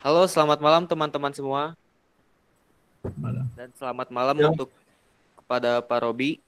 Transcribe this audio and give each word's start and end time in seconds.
Halo, 0.00 0.24
selamat 0.24 0.64
malam 0.64 0.88
teman-teman 0.88 1.28
semua. 1.28 1.76
Malam. 3.20 3.44
Dan 3.52 3.68
selamat 3.76 4.08
malam 4.08 4.36
Ya. 4.40 4.48
untuk 4.48 4.72
kepada 5.36 5.84
Pak 5.84 6.00
Robi. 6.00 6.40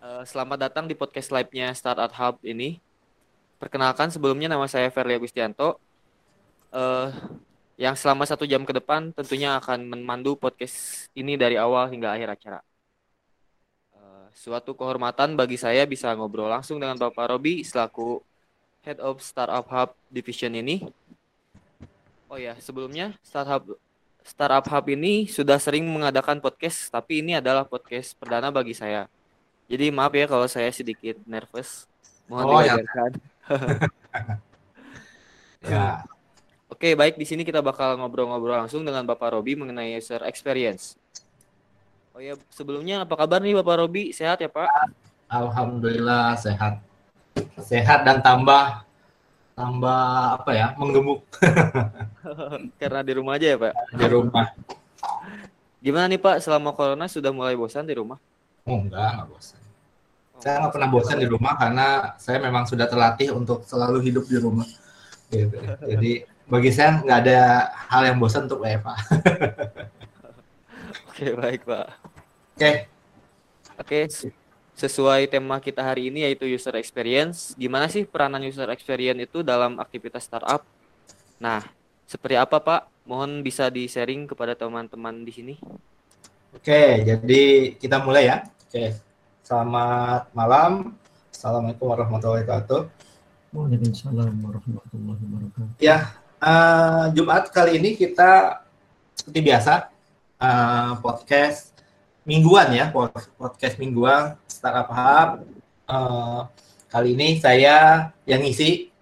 Eh, 0.00 0.22
selamat 0.24 0.64
datang 0.64 0.88
di 0.88 0.96
podcast 0.96 1.28
live-nya 1.28 1.68
Startup 1.76 2.08
Hub 2.08 2.40
ini. 2.40 2.80
Perkenalkan 3.60 4.08
sebelumnya 4.08 4.48
nama 4.48 4.64
saya 4.64 4.88
Ferli 4.88 5.12
Agustianto. 5.20 5.76
Eh, 6.72 7.08
yang 7.76 7.92
selama 8.00 8.24
satu 8.24 8.48
jam 8.48 8.64
ke 8.64 8.72
depan 8.72 9.12
tentunya 9.12 9.60
akan 9.60 9.92
memandu 9.92 10.40
podcast 10.40 11.12
ini 11.12 11.36
dari 11.36 11.60
awal 11.60 11.92
hingga 11.92 12.16
akhir 12.16 12.32
acara. 12.32 12.60
Eh, 13.92 14.26
suatu 14.32 14.72
kehormatan 14.72 15.36
bagi 15.36 15.60
saya 15.60 15.84
bisa 15.84 16.16
ngobrol 16.16 16.48
langsung 16.48 16.80
dengan 16.80 16.96
Bapak 16.96 17.28
Robi 17.28 17.60
selaku 17.60 18.24
Head 18.88 19.04
of 19.04 19.20
Startup 19.20 19.68
Hub 19.68 19.92
Division 20.08 20.56
ini. 20.56 20.88
Oh 22.28 22.36
ya, 22.36 22.52
sebelumnya 22.60 23.16
Startup 23.24 23.64
Startup 24.20 24.64
Hub 24.68 24.86
ini 24.92 25.24
sudah 25.24 25.56
sering 25.56 25.88
mengadakan 25.88 26.36
podcast, 26.44 26.92
tapi 26.92 27.24
ini 27.24 27.40
adalah 27.40 27.64
podcast 27.64 28.12
perdana 28.20 28.52
bagi 28.52 28.76
saya. 28.76 29.08
Jadi 29.68 29.88
maaf 29.88 30.12
ya 30.12 30.28
kalau 30.28 30.44
saya 30.44 30.68
sedikit 30.68 31.16
nervous. 31.24 31.88
Mohon 32.28 32.44
Oh, 32.44 32.60
ya. 32.60 32.74
Ya, 35.58 36.06
Oke, 36.70 36.94
baik 36.94 37.18
di 37.18 37.26
sini 37.26 37.42
kita 37.42 37.58
bakal 37.58 37.98
ngobrol-ngobrol 37.98 38.54
langsung 38.54 38.86
dengan 38.86 39.02
Bapak 39.02 39.34
Robi 39.34 39.58
mengenai 39.58 39.98
user 39.98 40.22
experience. 40.22 40.94
Oh 42.14 42.22
ya, 42.22 42.38
sebelumnya 42.54 43.02
apa 43.02 43.18
kabar 43.18 43.42
nih 43.42 43.58
Bapak 43.58 43.82
Robi? 43.82 44.14
Sehat 44.14 44.38
ya, 44.38 44.46
Pak? 44.46 44.68
alhamdulillah 45.28 46.38
sehat. 46.38 46.78
Sehat 47.58 48.06
dan 48.06 48.22
tambah 48.22 48.86
tambah 49.58 49.98
apa 50.38 50.50
ya? 50.54 50.66
Menggemuk 50.78 51.26
Karena 52.80 53.00
di 53.02 53.12
rumah 53.18 53.34
aja 53.34 53.46
ya, 53.54 53.58
Pak. 53.58 53.74
di 53.98 54.06
rumah. 54.06 54.46
Gimana 55.82 56.06
nih, 56.10 56.20
Pak? 56.22 56.38
Selama 56.42 56.70
corona 56.74 57.06
sudah 57.10 57.30
mulai 57.34 57.58
bosan 57.58 57.86
di 57.86 57.94
rumah? 57.98 58.18
Oh, 58.66 58.78
enggak, 58.78 59.18
enggak 59.18 59.28
bosan. 59.30 59.58
Saya 60.38 60.62
nggak 60.62 60.74
pernah 60.78 60.90
bosan 60.94 61.18
di 61.18 61.26
rumah 61.26 61.58
karena 61.58 61.86
saya 62.14 62.38
memang 62.38 62.62
sudah 62.62 62.86
terlatih 62.86 63.34
untuk 63.34 63.66
selalu 63.66 63.98
hidup 64.06 64.22
di 64.30 64.38
rumah. 64.38 64.66
Gitu. 65.34 65.58
Jadi 65.82 66.12
bagi 66.46 66.70
saya 66.70 67.02
nggak 67.02 67.18
ada 67.26 67.38
hal 67.90 68.02
yang 68.06 68.22
bosan 68.22 68.46
untuk 68.46 68.62
WFA. 68.62 68.94
Oke, 71.10 71.34
baik, 71.34 71.66
Pak. 71.66 71.86
Oke, 72.54 72.70
Oke, 73.78 73.98
s- 74.06 74.30
sesuai 74.78 75.26
tema 75.26 75.58
kita 75.58 75.82
hari 75.82 76.06
ini 76.06 76.22
yaitu 76.22 76.46
user 76.46 76.78
experience. 76.78 77.58
Gimana 77.58 77.90
sih 77.90 78.06
peranan 78.06 78.46
user 78.46 78.70
experience 78.70 79.18
itu 79.18 79.42
dalam 79.42 79.82
aktivitas 79.82 80.22
startup? 80.22 80.62
Nah, 81.42 81.66
seperti 82.06 82.38
apa 82.38 82.62
Pak? 82.62 82.86
Mohon 83.02 83.42
bisa 83.42 83.66
di-sharing 83.66 84.30
kepada 84.30 84.54
teman-teman 84.54 85.26
di 85.26 85.32
sini. 85.34 85.54
oke. 86.54 86.82
Jadi 87.02 87.74
kita 87.74 87.98
mulai 87.98 88.30
ya. 88.30 88.36
Oke. 88.70 88.94
Selamat 89.42 90.30
malam. 90.30 90.94
Assalamualaikum 91.34 91.86
warahmatullahi 91.90 92.46
wabarakatuh. 92.46 92.80
Waalaikumsalam 93.50 94.34
warahmatullahi 94.44 95.22
wabarakatuh. 95.26 96.28
Eh, 96.38 97.04
Jumat 97.18 97.50
kali 97.50 97.82
ini 97.82 97.98
kita 97.98 98.62
seperti 99.18 99.40
biasa 99.42 99.90
eh, 100.38 100.92
podcast 101.02 101.77
mingguan 102.28 102.68
ya 102.76 102.92
pod- 102.92 103.32
podcast 103.40 103.80
mingguan 103.80 104.36
startup 104.44 104.92
hub. 104.92 105.30
Eh, 105.88 106.40
kali 106.92 107.16
ini 107.16 107.40
saya 107.40 108.08
yang 108.28 108.44
ngisi 108.44 108.92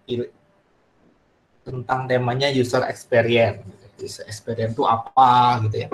tentang 1.67 2.07
temanya 2.07 2.47
user 2.55 2.87
experience. 2.87 3.67
User 3.99 4.23
experience 4.31 4.79
itu 4.79 4.87
apa 4.87 5.59
gitu 5.67 5.77
ya. 5.83 5.89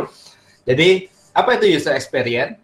Jadi 0.69 1.09
apa 1.33 1.57
itu 1.57 1.81
user 1.81 1.97
experience? 1.97 2.61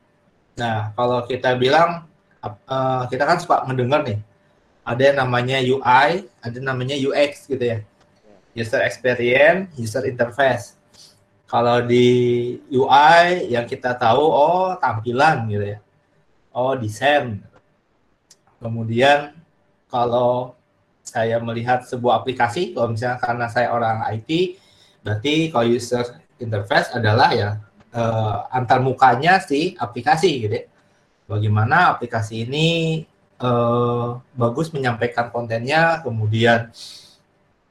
Nah 0.60 0.92
kalau 0.92 1.24
kita 1.24 1.56
bilang 1.56 2.04
eh, 2.44 3.02
kita 3.08 3.24
kan 3.24 3.40
suka 3.40 3.64
mendengar 3.64 4.04
nih 4.04 4.20
ada 4.84 5.02
yang 5.04 5.16
namanya 5.24 5.58
UI, 5.64 6.28
ada 6.44 6.58
namanya 6.60 6.96
UX 6.96 7.48
gitu 7.48 7.64
ya 7.64 7.80
user 8.58 8.82
experience, 8.82 9.70
user 9.78 10.02
interface. 10.06 10.77
Kalau 11.48 11.80
di 11.80 12.06
UI 12.68 13.48
yang 13.48 13.64
kita 13.64 13.96
tahu, 13.96 14.20
oh 14.20 14.76
tampilan 14.76 15.48
gitu 15.48 15.64
ya, 15.64 15.78
oh 16.52 16.76
desain. 16.76 17.40
Kemudian 18.60 19.32
kalau 19.88 20.52
saya 21.00 21.40
melihat 21.40 21.88
sebuah 21.88 22.20
aplikasi, 22.20 22.76
kalau 22.76 22.92
misalnya 22.92 23.16
karena 23.16 23.46
saya 23.48 23.72
orang 23.72 24.04
IT, 24.12 24.60
berarti 25.00 25.48
kalau 25.48 25.72
user 25.72 26.20
interface 26.36 26.92
adalah 26.92 27.32
ya 27.32 27.56
eh, 27.96 28.36
antar 28.52 28.84
mukanya 28.84 29.40
si 29.40 29.72
aplikasi 29.72 30.30
gitu 30.44 30.52
ya. 30.52 30.64
Bagaimana 31.28 31.96
aplikasi 31.96 32.44
ini 32.44 32.68
eh, 33.40 34.08
bagus 34.36 34.68
menyampaikan 34.76 35.32
kontennya, 35.32 36.04
kemudian 36.04 36.68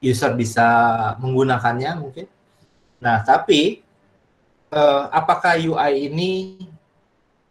user 0.02 0.34
bisa 0.34 0.66
menggunakannya 1.22 1.92
mungkin. 2.02 2.28
Nah, 2.98 3.22
tapi 3.22 3.82
eh, 4.74 5.04
apakah 5.14 5.58
UI 5.58 6.10
ini 6.10 6.32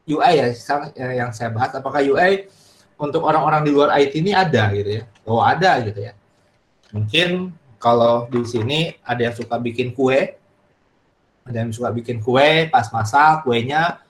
UI 0.06 0.32
ya 0.38 0.46
eh, 0.50 1.14
yang 1.18 1.34
saya 1.34 1.50
bahas 1.50 1.74
apakah 1.74 1.98
UI 2.02 2.46
untuk 2.96 3.26
orang-orang 3.26 3.66
di 3.66 3.70
luar 3.74 3.92
IT 3.98 4.16
ini 4.16 4.32
ada 4.32 4.70
gitu 4.72 5.02
ya? 5.02 5.02
Oh, 5.26 5.42
ada 5.42 5.82
gitu 5.82 6.00
ya. 6.00 6.12
Mungkin 6.94 7.52
kalau 7.76 8.30
di 8.30 8.46
sini 8.46 8.96
ada 9.04 9.20
yang 9.20 9.34
suka 9.36 9.60
bikin 9.60 9.92
kue, 9.92 10.38
ada 11.44 11.56
yang 11.60 11.70
suka 11.74 11.92
bikin 11.92 12.22
kue, 12.24 12.70
pas 12.72 12.88
masak 12.94 13.44
kuenya 13.44 14.00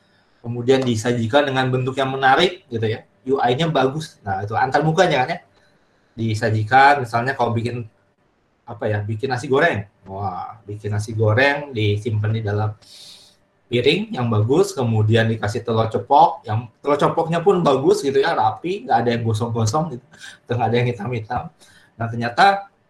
kemudian 0.45 0.79
disajikan 0.79 1.43
dengan 1.43 1.67
bentuk 1.67 1.99
yang 1.99 2.15
menarik 2.15 2.63
gitu 2.71 2.87
ya. 2.87 3.03
UI-nya 3.27 3.67
bagus. 3.67 4.23
Nah, 4.23 4.47
itu 4.47 4.55
antar 4.55 4.87
mukanya 4.87 5.27
kan 5.27 5.29
ya. 5.35 5.39
Disajikan 6.15 7.03
misalnya 7.03 7.35
kalau 7.35 7.51
bikin 7.51 7.91
apa 8.67 8.85
ya 8.91 8.99
bikin 9.01 9.31
nasi 9.31 9.47
goreng. 9.47 9.87
Wah 10.11 10.59
bikin 10.67 10.91
nasi 10.91 11.15
goreng 11.15 11.71
disimpan 11.71 12.31
di 12.35 12.43
dalam 12.43 12.75
piring 13.67 14.15
yang 14.15 14.27
bagus 14.31 14.75
kemudian 14.75 15.27
dikasih 15.27 15.67
telur 15.67 15.91
cepok 15.91 16.47
yang 16.47 16.71
telur 16.79 16.99
cepoknya 16.99 17.43
pun 17.43 17.63
bagus 17.67 18.03
gitu 18.03 18.23
ya 18.23 18.35
rapi 18.35 18.87
nggak 18.87 18.99
ada 19.07 19.11
yang 19.15 19.23
gosong-gosong 19.23 19.97
gitu. 19.97 20.05
Nggak 20.51 20.67
ada 20.67 20.77
yang 20.77 20.89
hitam-hitam. 20.91 21.43
Nah 21.95 22.07
ternyata 22.11 22.47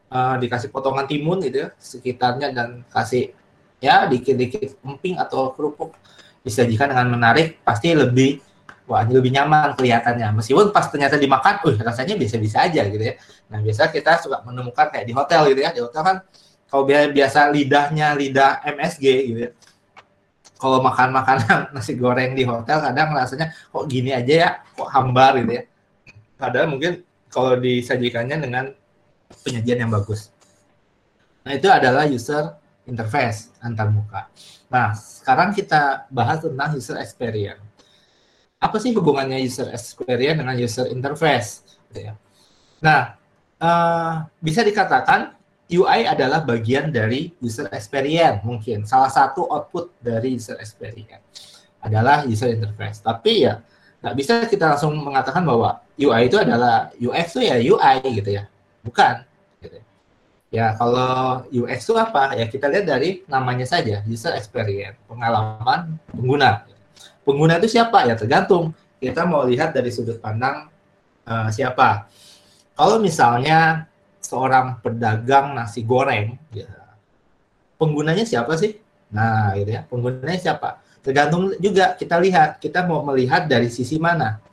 eh, 0.08 0.34
dikasih 0.40 0.72
potongan 0.72 1.04
timun 1.04 1.44
gitu 1.44 1.68
ya 1.68 1.68
sekitarnya 1.76 2.56
dan 2.56 2.68
kasih 2.88 3.36
ya 3.84 4.08
dikit-dikit 4.08 4.80
emping 4.80 5.20
atau 5.20 5.52
kerupuk. 5.52 5.92
Disajikan 6.40 6.94
dengan 6.94 7.10
menarik 7.10 7.60
pasti 7.66 7.90
lebih 7.90 8.45
wah 8.86 9.02
ini 9.02 9.12
lebih 9.18 9.34
nyaman 9.34 9.74
kelihatannya 9.74 10.38
meskipun 10.38 10.70
pas 10.70 10.86
ternyata 10.86 11.18
dimakan, 11.18 11.58
uh 11.66 11.76
rasanya 11.82 12.14
biasa-biasa 12.14 12.70
aja 12.70 12.82
gitu 12.86 13.02
ya 13.02 13.14
Nah, 13.46 13.62
biasa 13.62 13.94
kita 13.94 14.18
suka 14.18 14.42
menemukan 14.42 14.90
kayak 14.90 15.06
di 15.06 15.14
hotel 15.14 15.54
gitu 15.54 15.60
ya. 15.62 15.70
Di 15.70 15.80
hotel 15.82 16.02
kan 16.02 16.16
kalau 16.66 16.82
biasa, 16.86 17.54
lidahnya 17.54 18.18
lidah 18.18 18.62
MSG 18.66 19.04
gitu 19.30 19.40
ya. 19.46 19.50
Kalau 20.56 20.80
makan 20.82 21.12
makanan 21.12 21.58
nasi 21.74 21.94
goreng 21.94 22.32
di 22.34 22.42
hotel 22.42 22.80
kadang 22.80 23.12
rasanya 23.12 23.52
kok 23.52 23.84
gini 23.86 24.10
aja 24.10 24.34
ya, 24.34 24.50
kok 24.74 24.88
hambar 24.90 25.38
gitu 25.38 25.52
ya. 25.62 25.64
Padahal 26.36 26.66
mungkin 26.68 27.06
kalau 27.30 27.54
disajikannya 27.60 28.36
dengan 28.40 28.64
penyajian 29.42 29.86
yang 29.86 29.92
bagus. 29.92 30.32
Nah, 31.46 31.54
itu 31.54 31.70
adalah 31.70 32.08
user 32.08 32.58
interface 32.88 33.54
antar 33.62 33.90
muka. 33.94 34.26
Nah, 34.66 34.94
sekarang 34.98 35.54
kita 35.54 36.10
bahas 36.10 36.42
tentang 36.42 36.74
user 36.74 36.98
experience. 36.98 37.62
Apa 38.56 38.76
sih 38.80 38.96
hubungannya 38.96 39.36
user 39.44 39.68
experience 39.72 40.38
dengan 40.40 40.56
user 40.56 40.86
interface? 40.88 41.64
Gitu 41.88 42.08
ya. 42.08 42.14
Nah, 42.80 43.16
eh, 43.60 44.14
bisa 44.40 44.64
dikatakan 44.64 45.36
UI 45.66 46.06
adalah 46.06 46.46
bagian 46.46 46.94
dari 46.94 47.34
user 47.42 47.66
experience 47.74 48.38
mungkin 48.46 48.86
salah 48.86 49.10
satu 49.10 49.50
output 49.50 49.90
dari 49.98 50.38
user 50.38 50.54
experience 50.62 51.58
adalah 51.82 52.22
user 52.22 52.54
interface. 52.54 53.02
Tapi 53.02 53.46
ya 53.46 53.58
nggak 54.02 54.14
bisa 54.14 54.32
kita 54.46 54.76
langsung 54.76 54.94
mengatakan 54.94 55.42
bahwa 55.42 55.82
UI 55.98 56.30
itu 56.30 56.38
adalah 56.38 56.94
UX 57.00 57.34
itu 57.34 57.40
ya 57.50 57.56
UI 57.58 57.96
gitu 58.22 58.30
ya, 58.30 58.44
bukan. 58.86 59.26
Gitu. 59.58 59.78
Ya 60.54 60.78
kalau 60.78 61.42
UX 61.50 61.82
itu 61.82 61.94
apa? 61.98 62.38
Ya 62.38 62.46
kita 62.46 62.70
lihat 62.70 62.86
dari 62.86 63.26
namanya 63.26 63.66
saja 63.66 64.06
user 64.06 64.38
experience, 64.38 64.94
pengalaman 65.10 65.98
pengguna. 66.14 66.62
Pengguna 67.26 67.58
itu 67.58 67.66
siapa? 67.66 68.06
Ya 68.06 68.14
tergantung. 68.14 68.70
Kita 69.02 69.26
mau 69.26 69.42
lihat 69.42 69.74
dari 69.74 69.90
sudut 69.90 70.22
pandang 70.22 70.70
eh, 71.26 71.48
siapa 71.50 72.06
kalau 72.76 73.00
misalnya 73.00 73.88
seorang 74.20 74.84
pedagang 74.84 75.56
nasi 75.56 75.80
goreng, 75.80 76.36
ya, 76.52 76.68
penggunanya 77.80 78.28
siapa 78.28 78.52
sih? 78.60 78.76
Nah, 79.16 79.56
gitu 79.56 79.80
ya, 79.80 79.82
penggunanya 79.88 80.36
siapa? 80.36 80.84
Tergantung 81.00 81.56
juga 81.56 81.96
kita 81.96 82.20
lihat, 82.20 82.60
kita 82.60 82.84
mau 82.84 83.00
melihat 83.08 83.48
dari 83.48 83.72
sisi 83.72 83.96
mana. 83.96 84.44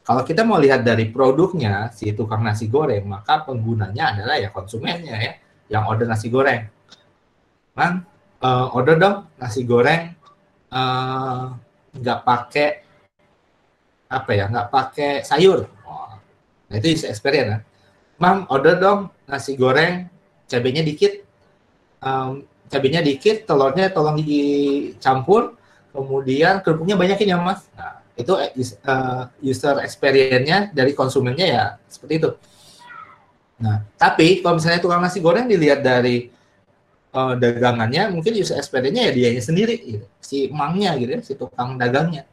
Kalau 0.00 0.24
kita 0.24 0.40
mau 0.40 0.56
lihat 0.56 0.80
dari 0.80 1.12
produknya 1.12 1.92
si 1.92 2.16
tukang 2.16 2.40
nasi 2.40 2.64
goreng, 2.64 3.04
maka 3.04 3.44
penggunanya 3.44 4.16
adalah 4.16 4.40
ya 4.40 4.48
konsumennya 4.48 5.16
ya. 5.20 5.32
yang 5.68 5.84
order 5.84 6.08
nasi 6.08 6.32
goreng. 6.32 6.64
Mang, 7.76 8.08
uh, 8.40 8.72
order 8.72 8.96
dong 8.96 9.16
nasi 9.36 9.62
goreng 9.68 10.16
eh, 10.72 11.44
nggak 11.94 12.20
pakai 12.22 12.68
apa 14.10 14.30
ya, 14.34 14.44
nggak 14.50 14.68
pakai 14.70 15.12
sayur. 15.22 15.66
Oh, 15.86 16.14
nah 16.70 16.74
itu 16.78 16.94
user 16.94 17.10
experience. 17.10 17.48
Kan? 17.54 17.62
Mang, 18.20 18.38
order 18.50 18.76
dong 18.76 19.10
nasi 19.26 19.54
goreng 19.54 20.10
cabenya 20.50 20.82
dikit. 20.82 21.22
Um, 22.00 22.44
cabenya 22.70 23.02
dikit, 23.02 23.44
telurnya 23.44 23.90
tolong 23.90 24.22
dicampur, 24.22 25.58
kemudian 25.90 26.62
kerupuknya 26.62 26.94
banyakin 26.94 27.34
ya 27.34 27.38
mas. 27.42 27.66
Nah, 27.74 27.98
itu 28.14 28.32
uh, 28.36 29.22
user 29.42 29.82
experience-nya 29.82 30.70
dari 30.70 30.94
konsumennya 30.94 31.46
ya 31.46 31.64
seperti 31.90 32.14
itu. 32.22 32.30
Nah, 33.60 33.84
tapi 34.00 34.40
kalau 34.40 34.56
misalnya 34.56 34.80
tukang 34.80 35.02
nasi 35.04 35.20
goreng 35.20 35.44
dilihat 35.44 35.84
dari 35.84 36.32
uh, 37.14 37.34
dagangannya, 37.36 38.10
mungkin 38.14 38.32
user 38.36 38.58
experience-nya 38.58 39.10
ya 39.10 39.12
dianya 39.12 39.42
sendiri, 39.42 39.76
gitu. 39.82 40.06
si 40.20 40.50
emangnya 40.50 40.96
gitu 40.98 41.10
ya, 41.16 41.20
si 41.22 41.32
tukang 41.38 41.76
dagangnya. 41.80 42.26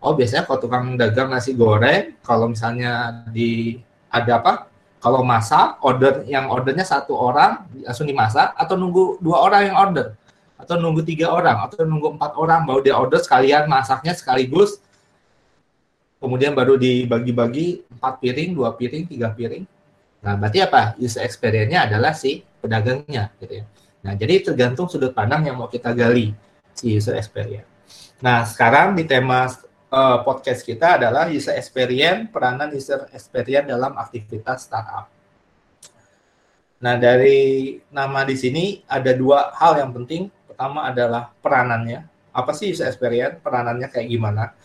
Oh 0.00 0.16
biasanya 0.16 0.48
kalau 0.48 0.58
tukang 0.64 0.96
dagang 0.96 1.28
nasi 1.28 1.52
goreng, 1.52 2.16
kalau 2.24 2.48
misalnya 2.48 3.24
di 3.28 3.76
ada 4.08 4.40
apa 4.40 4.52
kalau 5.00 5.24
masak, 5.24 5.80
order 5.80 6.28
yang 6.28 6.52
ordernya 6.52 6.84
satu 6.84 7.16
orang 7.16 7.64
langsung 7.84 8.04
dimasak 8.04 8.52
atau 8.52 8.76
nunggu 8.76 9.20
dua 9.20 9.48
orang 9.48 9.72
yang 9.72 9.76
order 9.80 10.06
atau 10.60 10.76
nunggu 10.76 11.00
tiga 11.08 11.32
orang 11.32 11.56
atau 11.64 11.88
nunggu 11.88 12.20
empat 12.20 12.36
orang 12.36 12.68
baru 12.68 12.80
dia 12.84 12.92
order 12.92 13.16
sekalian 13.16 13.64
masaknya 13.64 14.12
sekaligus 14.12 14.76
kemudian 16.20 16.52
baru 16.52 16.76
dibagi-bagi 16.76 17.88
empat 17.96 18.20
piring, 18.20 18.50
dua 18.52 18.76
piring, 18.76 19.08
tiga 19.08 19.32
piring. 19.32 19.64
Nah, 20.20 20.36
berarti 20.36 20.60
apa? 20.60 20.92
User 21.00 21.24
experience-nya 21.24 21.88
adalah 21.88 22.12
si 22.12 22.44
pedagangnya, 22.60 23.32
gitu 23.40 23.64
ya. 23.64 23.64
Nah, 24.00 24.16
jadi 24.16 24.40
tergantung 24.40 24.88
sudut 24.88 25.12
pandang 25.12 25.44
yang 25.44 25.60
mau 25.60 25.68
kita 25.68 25.92
gali 25.92 26.32
si 26.72 26.96
user 26.96 27.16
experience. 27.20 27.68
Nah, 28.24 28.44
sekarang 28.48 28.96
di 28.96 29.04
tema 29.04 29.48
uh, 29.92 30.18
podcast 30.24 30.64
kita 30.64 30.96
adalah 30.96 31.28
user 31.28 31.52
experience, 31.56 32.32
peranan 32.32 32.72
user 32.72 33.08
experience 33.12 33.68
dalam 33.68 33.92
aktivitas 34.00 34.64
startup. 34.64 35.12
Nah, 36.80 36.96
dari 36.96 37.76
nama 37.92 38.24
di 38.24 38.36
sini 38.40 38.80
ada 38.88 39.12
dua 39.12 39.52
hal 39.52 39.76
yang 39.76 39.92
penting. 39.92 40.32
Pertama 40.48 40.88
adalah 40.88 41.32
peranannya. 41.44 42.08
Apa 42.32 42.56
sih 42.56 42.72
user 42.72 42.88
experience? 42.88 43.36
Peranannya 43.44 43.88
kayak 43.92 44.08
gimana? 44.08 44.56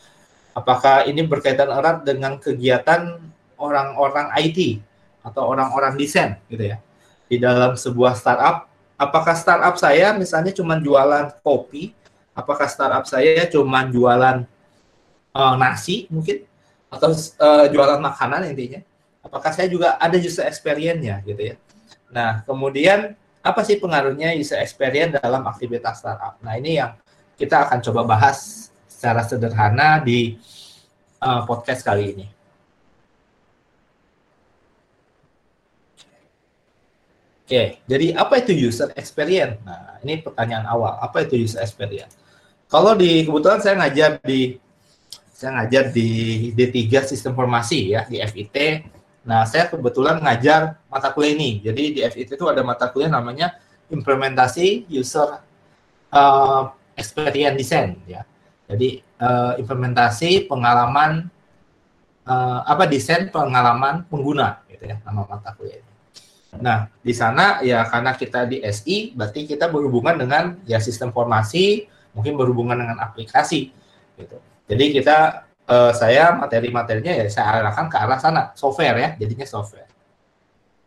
Apakah 0.55 1.03
ini 1.03 1.27
berkaitan 1.27 1.67
erat 1.67 2.07
dengan 2.07 2.39
kegiatan 2.39 3.19
orang-orang 3.59 4.31
IT 4.39 4.79
atau 5.19 5.51
orang-orang 5.51 5.99
desain 5.99 6.39
gitu 6.47 6.71
ya 6.71 6.77
di 7.27 7.35
dalam 7.35 7.75
sebuah 7.75 8.15
startup? 8.15 8.74
Apakah 8.95 9.35
startup 9.35 9.75
saya 9.75 10.15
misalnya 10.15 10.55
cuma 10.55 10.79
jualan 10.79 11.35
kopi? 11.43 11.91
Apakah 12.35 12.67
startup 12.67 13.03
saya 13.07 13.47
cuma 13.47 13.83
jualan 13.87 14.47
uh, 15.35 15.55
nasi 15.59 16.07
mungkin 16.07 16.47
atau 16.87 17.11
uh, 17.11 17.67
jualan 17.67 17.99
makanan 17.99 18.47
intinya. 18.55 18.79
Apakah 19.19 19.51
saya 19.51 19.67
juga 19.67 19.99
ada 19.99 20.15
user 20.15 20.47
experience-nya 20.47 21.19
gitu 21.27 21.41
ya. 21.53 21.55
Nah, 22.13 22.45
kemudian 22.47 23.17
apa 23.43 23.61
sih 23.67 23.75
pengaruhnya 23.81 24.31
user 24.37 24.61
experience 24.63 25.19
dalam 25.19 25.43
aktivitas 25.43 25.99
startup? 25.99 26.39
Nah, 26.39 26.55
ini 26.55 26.79
yang 26.79 26.95
kita 27.35 27.67
akan 27.67 27.83
coba 27.83 28.01
bahas 28.15 28.69
secara 28.87 29.25
sederhana 29.27 29.99
di 29.99 30.39
uh, 31.19 31.43
podcast 31.43 31.83
kali 31.83 32.15
ini. 32.15 32.25
Oke, 37.45 37.77
jadi 37.85 38.17
apa 38.17 38.41
itu 38.41 38.57
user 38.57 38.89
experience? 38.97 39.61
Nah, 39.61 40.01
ini 40.01 40.17
pertanyaan 40.17 40.65
awal. 40.65 40.97
Apa 40.97 41.29
itu 41.29 41.37
user 41.37 41.61
experience? 41.61 42.17
Kalau 42.65 42.97
di 42.97 43.21
kebetulan 43.21 43.61
saya 43.61 43.77
ngajar 43.85 44.17
di 44.25 44.57
saya 45.29 45.61
ngajar 45.61 45.93
di 45.93 46.09
D3 46.57 47.05
Sistem 47.05 47.37
Informasi 47.37 47.93
ya 47.93 48.01
di 48.09 48.17
FIT. 48.17 48.89
Nah, 49.29 49.45
saya 49.45 49.69
kebetulan 49.69 50.25
ngajar 50.25 50.81
mata 50.89 51.13
kuliah 51.13 51.37
ini. 51.37 51.61
Jadi 51.61 51.83
di 51.93 51.99
FIT 52.01 52.33
itu 52.33 52.45
ada 52.49 52.65
mata 52.65 52.89
kuliah 52.89 53.13
namanya 53.13 53.61
implementasi 53.93 54.89
user 54.89 55.37
uh, 56.09 56.73
experience 56.97 57.61
design 57.61 58.01
ya. 58.09 58.25
Jadi 58.65 59.05
uh, 59.21 59.53
implementasi 59.61 60.49
pengalaman 60.49 61.29
uh, 62.25 62.65
apa 62.65 62.89
desain 62.89 63.29
pengalaman 63.29 64.01
pengguna 64.09 64.65
gitu 64.65 64.89
ya 64.89 64.97
nama 65.05 65.29
mata 65.29 65.53
kuliah 65.53 65.77
ini. 65.77 65.94
Nah, 66.61 66.87
di 67.03 67.13
sana 67.15 67.59
ya 67.61 67.83
karena 67.87 68.15
kita 68.15 68.47
di 68.47 68.63
SI 68.63 69.11
berarti 69.15 69.47
kita 69.47 69.67
berhubungan 69.67 70.15
dengan 70.15 70.43
ya 70.63 70.79
sistem 70.79 71.11
formasi, 71.11 71.87
mungkin 72.15 72.39
berhubungan 72.39 72.79
dengan 72.79 72.97
aplikasi 73.03 73.71
gitu. 74.15 74.37
Jadi 74.65 74.85
kita 74.95 75.45
uh, 75.69 75.91
saya 75.93 76.33
materi-materinya 76.33 77.13
ya 77.13 77.25
saya 77.29 77.61
arahkan 77.61 77.87
ke 77.91 77.97
arah 77.99 78.19
sana, 78.19 78.43
software 78.57 78.97
ya, 78.97 79.09
jadinya 79.19 79.45
software. 79.45 79.89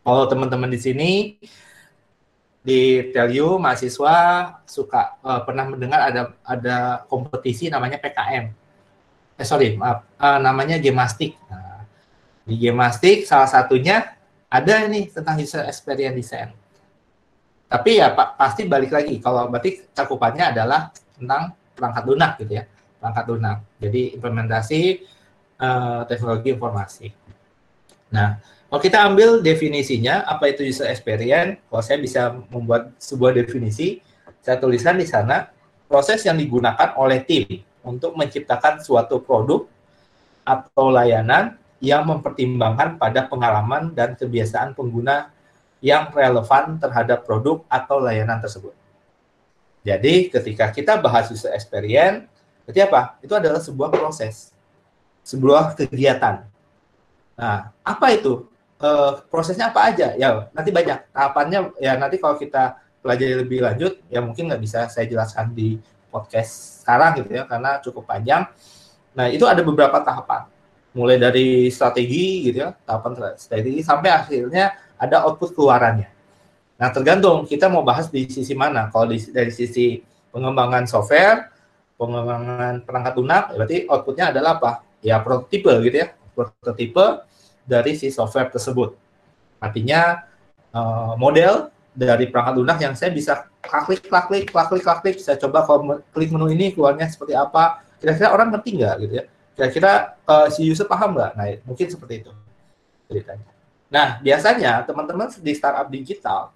Kalau 0.03 0.25
teman-teman 0.27 0.73
di 0.73 0.81
sini 0.81 1.11
di 2.65 3.13
Telyu 3.15 3.57
mahasiswa 3.57 4.17
suka 4.67 5.17
uh, 5.23 5.41
pernah 5.47 5.65
mendengar 5.69 6.01
ada 6.11 6.23
ada 6.43 6.77
kompetisi 7.07 7.71
namanya 7.71 7.97
PKM. 8.01 8.51
Eh 9.39 9.47
sorry, 9.47 9.79
maaf, 9.79 10.05
uh, 10.19 10.39
namanya 10.43 10.81
Gemastik. 10.83 11.39
Nah, 11.47 11.87
di 12.43 12.59
Gemastik 12.59 13.29
salah 13.29 13.47
satunya 13.47 14.18
ada 14.49 14.75
ini 14.89 15.09
tentang 15.13 15.37
user 15.37 15.65
experience 15.69 16.17
design. 16.17 16.51
Tapi 17.69 18.01
ya 18.01 18.17
Pak 18.17 18.41
pasti 18.41 18.65
balik 18.65 18.97
lagi 18.97 19.21
kalau 19.21 19.53
berarti 19.53 19.93
cakupannya 19.93 20.57
adalah 20.57 20.89
tentang 21.21 21.53
perangkat 21.77 22.05
lunak 22.09 22.33
gitu 22.41 22.53
ya 22.57 22.65
perangkat 22.99 23.25
lunak. 23.31 23.59
Jadi 23.79 24.19
implementasi 24.19 24.81
uh, 25.63 26.03
teknologi 26.11 26.49
informasi. 26.53 27.07
Nah, 28.11 28.41
kalau 28.69 28.81
kita 28.83 28.99
ambil 29.07 29.41
definisinya, 29.41 30.27
apa 30.27 30.51
itu 30.53 30.67
user 30.67 30.91
experience? 30.91 31.63
Kalau 31.71 31.83
saya 31.85 31.99
bisa 32.03 32.35
membuat 32.51 32.93
sebuah 32.99 33.33
definisi, 33.33 34.03
saya 34.43 34.59
tuliskan 34.59 34.99
di 34.99 35.07
sana 35.07 35.49
proses 35.89 36.21
yang 36.27 36.37
digunakan 36.37 36.93
oleh 37.01 37.25
tim 37.25 37.65
untuk 37.81 38.13
menciptakan 38.19 38.85
suatu 38.85 39.25
produk 39.25 39.65
atau 40.45 40.93
layanan 40.93 41.57
yang 41.79 42.03
mempertimbangkan 42.07 42.99
pada 42.99 43.27
pengalaman 43.31 43.95
dan 43.95 44.19
kebiasaan 44.19 44.75
pengguna 44.75 45.31
yang 45.79 46.11
relevan 46.11 46.79
terhadap 46.83 47.23
produk 47.23 47.63
atau 47.71 48.03
layanan 48.03 48.43
tersebut. 48.43 48.75
Jadi, 49.87 50.27
ketika 50.29 50.75
kita 50.75 50.99
bahas 50.99 51.31
user 51.31 51.55
experience, 51.55 52.27
Berarti 52.69 52.85
apa? 52.85 53.17
Itu 53.25 53.33
adalah 53.33 53.65
sebuah 53.65 53.89
proses, 53.89 54.53
sebuah 55.25 55.73
kegiatan. 55.73 56.45
Nah, 57.33 57.73
apa 57.81 58.07
itu? 58.13 58.45
E, 58.77 58.89
prosesnya 59.33 59.73
apa 59.73 59.89
aja? 59.89 60.13
Ya, 60.21 60.53
nanti 60.53 60.69
banyak 60.69 61.09
tahapannya. 61.09 61.73
Ya, 61.81 61.97
nanti 61.97 62.21
kalau 62.21 62.37
kita 62.37 62.77
pelajari 63.01 63.41
lebih 63.41 63.65
lanjut, 63.65 64.05
ya 64.13 64.21
mungkin 64.21 64.53
nggak 64.53 64.61
bisa 64.61 64.85
saya 64.93 65.09
jelaskan 65.09 65.57
di 65.57 65.81
podcast 66.13 66.85
sekarang 66.85 67.25
gitu 67.25 67.41
ya, 67.41 67.49
karena 67.49 67.81
cukup 67.81 68.05
panjang. 68.05 68.45
Nah, 69.17 69.33
itu 69.33 69.49
ada 69.49 69.65
beberapa 69.65 70.05
tahapan. 70.05 70.45
Mulai 70.99 71.23
dari 71.23 71.71
strategi 71.71 72.51
gitu 72.51 72.67
ya, 72.67 72.75
tahapan 72.83 73.39
strategi 73.39 73.87
sampai 73.87 74.11
akhirnya 74.11 74.75
ada 74.99 75.23
output 75.31 75.55
keluarannya. 75.55 76.11
Nah, 76.75 76.91
tergantung 76.91 77.47
kita 77.47 77.71
mau 77.71 77.87
bahas 77.87 78.11
di 78.11 78.27
sisi 78.27 78.51
mana. 78.59 78.91
Kalau 78.91 79.07
di, 79.07 79.23
dari 79.31 79.55
sisi 79.55 80.03
pengembangan 80.35 80.91
software, 80.91 81.55
pengembangan 81.95 82.83
perangkat 82.83 83.13
lunak, 83.15 83.45
berarti 83.55 83.87
outputnya 83.87 84.35
adalah 84.35 84.59
apa? 84.59 84.83
Ya 84.99 85.23
prototipe 85.23 85.71
gitu 85.87 86.03
ya, 86.03 86.11
prototipe 86.35 87.23
dari 87.63 87.95
si 87.95 88.11
software 88.11 88.51
tersebut. 88.51 88.99
Artinya 89.63 90.27
uh, 90.75 91.15
model 91.15 91.71
dari 91.95 92.27
perangkat 92.27 92.55
lunak 92.59 92.79
yang 92.83 92.95
saya 92.99 93.15
bisa 93.15 93.47
klik, 93.63 94.03
klik, 94.07 94.27
klik, 94.27 94.47
klik, 94.51 94.83
klik, 94.83 94.99
klik, 95.03 95.17
saya 95.23 95.39
coba 95.39 95.63
kalau 95.63 96.03
klik 96.11 96.31
menu 96.35 96.51
ini 96.51 96.75
keluarnya 96.75 97.07
seperti 97.07 97.39
apa. 97.39 97.87
Kira-kira 97.99 98.35
orang 98.35 98.55
ngerti 98.55 98.79
nggak 98.79 98.95
gitu 99.03 99.15
ya? 99.19 99.25
Kira-kira 99.59 100.15
uh, 100.23 100.47
si 100.47 100.63
user 100.63 100.87
paham 100.87 101.19
nggak? 101.19 101.35
Nah, 101.35 101.47
mungkin 101.67 101.91
seperti 101.91 102.23
itu 102.23 102.31
ceritanya. 103.11 103.51
Nah, 103.91 104.23
biasanya 104.23 104.87
teman-teman 104.87 105.27
di 105.43 105.53
startup 105.59 105.91
digital 105.91 106.55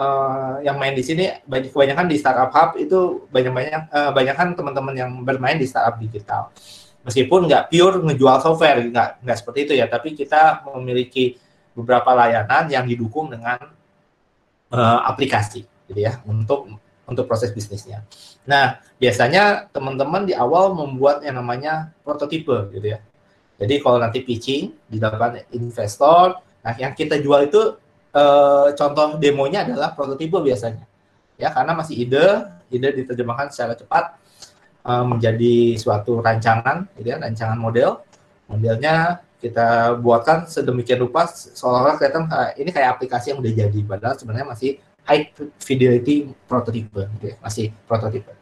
uh, 0.00 0.56
yang 0.64 0.80
main 0.80 0.96
di 0.96 1.04
sini 1.04 1.28
banyak 1.44 1.68
kebanyakan 1.68 2.06
di 2.08 2.16
startup 2.16 2.48
hub 2.48 2.80
itu 2.80 3.28
banyak-banyak 3.28 3.92
uh, 3.92 4.10
banyakan 4.16 4.56
teman-teman 4.56 4.94
yang 4.96 5.10
bermain 5.20 5.60
di 5.60 5.68
startup 5.68 6.00
digital. 6.00 6.48
Meskipun 7.04 7.44
nggak 7.44 7.68
pure 7.68 8.00
ngejual 8.00 8.40
software, 8.40 8.80
nggak 8.88 9.20
nggak 9.20 9.36
seperti 9.36 9.58
itu 9.68 9.72
ya, 9.76 9.84
tapi 9.84 10.16
kita 10.16 10.64
memiliki 10.72 11.36
beberapa 11.76 12.16
layanan 12.16 12.72
yang 12.72 12.88
didukung 12.88 13.28
dengan 13.28 13.60
uh, 14.72 15.00
aplikasi, 15.04 15.68
gitu 15.92 16.00
ya, 16.00 16.24
untuk 16.24 16.72
untuk 17.04 17.28
proses 17.28 17.52
bisnisnya. 17.52 18.00
Nah, 18.48 18.80
biasanya 19.04 19.68
teman-teman 19.68 20.24
di 20.24 20.32
awal 20.32 20.72
membuat 20.72 21.20
yang 21.20 21.36
namanya 21.36 21.92
prototipe, 22.00 22.72
gitu 22.72 22.96
ya. 22.96 23.04
Jadi 23.60 23.84
kalau 23.84 24.00
nanti 24.00 24.24
pitching 24.24 24.72
di 24.88 24.96
depan 24.96 25.44
investor, 25.52 26.40
nah 26.64 26.72
yang 26.80 26.96
kita 26.96 27.20
jual 27.20 27.44
itu 27.44 27.76
eh, 28.16 28.68
contoh 28.72 29.20
demonya 29.20 29.68
adalah 29.68 29.92
prototipe 29.92 30.40
biasanya. 30.40 30.88
Ya, 31.36 31.52
karena 31.52 31.76
masih 31.76 32.08
ide, 32.08 32.48
ide 32.72 33.04
diterjemahkan 33.04 33.52
secara 33.52 33.76
cepat 33.76 34.16
eh, 34.88 35.04
menjadi 35.04 35.76
suatu 35.76 36.24
rancangan, 36.24 36.88
gitu 36.96 37.12
ya, 37.12 37.20
rancangan 37.20 37.60
model. 37.60 38.00
Modelnya 38.48 39.20
kita 39.44 40.00
buatkan 40.00 40.48
sedemikian 40.48 41.04
rupa 41.04 41.28
seolah-olah 41.28 42.00
kelihatan 42.00 42.24
ini 42.56 42.72
kayak 42.72 42.96
aplikasi 42.96 43.36
yang 43.36 43.44
udah 43.44 43.52
jadi, 43.52 43.80
padahal 43.84 44.16
sebenarnya 44.16 44.48
masih 44.48 44.80
high 45.04 45.28
fidelity 45.60 46.32
prototipe, 46.48 47.04
gitu 47.20 47.24
ya, 47.32 47.36
masih 47.44 47.68
prototipe. 47.84 48.32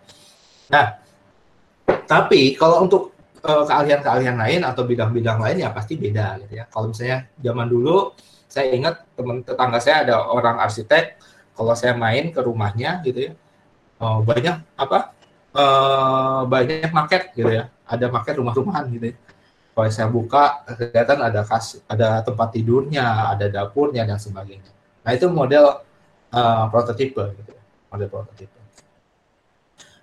Nah, 0.73 0.87
tapi 2.09 2.57
kalau 2.57 2.89
untuk 2.89 3.13
eh, 3.45 3.65
keahlian-keahlian 3.69 4.37
lain 4.41 4.61
atau 4.65 4.83
bidang-bidang 4.89 5.39
lain 5.39 5.57
ya 5.61 5.71
pasti 5.71 6.01
beda 6.01 6.41
gitu 6.47 6.53
ya. 6.57 6.65
Kalau 6.73 6.89
misalnya 6.91 7.29
zaman 7.37 7.67
dulu 7.69 8.17
saya 8.49 8.73
ingat 8.73 9.05
teman 9.17 9.45
tetangga 9.45 9.81
saya 9.81 10.05
ada 10.09 10.29
orang 10.29 10.61
arsitek, 10.61 11.17
kalau 11.57 11.73
saya 11.77 11.97
main 11.97 12.33
ke 12.33 12.41
rumahnya 12.41 13.01
gitu 13.05 13.29
ya, 13.29 13.33
oh, 14.01 14.21
banyak 14.25 14.61
apa? 14.77 15.13
eh, 15.53 16.41
banyak 16.49 16.91
market 16.93 17.23
gitu 17.37 17.53
ya. 17.53 17.69
Ada 17.85 18.09
market 18.09 18.41
rumah-rumahan 18.41 18.89
gitu 18.93 19.13
ya. 19.13 19.17
Kalau 19.73 19.89
saya 19.89 20.09
buka 20.13 20.65
kelihatan 20.69 21.19
ada 21.21 21.41
kas, 21.49 21.81
ada 21.89 22.21
tempat 22.21 22.53
tidurnya, 22.53 23.33
ada 23.33 23.49
dapurnya 23.49 24.05
dan 24.05 24.21
sebagainya. 24.21 24.69
Nah, 25.05 25.13
itu 25.17 25.27
model 25.29 25.81
eh, 26.33 26.65
prototipe 26.73 27.25
gitu 27.41 27.51
ya. 27.53 27.63
Model 27.93 28.09
prototipe. 28.09 28.59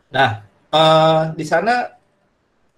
Nah, 0.09 0.49
eh, 0.73 1.21
di 1.33 1.45
sana 1.45 1.93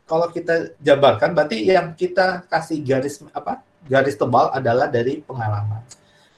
kalau 0.07 0.27
kita 0.27 0.75
jabarkan 0.83 1.31
berarti 1.31 1.63
yang 1.63 1.95
kita 1.95 2.43
kasih 2.51 2.83
garis 2.83 3.24
apa 3.31 3.63
garis 3.88 4.19
tebal 4.19 4.51
adalah 4.51 4.91
dari 4.91 5.24
pengalaman. 5.24 5.81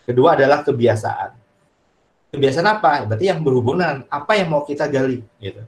Kedua 0.03 0.36
adalah 0.36 0.62
kebiasaan. 0.62 1.31
Kebiasaan 2.36 2.67
apa? 2.67 3.07
Berarti 3.07 3.25
yang 3.29 3.39
berhubungan. 3.41 4.03
Apa 4.12 4.36
yang 4.38 4.51
mau 4.51 4.62
kita 4.67 4.86
gali? 4.91 5.24
Gitu. 5.39 5.63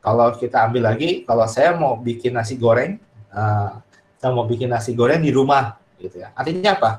Kalau 0.00 0.32
kita 0.34 0.64
ambil 0.64 0.88
lagi 0.88 1.28
kalau 1.28 1.44
saya 1.44 1.76
mau 1.76 2.00
bikin 2.00 2.32
nasi 2.32 2.56
goreng 2.56 2.96
uh, 3.36 3.84
saya 4.16 4.32
mau 4.32 4.48
bikin 4.48 4.72
nasi 4.72 4.96
goreng 4.96 5.20
di 5.20 5.28
rumah 5.28 5.76
gitu 6.00 6.24
ya. 6.24 6.32
Artinya 6.32 6.72
apa? 6.76 6.90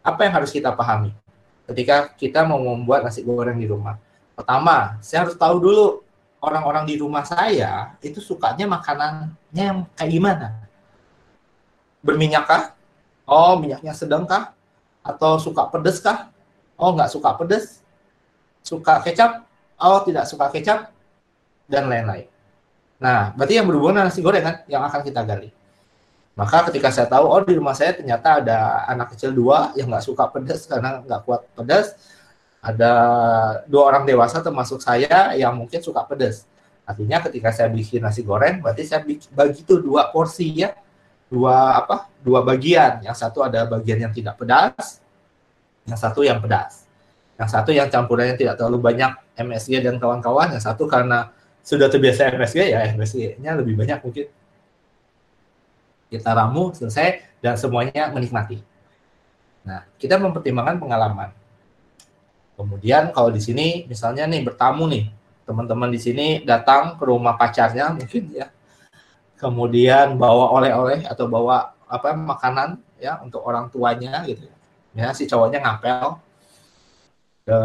Apa 0.00 0.24
yang 0.24 0.40
harus 0.40 0.48
kita 0.48 0.72
pahami? 0.72 1.12
Ketika 1.68 2.16
kita 2.16 2.48
mau 2.48 2.56
membuat 2.56 3.04
nasi 3.04 3.20
goreng 3.20 3.60
di 3.60 3.68
rumah. 3.68 4.00
Pertama 4.32 4.96
saya 5.04 5.28
harus 5.28 5.36
tahu 5.36 5.56
dulu 5.60 6.05
orang-orang 6.40 6.84
di 6.86 6.94
rumah 7.00 7.24
saya 7.24 7.96
itu 8.04 8.20
sukanya 8.20 8.68
makanannya 8.68 9.64
yang 9.64 9.78
kayak 9.96 10.10
gimana? 10.12 10.48
Berminyak 12.04 12.44
kah? 12.46 12.62
Oh, 13.26 13.58
minyaknya 13.58 13.92
sedang 13.96 14.24
kah? 14.28 14.54
Atau 15.02 15.42
suka 15.42 15.66
pedes 15.70 15.98
kah? 15.98 16.30
Oh, 16.78 16.94
nggak 16.94 17.10
suka 17.10 17.34
pedes. 17.34 17.82
Suka 18.62 19.02
kecap? 19.02 19.42
Oh, 19.80 20.00
tidak 20.06 20.30
suka 20.30 20.52
kecap. 20.52 20.94
Dan 21.66 21.90
lain-lain. 21.90 22.30
Nah, 23.02 23.34
berarti 23.34 23.58
yang 23.58 23.66
berhubungan 23.66 24.00
dengan 24.00 24.08
nasi 24.08 24.22
goreng 24.24 24.44
kan 24.44 24.56
yang 24.70 24.80
akan 24.86 25.02
kita 25.04 25.20
gali. 25.26 25.50
Maka 26.36 26.68
ketika 26.68 26.92
saya 26.92 27.08
tahu, 27.08 27.24
oh 27.32 27.40
di 27.40 27.56
rumah 27.56 27.72
saya 27.72 27.96
ternyata 27.96 28.44
ada 28.44 28.84
anak 28.84 29.16
kecil 29.16 29.32
dua 29.32 29.72
yang 29.72 29.88
nggak 29.88 30.04
suka 30.04 30.28
pedas 30.28 30.68
karena 30.68 31.00
nggak 31.00 31.20
kuat 31.24 31.48
pedas, 31.56 31.96
ada 32.66 32.92
dua 33.70 33.94
orang 33.94 34.02
dewasa 34.02 34.42
termasuk 34.42 34.82
saya 34.82 35.38
yang 35.38 35.54
mungkin 35.54 35.78
suka 35.78 36.02
pedas. 36.02 36.42
Artinya 36.82 37.22
ketika 37.22 37.54
saya 37.54 37.70
bikin 37.70 38.02
nasi 38.02 38.26
goreng, 38.26 38.58
berarti 38.58 38.82
saya 38.82 39.06
bagi 39.06 39.62
itu 39.62 39.74
dua 39.78 40.10
porsi 40.10 40.66
ya, 40.66 40.74
dua 41.30 41.78
apa? 41.78 42.10
Dua 42.26 42.42
bagian. 42.42 43.06
Yang 43.06 43.22
satu 43.22 43.46
ada 43.46 43.70
bagian 43.70 44.02
yang 44.02 44.10
tidak 44.10 44.34
pedas, 44.34 44.98
yang 45.86 45.98
satu 45.98 46.26
yang 46.26 46.42
pedas. 46.42 46.90
Yang 47.38 47.48
satu 47.54 47.70
yang 47.70 47.86
campurannya 47.86 48.34
tidak 48.34 48.58
terlalu 48.58 48.82
banyak 48.82 49.14
MSG 49.38 49.86
dan 49.86 50.02
kawan-kawan, 50.02 50.50
yang 50.50 50.62
satu 50.62 50.90
karena 50.90 51.30
sudah 51.62 51.86
terbiasa 51.86 52.34
MSG 52.34 52.58
ya 52.70 52.82
MSG-nya 52.98 53.54
lebih 53.62 53.78
banyak 53.78 54.02
mungkin. 54.02 54.26
Kita 56.10 56.30
ramu 56.34 56.74
selesai 56.74 57.38
dan 57.38 57.54
semuanya 57.54 58.10
menikmati. 58.10 58.58
Nah, 59.66 59.86
kita 59.98 60.18
mempertimbangkan 60.18 60.78
pengalaman. 60.78 61.45
Kemudian 62.56 63.12
kalau 63.12 63.28
di 63.28 63.38
sini 63.44 63.84
misalnya 63.84 64.24
nih 64.24 64.40
bertamu 64.40 64.88
nih, 64.88 65.12
teman-teman 65.44 65.92
di 65.92 66.00
sini 66.00 66.26
datang 66.40 66.96
ke 66.96 67.04
rumah 67.04 67.36
pacarnya 67.36 67.92
mungkin 67.92 68.32
ya. 68.32 68.48
Kemudian 69.36 70.16
bawa 70.16 70.56
oleh-oleh 70.56 71.04
atau 71.04 71.28
bawa 71.28 71.76
apa 71.84 72.16
makanan 72.16 72.80
ya 72.96 73.20
untuk 73.20 73.44
orang 73.44 73.68
tuanya 73.68 74.24
gitu. 74.24 74.48
Ya 74.96 75.12
si 75.12 75.28
cowoknya 75.28 75.60
ngapel 75.60 76.16
ke 77.44 77.58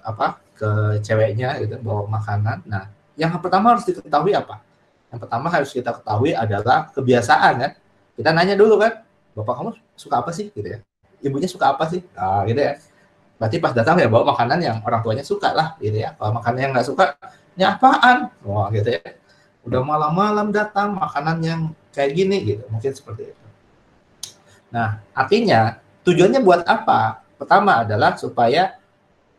apa 0.00 0.40
ke 0.56 0.68
ceweknya 1.04 1.60
gitu 1.60 1.76
bawa 1.84 2.08
makanan. 2.08 2.64
Nah, 2.64 2.88
yang 3.20 3.36
pertama 3.36 3.76
harus 3.76 3.84
diketahui 3.84 4.32
apa? 4.32 4.64
Yang 5.12 5.20
pertama 5.28 5.46
harus 5.52 5.70
kita 5.76 5.92
ketahui 6.00 6.32
adalah 6.32 6.88
kebiasaan 6.96 7.52
kan. 7.60 7.72
Kita 8.16 8.32
nanya 8.32 8.56
dulu 8.56 8.80
kan, 8.80 9.04
bapak 9.36 9.54
kamu 9.60 9.70
suka 10.00 10.24
apa 10.24 10.32
sih 10.32 10.48
gitu 10.48 10.64
ya? 10.64 10.80
Ibunya 11.20 11.48
suka 11.48 11.76
apa 11.76 11.84
sih? 11.92 12.00
Nah, 12.16 12.48
gitu 12.48 12.64
ya 12.64 12.80
berarti 13.40 13.56
pas 13.56 13.72
datang 13.72 13.96
ya 13.96 14.04
bawa 14.12 14.36
makanan 14.36 14.60
yang 14.60 14.76
orang 14.84 15.00
tuanya 15.00 15.24
suka 15.24 15.56
lah 15.56 15.72
gitu 15.80 15.96
ya. 15.96 16.12
Kalau 16.12 16.36
makanan 16.36 16.58
yang 16.60 16.70
nggak 16.76 16.84
suka 16.92 17.16
ini 17.56 17.64
apaan? 17.64 18.28
Wah 18.44 18.68
gitu 18.68 18.92
ya. 18.92 19.00
Udah 19.64 19.80
malam-malam 19.80 20.52
datang 20.52 20.92
makanan 20.92 21.40
yang 21.40 21.60
kayak 21.96 22.12
gini 22.12 22.36
gitu. 22.44 22.68
Mungkin 22.68 22.92
seperti 22.92 23.32
itu. 23.32 23.44
Nah 24.68 25.00
artinya 25.16 25.80
tujuannya 26.04 26.44
buat 26.44 26.68
apa? 26.68 27.24
Pertama 27.40 27.80
adalah 27.80 28.20
supaya 28.20 28.76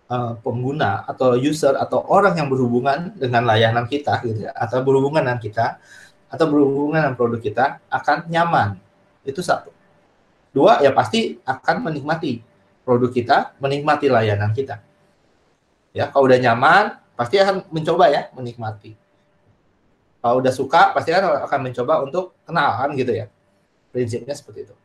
uh, 0.09 0.33
pengguna 0.41 1.05
atau 1.05 1.37
user 1.37 1.77
atau 1.77 2.01
orang 2.09 2.41
yang 2.41 2.49
berhubungan 2.49 3.13
dengan 3.13 3.45
layanan 3.45 3.85
kita 3.85 4.17
gitu 4.25 4.49
ya 4.49 4.51
atau 4.57 4.81
berhubungan 4.81 5.29
dengan 5.29 5.37
kita 5.37 5.77
atau 6.25 6.45
berhubungan 6.49 7.05
dengan 7.05 7.13
produk 7.13 7.37
kita 7.37 7.65
akan 7.85 8.25
nyaman. 8.33 8.81
Itu 9.21 9.45
satu. 9.45 9.69
Dua 10.49 10.81
ya 10.81 10.89
pasti 10.89 11.37
akan 11.45 11.85
menikmati 11.85 12.50
produk 12.91 13.07
kita, 13.07 13.37
menikmati 13.63 14.11
layanan 14.11 14.51
kita. 14.51 14.83
Ya, 15.95 16.11
kalau 16.11 16.27
udah 16.27 16.35
nyaman, 16.43 16.99
pasti 17.15 17.39
akan 17.39 17.71
mencoba 17.71 18.11
ya 18.11 18.27
menikmati. 18.35 18.99
Kalau 20.19 20.43
udah 20.43 20.51
suka, 20.51 20.91
pasti 20.91 21.15
kan 21.15 21.23
akan 21.23 21.59
mencoba 21.71 22.03
untuk 22.03 22.35
kenal 22.43 22.83
kan 22.83 22.91
gitu 22.99 23.15
ya. 23.15 23.31
Prinsipnya 23.95 24.35
seperti 24.35 24.67
itu. 24.67 24.75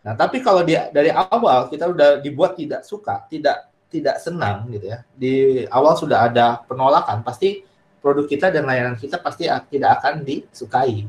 Nah, 0.00 0.16
tapi 0.16 0.40
kalau 0.40 0.64
dia 0.64 0.88
dari 0.88 1.12
awal 1.12 1.68
kita 1.68 1.92
udah 1.92 2.24
dibuat 2.24 2.56
tidak 2.56 2.88
suka, 2.88 3.28
tidak 3.28 3.68
tidak 3.92 4.16
senang 4.18 4.72
gitu 4.72 4.88
ya. 4.88 5.04
Di 5.12 5.62
awal 5.68 5.92
sudah 5.94 6.32
ada 6.32 6.64
penolakan, 6.64 7.20
pasti 7.20 7.62
produk 8.00 8.24
kita 8.24 8.48
dan 8.48 8.64
layanan 8.64 8.96
kita 8.96 9.20
pasti 9.20 9.46
tidak 9.46 9.90
akan 10.00 10.24
disukai. 10.24 11.04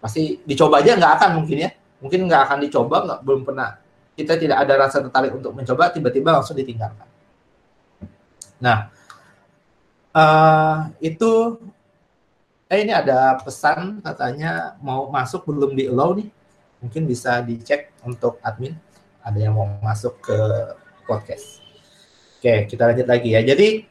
Pasti 0.00 0.38
dicoba 0.46 0.80
aja 0.80 0.94
nggak 0.94 1.12
akan 1.18 1.30
mungkin 1.42 1.66
ya. 1.66 1.70
Mungkin 2.00 2.30
nggak 2.30 2.42
akan 2.48 2.58
dicoba, 2.64 2.96
nggak 3.04 3.20
belum 3.26 3.42
pernah 3.44 3.76
kita 4.20 4.36
tidak 4.36 4.60
ada 4.60 4.74
rasa 4.76 5.00
tertarik 5.00 5.32
untuk 5.32 5.56
mencoba, 5.56 5.88
tiba-tiba 5.88 6.36
langsung 6.36 6.60
ditinggalkan. 6.60 7.08
Nah, 8.60 8.92
uh, 10.12 10.92
itu 11.00 11.56
eh 12.68 12.84
ini 12.84 12.92
ada 12.92 13.40
pesan 13.40 14.04
katanya 14.04 14.76
mau 14.84 15.08
masuk 15.08 15.48
belum 15.48 15.72
di 15.72 15.88
allow 15.88 16.12
nih. 16.12 16.28
Mungkin 16.84 17.08
bisa 17.08 17.40
dicek 17.40 17.96
untuk 18.04 18.36
admin. 18.44 18.76
Ada 19.24 19.48
yang 19.48 19.56
mau 19.56 19.68
masuk 19.80 20.20
ke 20.20 20.38
podcast. 21.08 21.60
Oke, 22.40 22.68
kita 22.68 22.88
lanjut 22.88 23.08
lagi 23.08 23.36
ya. 23.36 23.40
Jadi 23.44 23.84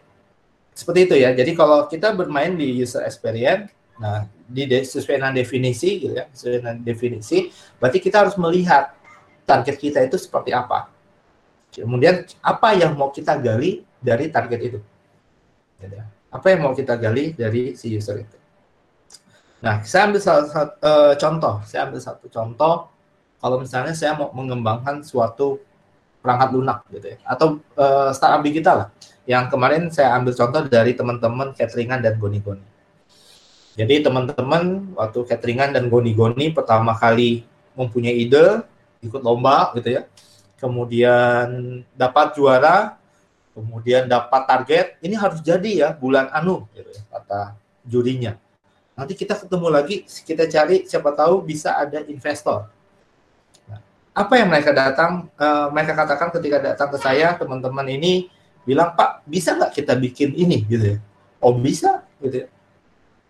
seperti 0.74 1.00
itu 1.06 1.16
ya. 1.22 1.34
Jadi 1.34 1.52
kalau 1.54 1.86
kita 1.86 2.14
bermain 2.18 2.58
di 2.58 2.82
user 2.82 3.06
experience, 3.06 3.70
nah 4.00 4.26
di 4.50 4.66
sesuai 4.66 5.22
dengan 5.22 5.36
definisi 5.38 6.02
gitu 6.02 6.18
ya, 6.18 6.26
sesuai 6.34 6.54
dengan 6.64 6.76
definisi, 6.82 7.54
berarti 7.78 8.00
kita 8.02 8.26
harus 8.26 8.34
melihat 8.42 8.98
target 9.50 9.76
kita 9.82 10.06
itu 10.06 10.22
seperti 10.22 10.54
apa. 10.54 10.94
Kemudian 11.74 12.30
apa 12.46 12.78
yang 12.78 12.94
mau 12.94 13.10
kita 13.10 13.34
gali 13.42 13.82
dari 13.98 14.30
target 14.30 14.60
itu. 14.62 14.80
Gitu. 15.82 15.98
Apa 16.30 16.54
yang 16.54 16.70
mau 16.70 16.74
kita 16.78 16.94
gali 16.94 17.34
dari 17.34 17.74
si 17.74 17.98
user 17.98 18.22
itu. 18.22 18.38
Nah, 19.60 19.82
saya 19.82 20.08
ambil 20.08 20.22
salah 20.22 20.46
satu 20.46 20.74
uh, 20.86 21.14
contoh. 21.18 21.56
Saya 21.66 21.90
ambil 21.90 22.00
satu 22.00 22.26
contoh. 22.30 22.76
Kalau 23.40 23.58
misalnya 23.58 23.96
saya 23.98 24.14
mau 24.14 24.30
mengembangkan 24.36 25.02
suatu 25.02 25.64
perangkat 26.20 26.50
lunak 26.52 26.84
gitu 26.92 27.16
ya, 27.16 27.18
atau 27.24 27.64
uh, 27.80 28.12
startup 28.12 28.44
digital 28.44 28.76
lah. 28.86 28.90
Yang 29.24 29.46
kemarin 29.56 29.84
saya 29.88 30.20
ambil 30.20 30.36
contoh 30.36 30.62
dari 30.68 30.92
teman-teman 30.92 31.56
cateringan 31.56 32.04
dan 32.04 32.20
goni-goni. 32.20 32.66
Jadi 33.80 34.04
teman-teman 34.04 34.92
waktu 35.00 35.24
cateringan 35.24 35.72
dan 35.72 35.88
goni-goni 35.88 36.52
pertama 36.52 36.92
kali 37.00 37.48
mempunyai 37.80 38.12
ide, 38.12 38.68
ikut 39.00 39.22
lomba 39.24 39.72
gitu 39.80 40.00
ya 40.00 40.08
kemudian 40.60 41.82
dapat 41.96 42.36
juara 42.36 43.00
kemudian 43.56 44.08
dapat 44.08 44.42
target 44.48 44.88
ini 45.04 45.16
harus 45.16 45.40
jadi 45.40 45.72
ya 45.72 45.90
bulan 45.96 46.28
anu 46.32 46.68
gitu 46.76 46.90
ya, 46.92 47.02
kata 47.12 47.42
jurinya 47.88 48.36
nanti 48.96 49.16
kita 49.16 49.40
ketemu 49.40 49.68
lagi 49.72 50.04
kita 50.04 50.48
cari 50.52 50.84
siapa 50.84 51.16
tahu 51.16 51.44
bisa 51.44 51.80
ada 51.80 52.04
investor 52.08 52.68
nah, 53.68 53.80
apa 54.20 54.34
yang 54.36 54.52
mereka 54.52 54.76
datang, 54.76 55.32
uh, 55.40 55.72
mereka 55.72 55.96
katakan 55.96 56.28
ketika 56.36 56.60
datang 56.60 56.92
ke 56.92 57.00
saya, 57.00 57.40
teman-teman 57.40 57.88
ini 57.88 58.28
bilang, 58.68 58.92
Pak, 58.92 59.24
bisa 59.24 59.56
nggak 59.56 59.72
kita 59.72 59.96
bikin 59.96 60.36
ini, 60.36 60.68
gitu 60.68 60.86
ya? 60.94 60.98
Oh 61.40 61.56
bisa, 61.56 62.04
gitu 62.20 62.44
ya. 62.44 62.48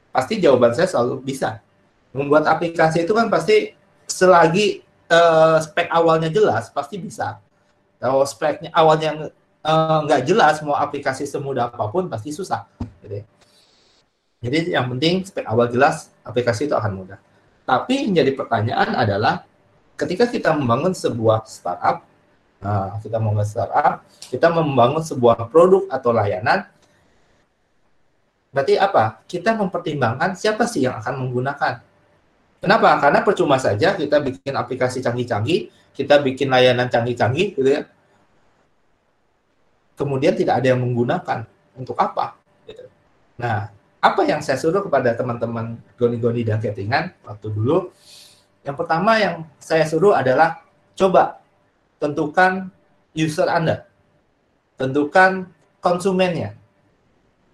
Pasti 0.09 0.41
jawaban 0.41 0.73
saya 0.73 0.89
selalu 0.89 1.21
bisa. 1.21 1.61
Membuat 2.09 2.49
aplikasi 2.49 3.05
itu 3.05 3.13
kan 3.13 3.29
pasti 3.29 3.77
selagi 4.09 4.81
uh, 5.09 5.57
spek 5.59 5.89
awalnya 5.89 6.29
jelas, 6.29 6.69
pasti 6.69 7.01
bisa. 7.01 7.41
Kalau 7.99 8.23
speknya 8.23 8.71
awalnya 8.71 9.33
nggak 10.05 10.21
uh, 10.23 10.25
jelas, 10.25 10.63
mau 10.63 10.77
aplikasi 10.77 11.27
semudah 11.27 11.67
apa 11.67 11.91
pun 11.91 12.07
pasti 12.07 12.31
susah. 12.31 12.63
Gitu 13.03 13.19
ya. 13.19 13.25
Jadi 14.39 14.57
yang 14.71 14.87
penting 14.95 15.27
spek 15.27 15.43
awal 15.43 15.67
jelas, 15.67 16.15
aplikasi 16.23 16.71
itu 16.71 16.75
akan 16.77 16.95
mudah. 16.95 17.19
Tapi 17.67 18.07
yang 18.07 18.23
jadi 18.23 18.31
pertanyaan 18.33 18.95
adalah 18.95 19.43
ketika 19.99 20.31
kita 20.31 20.55
membangun 20.55 20.95
sebuah 20.95 21.43
startup, 21.43 22.07
nah, 22.63 22.95
kita 23.03 23.19
membangun 23.19 23.45
startup, 23.45 24.07
kita 24.31 24.47
membangun 24.47 25.03
sebuah 25.03 25.51
produk 25.51 25.91
atau 25.91 26.15
layanan, 26.15 26.63
berarti 28.55 28.79
apa? 28.79 29.19
Kita 29.27 29.59
mempertimbangkan 29.59 30.39
siapa 30.39 30.63
sih 30.71 30.87
yang 30.87 31.03
akan 31.03 31.27
menggunakan. 31.27 31.88
Kenapa? 32.59 32.99
Karena 32.99 33.23
percuma 33.23 33.55
saja 33.55 33.95
kita 33.95 34.19
bikin 34.19 34.51
aplikasi 34.51 34.99
canggih-canggih, 34.99 35.71
kita 35.95 36.19
bikin 36.19 36.51
layanan 36.51 36.91
canggih-canggih, 36.91 37.55
gitu 37.55 37.69
ya. 37.71 37.87
Kemudian 39.95 40.35
tidak 40.35 40.63
ada 40.63 40.75
yang 40.75 40.83
menggunakan. 40.83 41.47
Untuk 41.79 41.95
apa? 41.95 42.35
Gitu. 42.67 42.83
Nah, 43.39 43.71
apa 44.03 44.21
yang 44.27 44.43
saya 44.43 44.59
suruh 44.59 44.83
kepada 44.83 45.15
teman-teman 45.15 45.79
goni-goni 45.95 46.43
dan 46.43 46.59
cateringan 46.59 47.15
waktu 47.23 47.51
dulu 47.51 47.91
yang 48.63 48.75
pertama 48.75 49.15
yang 49.19 49.47
saya 49.59 49.87
suruh 49.87 50.15
adalah 50.15 50.63
coba 50.95 51.39
tentukan 51.99 52.71
user 53.15 53.47
Anda. 53.47 53.87
Tentukan 54.75 55.51
konsumennya. 55.79 56.55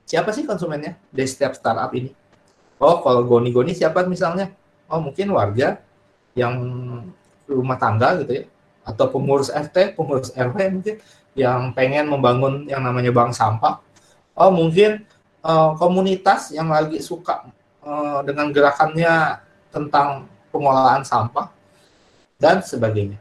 Siapa 0.06 0.30
sih 0.34 0.46
konsumennya 0.46 0.98
dari 1.10 1.26
setiap 1.26 1.58
startup 1.58 1.90
ini? 1.98 2.14
Oh, 2.78 3.02
kalau 3.02 3.26
goni-goni 3.26 3.74
siapa 3.74 4.06
misalnya? 4.06 4.54
Oh, 4.86 5.02
mungkin 5.02 5.34
warga 5.34 5.82
yang 6.38 6.54
rumah 7.50 7.78
tangga 7.78 8.22
gitu 8.22 8.44
ya. 8.44 8.46
Atau 8.86 9.10
pengurus 9.10 9.50
RT, 9.50 9.98
pengurus 9.98 10.30
RW 10.36 10.58
mungkin 10.70 10.96
yang 11.34 11.74
pengen 11.74 12.06
membangun 12.08 12.70
yang 12.70 12.86
namanya 12.86 13.10
bank 13.10 13.34
sampah. 13.34 13.82
Oh, 14.38 14.54
mungkin 14.54 15.04
uh, 15.42 15.74
komunitas 15.80 16.54
yang 16.54 16.70
lagi 16.70 17.02
suka 17.02 17.50
uh, 17.82 18.20
dengan 18.22 18.54
gerakannya 18.54 19.42
tentang 19.74 20.30
pengolahan 20.56 21.04
sampah, 21.04 21.52
dan 22.40 22.64
sebagainya. 22.64 23.20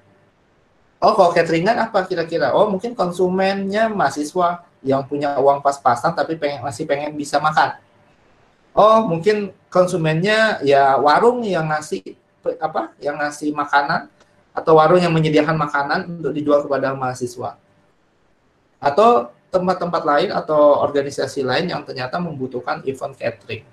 Oh, 1.03 1.13
kalau 1.13 1.35
cateringan 1.35 1.77
apa 1.77 2.07
kira-kira? 2.09 2.55
Oh, 2.57 2.71
mungkin 2.71 2.97
konsumennya 2.97 3.91
mahasiswa 3.93 4.65
yang 4.81 5.05
punya 5.05 5.37
uang 5.37 5.61
pas-pasan 5.61 6.17
tapi 6.17 6.39
pengen, 6.39 6.65
masih 6.65 6.89
pengen 6.89 7.13
bisa 7.13 7.37
makan. 7.43 7.77
Oh, 8.73 9.05
mungkin 9.05 9.53
konsumennya 9.75 10.63
ya 10.63 10.95
warung 11.03 11.43
yang 11.43 11.67
ngasih 11.67 12.15
apa? 12.63 12.95
Yang 13.03 13.17
ngasih 13.19 13.49
makanan 13.51 14.07
atau 14.55 14.79
warung 14.79 15.03
yang 15.03 15.11
menyediakan 15.11 15.59
makanan 15.59 16.23
untuk 16.23 16.31
dijual 16.31 16.63
kepada 16.63 16.95
mahasiswa. 16.95 17.59
Atau 18.79 19.35
tempat-tempat 19.51 20.03
lain 20.07 20.31
atau 20.31 20.79
organisasi 20.79 21.43
lain 21.43 21.75
yang 21.75 21.83
ternyata 21.83 22.23
membutuhkan 22.23 22.87
event 22.87 23.15
catering. 23.19 23.67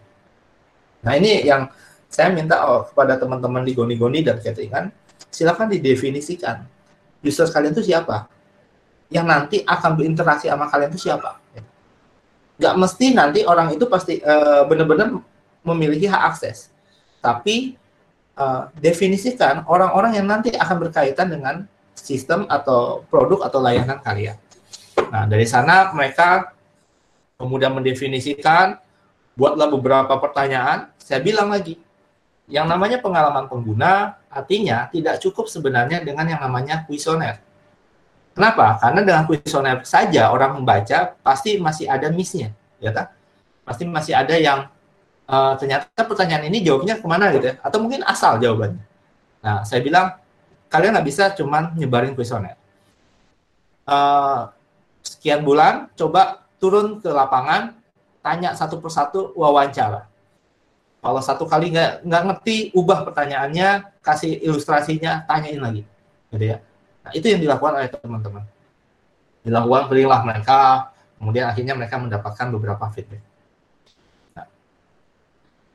Nah, 1.05 1.13
ini 1.17 1.45
yang 1.45 1.69
saya 2.09 2.33
minta 2.33 2.65
oh, 2.65 2.85
kepada 2.89 3.17
teman-teman 3.17 3.61
di 3.65 3.73
Goni-Goni 3.77 4.25
dan 4.25 4.37
cateringan, 4.41 4.89
silakan 5.29 5.69
didefinisikan. 5.73 6.65
User 7.21 7.49
kalian 7.49 7.73
itu 7.77 7.93
siapa? 7.93 8.29
Yang 9.13 9.25
nanti 9.25 9.57
akan 9.65 9.91
berinteraksi 9.97 10.49
sama 10.49 10.69
kalian 10.69 10.89
itu 10.93 11.09
siapa? 11.09 11.37
Gak 12.61 12.75
mesti 12.77 13.17
nanti 13.17 13.41
orang 13.41 13.73
itu 13.73 13.89
pasti 13.89 14.21
uh, 14.21 14.65
benar-benar 14.69 15.17
memiliki 15.61 16.09
hak 16.09 16.35
akses. 16.35 16.69
Tapi 17.21 17.77
uh, 18.37 18.69
definisikan 18.77 19.63
orang-orang 19.69 20.17
yang 20.17 20.27
nanti 20.27 20.53
akan 20.53 20.77
berkaitan 20.89 21.29
dengan 21.29 21.65
sistem 21.93 22.49
atau 22.49 23.05
produk 23.07 23.45
atau 23.45 23.61
layanan 23.61 24.01
kalian. 24.01 24.37
Nah, 25.11 25.27
dari 25.29 25.45
sana 25.45 25.93
mereka 25.93 26.55
kemudian 27.37 27.73
mendefinisikan, 27.73 28.77
buatlah 29.33 29.69
beberapa 29.69 30.13
pertanyaan, 30.21 30.93
saya 31.01 31.21
bilang 31.21 31.49
lagi, 31.49 31.77
yang 32.51 32.69
namanya 32.69 33.01
pengalaman 33.01 33.47
pengguna 33.47 34.19
artinya 34.27 34.87
tidak 34.91 35.19
cukup 35.23 35.47
sebenarnya 35.47 36.03
dengan 36.03 36.27
yang 36.27 36.41
namanya 36.41 36.83
kuesioner. 36.85 37.41
Kenapa? 38.31 38.79
Karena 38.79 39.01
dengan 39.03 39.23
kuesioner 39.27 39.83
saja 39.83 40.31
orang 40.31 40.61
membaca 40.61 41.15
pasti 41.19 41.59
masih 41.59 41.91
ada 41.91 42.07
missnya, 42.07 42.55
ya 42.79 42.95
kan? 42.95 43.11
Pasti 43.67 43.83
masih 43.83 44.15
ada 44.15 44.35
yang 44.39 44.71
uh, 45.31 45.55
ternyata 45.55 45.87
pertanyaan 46.03 46.51
ini 46.51 46.59
jawabnya 46.59 46.99
ke 46.99 47.07
mana 47.07 47.31
gitu 47.31 47.47
ya? 47.47 47.55
Atau 47.63 47.79
mungkin 47.79 48.03
asal 48.03 48.37
jawabannya. 48.43 48.83
Nah, 49.41 49.63
saya 49.63 49.79
bilang 49.79 50.19
kalian 50.67 50.99
nggak 50.99 51.07
bisa 51.07 51.31
cuman 51.31 51.71
nyebarin 51.79 52.11
kuesioner. 52.11 52.59
Uh, 53.87 54.51
sekian 55.01 55.41
bulan, 55.47 55.87
coba 55.95 56.43
turun 56.59 56.99
ke 56.99 57.09
lapangan, 57.09 57.73
tanya 58.21 58.53
satu 58.53 58.77
persatu 58.77 59.33
wawancara 59.33 60.11
kalau 61.01 61.17
satu 61.17 61.49
kali 61.49 61.73
nggak 61.73 62.05
nggak 62.05 62.23
ngerti, 62.29 62.69
ubah 62.77 63.01
pertanyaannya, 63.09 63.89
kasih 64.05 64.37
ilustrasinya, 64.37 65.25
tanyain 65.25 65.57
lagi, 65.57 65.81
gitu 66.29 66.45
ya. 66.45 66.61
Nah, 67.01 67.11
itu 67.17 67.25
yang 67.25 67.41
dilakukan 67.41 67.73
oleh 67.81 67.89
teman-teman. 67.89 68.45
Dilakukan 69.41 69.89
berilah 69.89 70.21
mereka, 70.21 70.93
kemudian 71.17 71.49
akhirnya 71.49 71.73
mereka 71.73 71.97
mendapatkan 71.97 72.47
beberapa 72.53 72.85
feedback. 72.93 73.25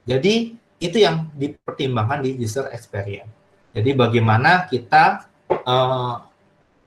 Jadi 0.06 0.54
itu 0.78 0.96
yang 1.02 1.28
dipertimbangkan 1.34 2.22
di 2.22 2.38
user 2.38 2.70
experience. 2.70 3.28
Jadi 3.74 3.92
bagaimana 3.92 4.64
kita 4.70 5.26
uh, 5.50 6.14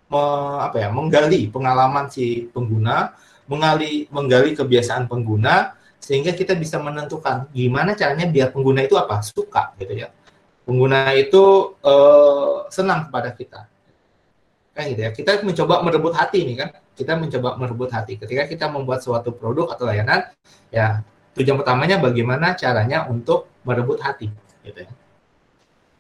me, 0.10 0.24
apa 0.64 0.78
ya, 0.82 0.90
menggali 0.90 1.52
pengalaman 1.52 2.10
si 2.10 2.50
pengguna, 2.50 3.14
menggali 3.46 4.10
menggali 4.10 4.58
kebiasaan 4.58 5.06
pengguna, 5.06 5.78
sehingga 6.02 6.34
kita 6.34 6.56
bisa 6.56 6.80
menentukan 6.82 7.52
gimana 7.54 7.94
caranya 7.94 8.26
biar 8.26 8.50
pengguna 8.56 8.88
itu 8.88 8.96
apa? 8.98 9.22
Suka 9.22 9.76
gitu 9.78 9.94
ya. 9.94 10.10
Pengguna 10.66 11.12
itu 11.14 11.76
uh, 11.84 12.66
senang 12.72 13.12
kepada 13.12 13.36
kita. 13.36 13.62
Kan 14.74 14.84
gitu 14.96 15.02
ya. 15.06 15.12
Kita 15.14 15.44
mencoba 15.44 15.82
merebut 15.84 16.14
hati 16.16 16.46
nih 16.46 16.56
kan. 16.56 16.70
Kita 16.96 17.14
mencoba 17.20 17.58
merebut 17.58 17.90
hati. 17.92 18.16
Ketika 18.16 18.48
kita 18.48 18.66
membuat 18.70 19.04
suatu 19.04 19.34
produk 19.34 19.76
atau 19.76 19.90
layanan 19.90 20.30
ya 20.70 21.02
tujuan 21.40 21.58
pertamanya 21.64 21.98
bagaimana 22.04 22.54
caranya 22.60 23.08
untuk 23.08 23.48
merebut 23.64 24.04
hati 24.04 24.28
gitu 24.62 24.80
ya 24.84 24.92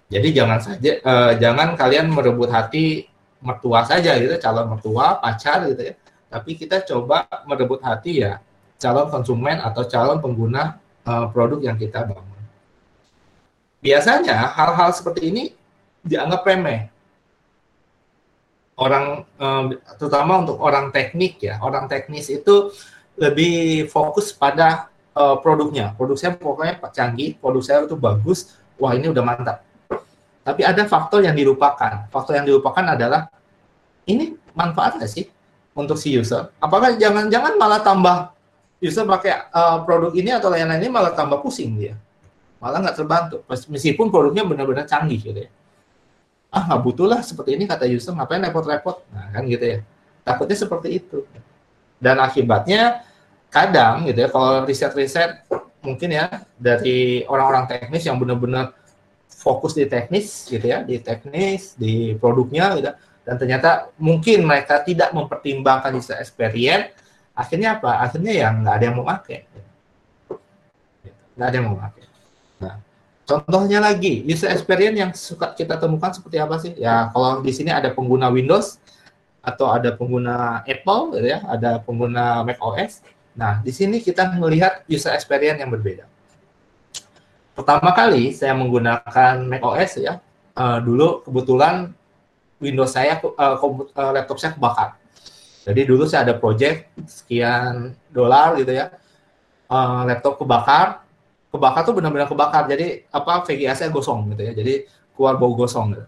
jadi 0.10 0.28
jangan 0.43 0.60
saja 0.60 0.91
uh, 1.02 1.32
jangan 1.39 1.80
kalian 1.80 2.12
merebut 2.12 2.52
hati 2.52 3.08
mertua 3.39 3.88
saja 3.88 4.19
gitu 4.19 4.36
calon 4.38 4.75
mertua 4.75 5.17
pacar 5.23 5.63
gitu 5.71 5.82
ya 5.89 5.95
tapi 6.30 6.60
kita 6.60 6.84
coba 6.86 7.25
merebut 7.47 7.82
hati 7.82 8.21
ya 8.21 8.43
calon 8.80 9.12
konsumen 9.12 9.60
atau 9.60 9.84
calon 9.86 10.23
pengguna 10.23 10.80
uh, 11.04 11.28
produk 11.30 11.60
yang 11.60 11.75
kita 11.75 12.08
bangun. 12.08 12.39
Biasanya 13.84 14.56
hal-hal 14.56 14.89
seperti 14.95 15.21
ini 15.32 15.43
dianggap 16.06 16.47
remeh. 16.47 16.88
Orang 18.80 19.28
uh, 19.36 19.63
terutama 19.99 20.39
untuk 20.39 20.58
orang 20.63 20.95
teknik 20.95 21.43
ya, 21.43 21.60
orang 21.60 21.91
teknis 21.91 22.32
itu 22.32 22.71
lebih 23.19 23.91
fokus 23.91 24.32
pada 24.32 24.88
uh, 25.19 25.36
produknya. 25.43 25.91
Produk 25.99 26.15
saya 26.15 26.39
pokoknya 26.39 26.79
canggih, 26.95 27.36
produk 27.36 27.62
saya 27.62 27.77
itu 27.84 27.99
bagus, 27.99 28.55
wah 28.79 28.95
ini 28.95 29.12
udah 29.12 29.23
mantap. 29.23 29.67
Tapi 30.47 30.63
ada 30.63 30.88
faktor 30.88 31.21
yang 31.21 31.36
dilupakan. 31.36 32.08
Faktor 32.08 32.39
yang 32.39 32.47
dilupakan 32.47 32.95
adalah 32.95 33.27
ini 34.08 34.39
manfaat 34.55 34.95
nggak 34.95 35.12
sih 35.12 35.27
untuk 35.75 35.99
si 35.99 36.15
user? 36.15 36.49
Apakah 36.58 36.95
jangan-jangan 36.95 37.60
malah 37.60 37.84
tambah 37.84 38.32
user 38.79 39.03
pakai 39.03 39.51
uh, 39.51 39.84
produk 39.84 40.15
ini 40.15 40.32
atau 40.32 40.47
layanan 40.47 40.79
ini 40.79 40.88
malah 40.88 41.12
tambah 41.12 41.43
pusing 41.43 41.75
dia 41.75 41.99
malah 42.60 42.84
nggak 42.84 42.95
terbantu 42.95 43.38
meskipun 43.47 44.12
produknya 44.12 44.43
benar-benar 44.43 44.84
canggih 44.88 45.19
gitu 45.19 45.39
ya 45.47 45.51
ah 46.51 46.63
nggak 46.67 46.82
butuh 46.84 47.08
lah 47.08 47.19
seperti 47.23 47.55
ini 47.55 47.67
kata 47.67 47.88
user 47.88 48.15
ngapain 48.15 48.43
repot-repot 48.43 49.03
nah 49.15 49.32
kan 49.32 49.43
gitu 49.47 49.63
ya 49.63 49.79
takutnya 50.27 50.58
seperti 50.60 50.99
itu 50.99 51.23
dan 51.99 52.19
akibatnya 52.19 53.03
kadang 53.49 54.05
gitu 54.05 54.25
ya 54.25 54.29
kalau 54.29 54.63
riset-riset 54.65 55.45
mungkin 55.81 56.09
ya 56.13 56.45
dari 56.57 57.25
orang-orang 57.25 57.65
teknis 57.65 58.05
yang 58.05 58.21
benar-benar 58.21 58.77
fokus 59.25 59.73
di 59.73 59.89
teknis 59.89 60.45
gitu 60.45 60.62
ya 60.62 60.85
di 60.85 61.01
teknis 61.01 61.73
di 61.73 62.13
produknya 62.17 62.77
gitu 62.77 62.91
dan 63.25 63.35
ternyata 63.38 63.89
mungkin 63.97 64.45
mereka 64.45 64.81
tidak 64.85 65.09
mempertimbangkan 65.13 65.93
user 65.97 66.17
experience 66.21 66.93
akhirnya 67.33 67.79
apa 67.79 68.05
akhirnya 68.05 68.33
yang 68.35 68.62
nggak 68.62 68.75
ada 68.75 68.85
yang 68.85 68.95
mau 68.99 69.07
pakai 69.07 69.39
nggak 71.38 71.47
ada 71.47 71.55
yang 71.55 71.67
mau 71.71 71.79
pakai 71.79 72.05
nah 72.59 72.75
contohnya 73.29 73.79
lagi 73.79 74.25
user 74.25 74.49
experience 74.49 74.97
yang 74.97 75.12
suka 75.13 75.53
kita 75.53 75.77
temukan 75.77 76.09
seperti 76.09 76.41
apa 76.41 76.55
sih? 76.57 76.73
Ya 76.73 77.13
kalau 77.13 77.45
di 77.45 77.53
sini 77.53 77.69
ada 77.69 77.93
pengguna 77.93 78.33
Windows 78.33 78.81
atau 79.45 79.69
ada 79.69 79.93
pengguna 79.93 80.65
Apple, 80.65 81.15
gitu 81.15 81.27
ya, 81.29 81.39
ada 81.45 81.79
pengguna 81.79 82.41
Mac 82.43 82.57
OS. 82.59 83.05
Nah 83.39 83.63
di 83.63 83.71
sini 83.71 84.04
kita 84.04 84.36
melihat 84.36 84.84
user 84.91 85.15
experience 85.15 85.63
yang 85.63 85.71
berbeda. 85.71 86.04
Pertama 87.56 87.95
kali 87.95 88.36
saya 88.36 88.52
menggunakan 88.52 89.47
Mac 89.47 89.63
OS 89.63 90.04
ya, 90.04 90.19
uh, 90.60 90.78
dulu 90.84 91.23
kebetulan 91.23 91.95
Windows 92.60 92.91
saya, 92.91 93.15
uh, 93.23 94.12
laptop 94.12 94.36
saya 94.43 94.52
kebakar. 94.52 94.99
Jadi 95.63 95.82
dulu 95.88 96.04
saya 96.04 96.28
ada 96.28 96.36
project 96.36 96.91
sekian 97.08 97.95
dolar 98.12 98.60
gitu 98.60 98.75
ya, 98.75 98.91
uh, 99.71 100.04
laptop 100.08 100.39
kebakar, 100.39 101.04
kebakar 101.49 101.82
tuh 101.84 101.93
benar-benar 101.97 102.30
kebakar 102.30 102.69
jadi 102.69 103.04
apa 103.10 103.41
VGA 103.45 103.73
saya 103.73 103.89
gosong 103.89 104.34
gitu 104.34 104.41
ya 104.45 104.54
jadi 104.54 104.86
keluar 105.17 105.36
bau 105.36 105.58
gosong 105.58 105.97
gitu. 105.97 106.06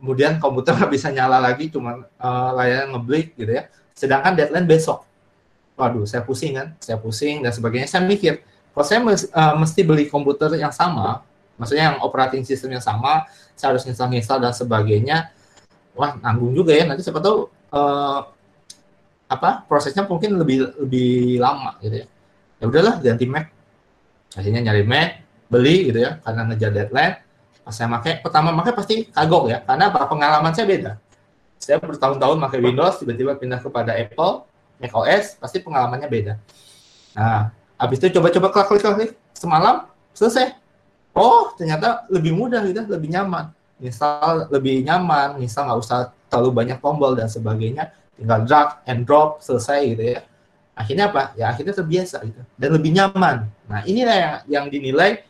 kemudian 0.00 0.40
komputer 0.40 0.72
nggak 0.74 0.92
bisa 0.96 1.12
nyala 1.12 1.38
lagi 1.38 1.68
cuma 1.68 2.08
uh, 2.16 2.50
layarnya 2.56 2.96
ngeblik 2.96 3.36
gitu 3.36 3.52
ya 3.52 3.68
sedangkan 3.92 4.32
deadline 4.32 4.64
besok 4.64 5.04
waduh 5.82 6.06
saya 6.06 6.22
pusing 6.22 6.54
kan? 6.54 6.78
Saya 6.78 7.02
pusing 7.02 7.42
dan 7.42 7.50
sebagainya. 7.50 7.90
Saya 7.90 8.06
mikir 8.06 8.38
kalau 8.70 8.86
saya 8.86 9.02
mes, 9.02 9.26
uh, 9.34 9.58
mesti 9.58 9.82
beli 9.82 10.06
komputer 10.06 10.54
yang 10.54 10.70
sama 10.70 11.26
maksudnya 11.58 11.92
yang 11.92 11.98
operating 12.00 12.46
system 12.46 12.72
yang 12.72 12.82
sama 12.82 13.26
saya 13.58 13.76
harus 13.76 13.84
install-install 13.84 14.40
dan 14.40 14.54
sebagainya 14.54 15.30
wah 15.92 16.16
nanggung 16.20 16.56
juga 16.56 16.72
ya. 16.72 16.88
Nanti 16.88 17.04
siapa 17.04 17.20
tahu 17.20 17.50
uh, 17.72 18.20
apa 19.28 19.64
prosesnya 19.64 20.04
mungkin 20.04 20.36
lebih 20.36 20.72
lebih 20.86 21.40
lama 21.40 21.76
gitu 21.80 22.04
ya. 22.04 22.06
Ya 22.60 22.64
udahlah 22.68 22.94
ganti 23.02 23.24
Mac. 23.28 23.50
Akhirnya 24.38 24.60
nyari 24.64 24.84
Mac 24.86 25.20
beli 25.52 25.92
gitu 25.92 25.98
ya 26.00 26.20
karena 26.24 26.48
ngejar 26.48 26.70
deadline. 26.72 27.14
Pas 27.62 27.74
saya 27.76 27.88
pakai 27.92 28.24
pertama 28.24 28.50
pakai 28.58 28.72
pasti 28.74 28.94
kagok 29.12 29.44
ya 29.52 29.58
karena 29.62 29.92
pengalaman 29.92 30.52
saya 30.56 30.66
beda. 30.66 30.92
Saya 31.62 31.78
bertahun-tahun 31.78 32.42
pakai 32.42 32.58
Windows 32.58 32.98
tiba-tiba 32.98 33.38
pindah 33.38 33.62
kepada 33.62 33.94
Apple 33.94 34.48
Mac 34.82 34.92
OS 34.98 35.38
pasti 35.38 35.62
pengalamannya 35.62 36.10
beda. 36.10 36.34
Nah 37.14 37.54
habis 37.78 38.02
itu 38.02 38.18
coba-coba 38.18 38.50
klik 38.50 38.82
klik 38.82 38.94
klik 38.98 39.12
semalam 39.38 39.86
selesai. 40.10 40.58
Oh 41.14 41.54
ternyata 41.54 42.02
lebih 42.10 42.34
mudah 42.34 42.66
gitu 42.66 42.82
lebih 42.90 43.14
nyaman. 43.14 43.54
Install 43.78 44.50
lebih 44.50 44.82
nyaman 44.82 45.38
install 45.38 45.70
nggak 45.70 45.80
usah 45.80 45.98
terlalu 46.26 46.50
banyak 46.50 46.78
tombol 46.82 47.14
dan 47.14 47.30
sebagainya. 47.30 47.94
Tinggal 48.18 48.42
drag 48.42 48.82
and 48.90 49.06
drop 49.06 49.38
selesai 49.38 49.94
gitu 49.94 50.18
ya. 50.18 50.20
Akhirnya 50.74 51.14
apa? 51.14 51.30
Ya 51.38 51.54
akhirnya 51.54 51.78
terbiasa 51.78 52.18
gitu 52.26 52.42
dan 52.58 52.70
lebih 52.74 52.90
nyaman. 52.90 53.46
Nah 53.70 53.80
inilah 53.86 54.16
yang 54.18 54.36
yang 54.50 54.64
dinilai. 54.66 55.22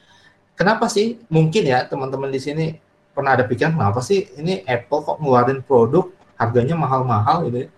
Kenapa 0.57 0.89
sih? 0.89 1.21
Mungkin 1.29 1.65
ya 1.69 1.85
teman-teman 1.85 2.33
di 2.33 2.41
sini 2.41 2.67
pernah 3.13 3.37
ada 3.37 3.45
pikiran 3.45 3.77
kenapa 3.77 4.01
sih 4.01 4.25
ini 4.41 4.65
Apple 4.65 5.05
kok 5.05 5.21
ngeluarin 5.21 5.61
produk 5.61 6.09
harganya 6.41 6.75
mahal-mahal 6.75 7.45
gitu 7.47 7.69
ya 7.69 7.71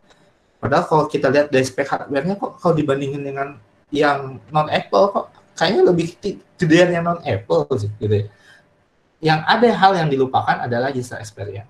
padahal 0.64 0.84
kalau 0.88 1.04
kita 1.04 1.28
lihat 1.28 1.52
dari 1.52 1.64
spek 1.68 1.84
hardware-nya 1.84 2.40
kok 2.40 2.56
kalau 2.56 2.72
dibandingin 2.72 3.20
dengan 3.20 3.60
yang 3.92 4.40
non 4.48 4.72
Apple 4.72 5.12
kok 5.12 5.26
kayaknya 5.52 5.82
lebih 5.92 6.16
gedean 6.56 6.88
yang 6.88 7.04
non 7.04 7.20
Apple 7.20 7.68
sih 7.76 7.92
gitu 8.00 8.24
ya 8.24 8.26
yang 9.20 9.40
ada 9.44 9.68
hal 9.68 9.92
yang 10.00 10.08
dilupakan 10.08 10.64
adalah 10.64 10.88
user 10.88 11.20
experience 11.20 11.68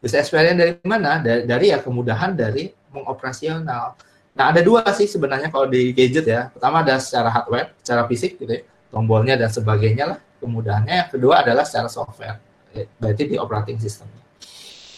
user 0.00 0.24
experience 0.24 0.56
dari 0.56 0.72
mana 0.88 1.20
dari, 1.20 1.44
dari 1.44 1.66
ya 1.68 1.84
kemudahan 1.84 2.32
dari 2.32 2.72
mengoperasional 2.88 4.00
Nah, 4.38 4.54
ada 4.54 4.62
dua 4.62 4.86
sih 4.94 5.10
sebenarnya 5.10 5.50
kalau 5.50 5.66
di 5.66 5.90
gadget 5.90 6.22
ya. 6.30 6.46
Pertama 6.54 6.86
ada 6.86 7.02
secara 7.02 7.26
hardware, 7.26 7.74
secara 7.82 8.06
fisik 8.06 8.38
gitu 8.38 8.46
ya, 8.54 8.62
tombolnya 8.94 9.34
dan 9.34 9.50
sebagainya 9.50 10.14
lah. 10.14 10.18
Kemudahannya 10.38 10.94
yang 10.94 11.10
kedua 11.10 11.42
adalah 11.42 11.66
secara 11.66 11.90
software, 11.90 12.38
ya, 12.70 12.86
berarti 13.02 13.34
di 13.34 13.34
operating 13.34 13.82
system. 13.82 14.06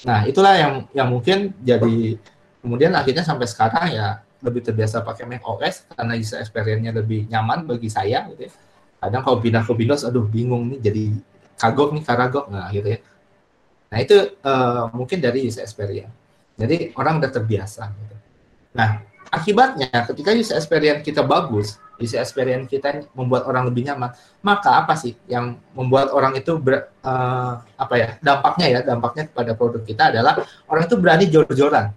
Nah, 0.05 0.29
itulah 0.29 0.61
yang 0.61 0.75
yang 0.93 1.09
mungkin 1.09 1.57
jadi 1.65 2.21
kemudian 2.61 2.92
akhirnya 2.92 3.25
sampai 3.25 3.49
sekarang 3.49 3.88
ya 3.92 4.20
lebih 4.40 4.64
terbiasa 4.64 5.05
pakai 5.05 5.29
Mac 5.29 5.44
OS 5.44 5.85
karena 5.92 6.16
user 6.16 6.40
experience-nya 6.40 6.92
lebih 6.96 7.29
nyaman 7.29 7.68
bagi 7.68 7.92
saya 7.92 8.25
gitu 8.33 8.49
ya. 8.49 8.53
Kadang 9.01 9.25
kalau 9.25 9.38
pindah 9.40 9.64
ke 9.64 9.73
Windows, 9.73 10.05
aduh 10.05 10.25
bingung 10.29 10.77
nih 10.77 10.81
jadi 10.81 11.05
kagok 11.57 11.92
nih 11.96 12.05
karagok 12.05 12.46
nah 12.53 12.68
gitu 12.73 12.88
ya. 12.96 12.99
Nah, 13.90 13.99
itu 13.99 14.16
uh, 14.44 14.88
mungkin 14.94 15.18
dari 15.18 15.44
user 15.44 15.64
experience. 15.64 16.12
Jadi 16.57 16.92
orang 16.96 17.20
udah 17.20 17.31
terbiasa 17.33 17.90
gitu. 17.90 18.16
Nah, 18.77 19.03
akibatnya 19.33 19.88
ketika 20.09 20.31
user 20.33 20.57
experience 20.57 21.05
kita 21.05 21.20
bagus, 21.25 21.77
user 22.01 22.20
experience 22.20 22.68
kita 22.68 23.05
membuat 23.12 23.44
orang 23.44 23.68
lebih 23.68 23.88
nyaman, 23.88 24.12
maka 24.40 24.85
apa 24.85 24.96
sih 24.96 25.16
yang 25.29 25.61
membuat 25.77 26.12
orang 26.16 26.37
itu 26.37 26.57
ber, 26.57 26.88
uh, 27.05 27.61
apa 27.77 27.94
ya 27.96 28.09
dampaknya 28.25 28.66
ya 28.73 28.81
dampaknya 28.85 29.29
kepada 29.29 29.53
produk 29.53 29.83
kita 29.85 30.03
adalah 30.16 30.40
orang 30.68 30.85
itu 30.88 30.96
berani 30.96 31.25
jor-joran 31.29 31.92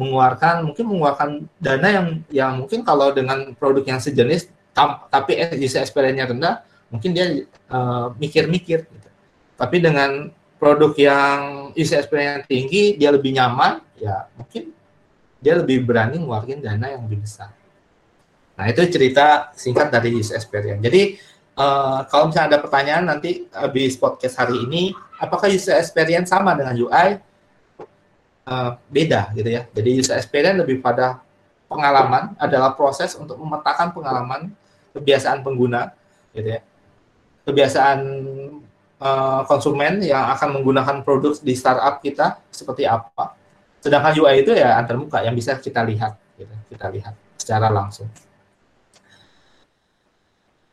mengeluarkan 0.00 0.64
mungkin 0.64 0.84
mengeluarkan 0.88 1.30
dana 1.60 1.88
yang 1.92 2.06
yang 2.32 2.52
mungkin 2.64 2.80
kalau 2.80 3.12
dengan 3.12 3.52
produk 3.52 3.84
yang 3.84 4.00
sejenis 4.00 4.48
tam, 4.72 5.04
tapi 5.12 5.36
user 5.60 5.84
experience-nya 5.84 6.32
rendah 6.32 6.54
mungkin 6.88 7.12
dia 7.12 7.44
eh, 7.46 8.06
mikir-mikir 8.16 8.82
uh, 8.82 8.88
gitu. 8.88 9.08
tapi 9.60 9.76
dengan 9.84 10.32
produk 10.56 10.96
yang 10.96 11.70
user 11.76 12.00
experience 12.00 12.48
tinggi 12.48 12.96
dia 12.96 13.12
lebih 13.12 13.36
nyaman 13.36 13.84
ya 14.00 14.26
mungkin 14.34 14.72
dia 15.40 15.56
lebih 15.56 15.88
berani 15.88 16.20
ngeluarin 16.20 16.60
dana 16.60 16.86
yang 16.92 17.08
lebih 17.08 17.24
besar. 17.24 17.50
Nah, 18.60 18.68
itu 18.68 18.84
cerita 18.92 19.48
singkat 19.56 19.88
dari 19.88 20.12
user 20.12 20.36
experience. 20.36 20.84
Jadi, 20.84 21.16
uh, 21.56 22.04
kalau 22.12 22.28
misalnya 22.28 22.56
ada 22.56 22.60
pertanyaan 22.60 23.04
nanti 23.08 23.48
habis 23.56 23.96
podcast 23.96 24.36
hari 24.36 24.60
ini, 24.68 24.92
apakah 25.16 25.48
user 25.48 25.80
experience 25.80 26.28
sama 26.28 26.52
dengan 26.52 26.76
UI? 26.76 27.16
Eh, 28.50 28.70
beda 28.90 29.30
gitu 29.38 29.46
ya. 29.46 29.62
Jadi, 29.70 30.02
user 30.02 30.18
experience 30.18 30.58
lebih 30.58 30.82
pada 30.82 31.22
pengalaman, 31.70 32.34
adalah 32.34 32.74
proses 32.74 33.14
untuk 33.14 33.38
memetakan 33.38 33.94
pengalaman 33.94 34.50
kebiasaan 34.90 35.46
pengguna 35.46 35.94
gitu 36.34 36.58
ya. 36.58 36.60
Kebiasaan 37.46 37.98
uh, 38.98 39.46
konsumen 39.46 40.02
yang 40.02 40.34
akan 40.34 40.58
menggunakan 40.58 41.06
produk 41.06 41.38
di 41.38 41.54
startup 41.54 42.02
kita 42.02 42.42
seperti 42.50 42.84
apa 42.90 43.38
Sedangkan 43.80 44.12
UI 44.12 44.44
itu 44.44 44.52
ya 44.52 44.76
antar 44.76 45.00
muka 45.00 45.24
yang 45.24 45.32
bisa 45.32 45.56
kita 45.56 45.80
lihat, 45.80 46.20
gitu. 46.36 46.52
kita 46.68 46.92
lihat 46.92 47.14
secara 47.40 47.72
langsung. 47.72 48.12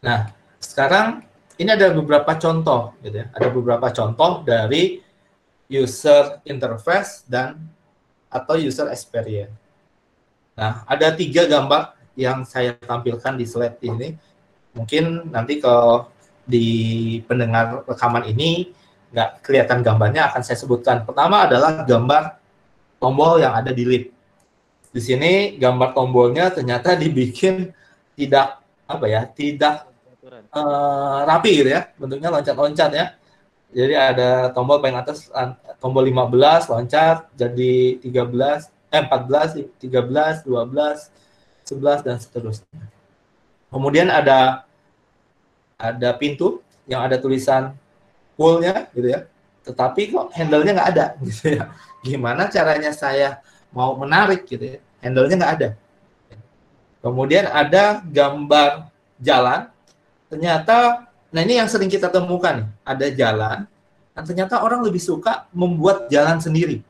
Nah, 0.04 0.28
sekarang 0.60 1.24
ini 1.56 1.72
ada 1.72 1.96
beberapa 1.96 2.36
contoh, 2.36 3.00
gitu 3.00 3.24
ya. 3.24 3.32
Ada 3.32 3.48
beberapa 3.48 3.88
contoh 3.96 4.44
dari 4.44 5.00
user 5.68 6.40
interface 6.48 7.24
dan 7.28 7.60
atau 8.28 8.56
user 8.60 8.88
experience. 8.92 9.54
Nah, 10.58 10.84
ada 10.90 11.14
tiga 11.14 11.46
gambar 11.46 11.94
yang 12.18 12.42
saya 12.44 12.74
tampilkan 12.76 13.38
di 13.38 13.46
slide 13.46 13.78
ini. 13.86 14.18
Mungkin 14.74 15.30
nanti 15.30 15.62
kalau 15.62 16.10
di 16.48 17.20
pendengar 17.28 17.86
rekaman 17.86 18.26
ini 18.26 18.74
nggak 19.14 19.46
kelihatan 19.46 19.86
gambarnya 19.86 20.34
akan 20.34 20.42
saya 20.42 20.58
sebutkan. 20.58 21.06
Pertama 21.06 21.46
adalah 21.46 21.86
gambar 21.86 22.40
tombol 22.98 23.40
yang 23.40 23.54
ada 23.54 23.70
di 23.70 23.84
lip. 23.86 24.10
Di 24.90 25.02
sini 25.04 25.56
gambar 25.62 25.94
tombolnya 25.94 26.50
ternyata 26.50 26.98
dibikin 26.98 27.70
tidak 28.18 28.64
apa 28.90 29.06
ya, 29.06 29.22
tidak 29.30 29.86
uh, 30.56 31.22
rapi 31.28 31.52
gitu 31.62 31.70
ya, 31.70 31.92
bentuknya 32.00 32.34
loncat-loncat 32.34 32.92
ya. 32.96 33.06
Jadi 33.72 33.94
ada 33.94 34.50
tombol 34.56 34.80
paling 34.80 34.96
atas 34.96 35.28
tombol 35.84 36.08
15 36.08 36.72
loncat 36.72 37.28
jadi 37.36 38.00
13 38.00 38.72
eh 38.88 39.04
14, 39.04 39.68
13, 39.84 40.48
12, 40.48 40.48
11 40.48 42.08
dan 42.08 42.16
seterusnya. 42.18 42.84
Kemudian 43.68 44.08
ada 44.08 44.64
ada 45.76 46.10
pintu 46.16 46.64
yang 46.88 47.04
ada 47.04 47.20
tulisan 47.20 47.76
pull-nya 48.40 48.88
gitu 48.96 49.12
ya. 49.12 49.28
Tetapi 49.68 50.16
kok 50.16 50.32
handle-nya 50.32 50.72
nggak 50.72 50.90
ada 50.96 51.06
gitu 51.28 51.60
ya 51.60 51.68
gimana 52.08 52.48
caranya 52.48 52.92
saya 52.96 53.42
mau 53.74 53.98
menarik 54.00 54.48
gitu 54.48 54.78
ya 54.78 54.80
handle-nya 55.04 55.36
nggak 55.36 55.56
ada 55.60 55.70
kemudian 57.04 57.46
ada 57.52 58.00
gambar 58.06 58.88
jalan 59.20 59.68
ternyata 60.32 61.07
nah 61.32 61.42
ini 61.44 61.60
yang 61.60 61.70
sering 61.70 61.92
kita 61.92 62.08
temukan 62.08 62.68
ada 62.88 63.08
jalan 63.12 63.68
dan 64.16 64.24
ternyata 64.26 64.64
orang 64.64 64.82
lebih 64.82 65.02
suka 65.02 65.46
membuat 65.54 66.08
jalan 66.08 66.40
sendiri 66.40 66.82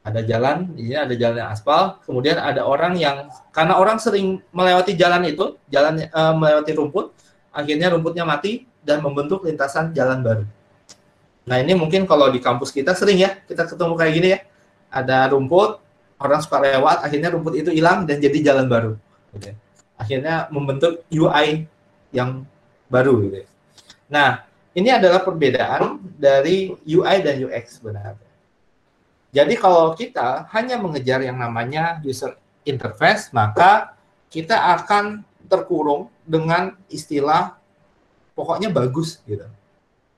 ada 0.00 0.24
jalan 0.24 0.72
ini 0.80 0.96
ada 0.96 1.12
jalan 1.12 1.44
yang 1.44 1.50
aspal 1.52 2.00
kemudian 2.08 2.40
ada 2.40 2.64
orang 2.64 2.96
yang 2.96 3.28
karena 3.52 3.76
orang 3.76 4.00
sering 4.00 4.40
melewati 4.50 4.96
jalan 4.96 5.28
itu 5.28 5.60
jalan 5.68 6.08
uh, 6.10 6.32
melewati 6.32 6.72
rumput 6.72 7.12
akhirnya 7.52 7.92
rumputnya 7.92 8.24
mati 8.24 8.64
dan 8.80 9.04
membentuk 9.04 9.44
lintasan 9.44 9.92
jalan 9.92 10.24
baru 10.24 10.44
Nah 11.50 11.56
ini 11.58 11.72
mungkin 11.74 12.06
kalau 12.06 12.30
di 12.30 12.38
kampus 12.38 12.70
kita 12.70 12.94
sering 12.94 13.18
ya 13.18 13.34
kita 13.42 13.66
ketemu 13.66 13.98
kayak 13.98 14.12
gini 14.14 14.28
ya. 14.36 14.38
Ada 14.90 15.30
rumput, 15.34 15.82
orang 16.18 16.40
suka 16.42 16.58
lewat, 16.62 17.06
akhirnya 17.06 17.30
rumput 17.34 17.54
itu 17.58 17.70
hilang 17.74 18.06
dan 18.06 18.22
jadi 18.22 18.54
jalan 18.54 18.66
baru. 18.66 18.92
Akhirnya 19.94 20.46
membentuk 20.50 21.02
UI 21.10 21.66
yang 22.10 22.42
baru 22.90 23.22
gitu 23.24 23.46
ya. 23.46 23.48
Nah, 24.10 24.30
ini 24.74 24.90
adalah 24.90 25.22
perbedaan 25.22 26.02
dari 26.18 26.74
UI 26.82 27.16
dan 27.22 27.38
UX 27.38 27.78
sebenarnya. 27.78 28.28
Jadi 29.30 29.54
kalau 29.54 29.94
kita 29.94 30.50
hanya 30.50 30.74
mengejar 30.82 31.22
yang 31.22 31.38
namanya 31.38 32.02
user 32.02 32.34
interface, 32.66 33.30
maka 33.30 33.94
kita 34.26 34.58
akan 34.78 35.22
terkurung 35.46 36.10
dengan 36.26 36.74
istilah 36.90 37.54
pokoknya 38.34 38.70
bagus 38.74 39.22
gitu. 39.26 39.46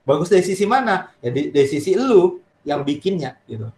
Bagus 0.02 0.32
dari 0.32 0.42
sisi 0.42 0.64
mana? 0.64 1.12
Ya 1.20 1.28
dari, 1.30 1.52
dari 1.52 1.68
sisi 1.68 1.92
lu 1.94 2.40
yang 2.64 2.82
bikinnya 2.82 3.37
gitu. 3.44 3.68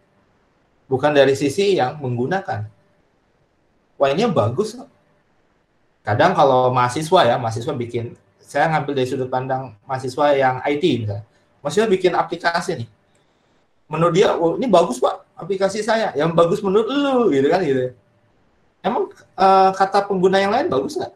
Bukan 0.86 1.10
dari 1.12 1.34
sisi 1.34 1.76
yang 1.76 1.98
menggunakan. 1.98 2.70
Wah 3.98 4.08
ini 4.10 4.26
bagus. 4.30 4.78
Kadang 6.04 6.36
kalau 6.36 6.68
mahasiswa 6.68 7.20
ya, 7.24 7.40
mahasiswa 7.40 7.72
bikin, 7.72 8.12
saya 8.44 8.68
ngambil 8.70 8.92
dari 8.92 9.08
sudut 9.08 9.28
pandang 9.32 9.72
mahasiswa 9.88 10.36
yang 10.36 10.60
IT 10.68 10.84
misalnya. 11.04 11.24
Mahasiswa 11.64 11.88
bikin 11.88 12.12
aplikasi 12.12 12.70
nih. 12.84 12.88
Menurut 13.88 14.12
dia, 14.12 14.36
oh, 14.36 14.56
ini 14.60 14.68
bagus 14.68 15.00
pak 15.00 15.24
aplikasi 15.34 15.80
saya. 15.80 16.12
Yang 16.12 16.30
bagus 16.36 16.60
menurut 16.60 16.86
lu 16.88 17.32
gitu 17.32 17.48
kan 17.48 17.60
gitu. 17.64 17.96
Emang 18.84 19.08
uh, 19.40 19.70
kata 19.72 20.04
pengguna 20.04 20.36
yang 20.38 20.52
lain 20.52 20.68
bagus 20.68 21.00
nggak? 21.00 21.12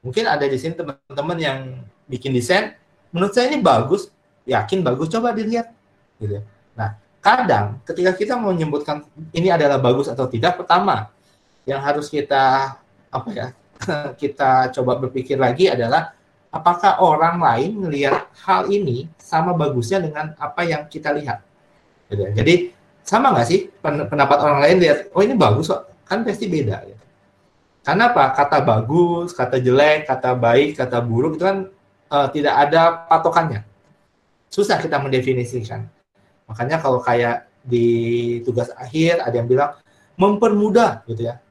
Mungkin 0.00 0.24
ada 0.24 0.46
di 0.46 0.56
sini 0.56 0.72
teman-teman 0.78 1.36
yang 1.36 1.58
bikin 2.06 2.30
desain, 2.30 2.78
menurut 3.10 3.34
saya 3.34 3.50
ini 3.50 3.58
bagus, 3.58 4.08
yakin 4.46 4.80
bagus, 4.80 5.10
coba 5.10 5.34
dilihat. 5.34 5.74
Gitu. 6.22 6.40
Nah, 6.78 6.94
kadang 7.18 7.82
ketika 7.82 8.14
kita 8.14 8.32
mau 8.38 8.54
menyebutkan 8.54 9.02
ini 9.34 9.50
adalah 9.50 9.82
bagus 9.82 10.06
atau 10.06 10.30
tidak, 10.30 10.62
pertama 10.62 11.10
yang 11.66 11.82
harus 11.82 12.06
kita 12.06 12.78
apa 13.10 13.28
ya 13.34 13.46
kita 14.20 14.72
coba 14.74 14.98
berpikir 15.00 15.36
lagi 15.36 15.70
adalah 15.70 16.14
apakah 16.50 17.02
orang 17.04 17.36
lain 17.40 17.70
melihat 17.86 18.28
hal 18.46 18.70
ini 18.72 19.10
sama 19.20 19.52
bagusnya 19.52 20.00
dengan 20.02 20.32
apa 20.38 20.62
yang 20.64 20.88
kita 20.88 21.12
lihat. 21.12 21.44
Gitu. 22.08 22.22
Jadi 22.32 22.54
sama 23.06 23.30
nggak 23.34 23.46
sih 23.46 23.70
pendapat 23.84 24.38
orang 24.42 24.58
lain 24.62 24.76
lihat, 24.82 24.98
oh 25.14 25.22
ini 25.22 25.38
bagus 25.38 25.70
kok, 25.70 25.86
kan 26.08 26.26
pasti 26.26 26.46
beda. 26.48 26.76
Gitu. 26.86 27.04
Karena 27.86 28.10
apa? 28.10 28.34
Kata 28.34 28.58
bagus, 28.66 29.30
kata 29.30 29.62
jelek, 29.62 30.10
kata 30.10 30.34
baik, 30.34 30.74
kata 30.74 30.98
buruk 30.98 31.38
itu 31.38 31.44
kan 31.46 31.70
uh, 32.10 32.28
tidak 32.34 32.54
ada 32.66 33.06
patokannya. 33.06 33.62
Susah 34.50 34.82
kita 34.82 34.98
mendefinisikan. 34.98 35.86
Makanya 36.50 36.82
kalau 36.82 36.98
kayak 36.98 37.46
di 37.66 37.86
tugas 38.46 38.70
akhir 38.78 39.18
ada 39.26 39.34
yang 39.34 39.50
bilang 39.50 39.74
mempermudah 40.14 41.02
gitu 41.10 41.26
ya 41.26 41.42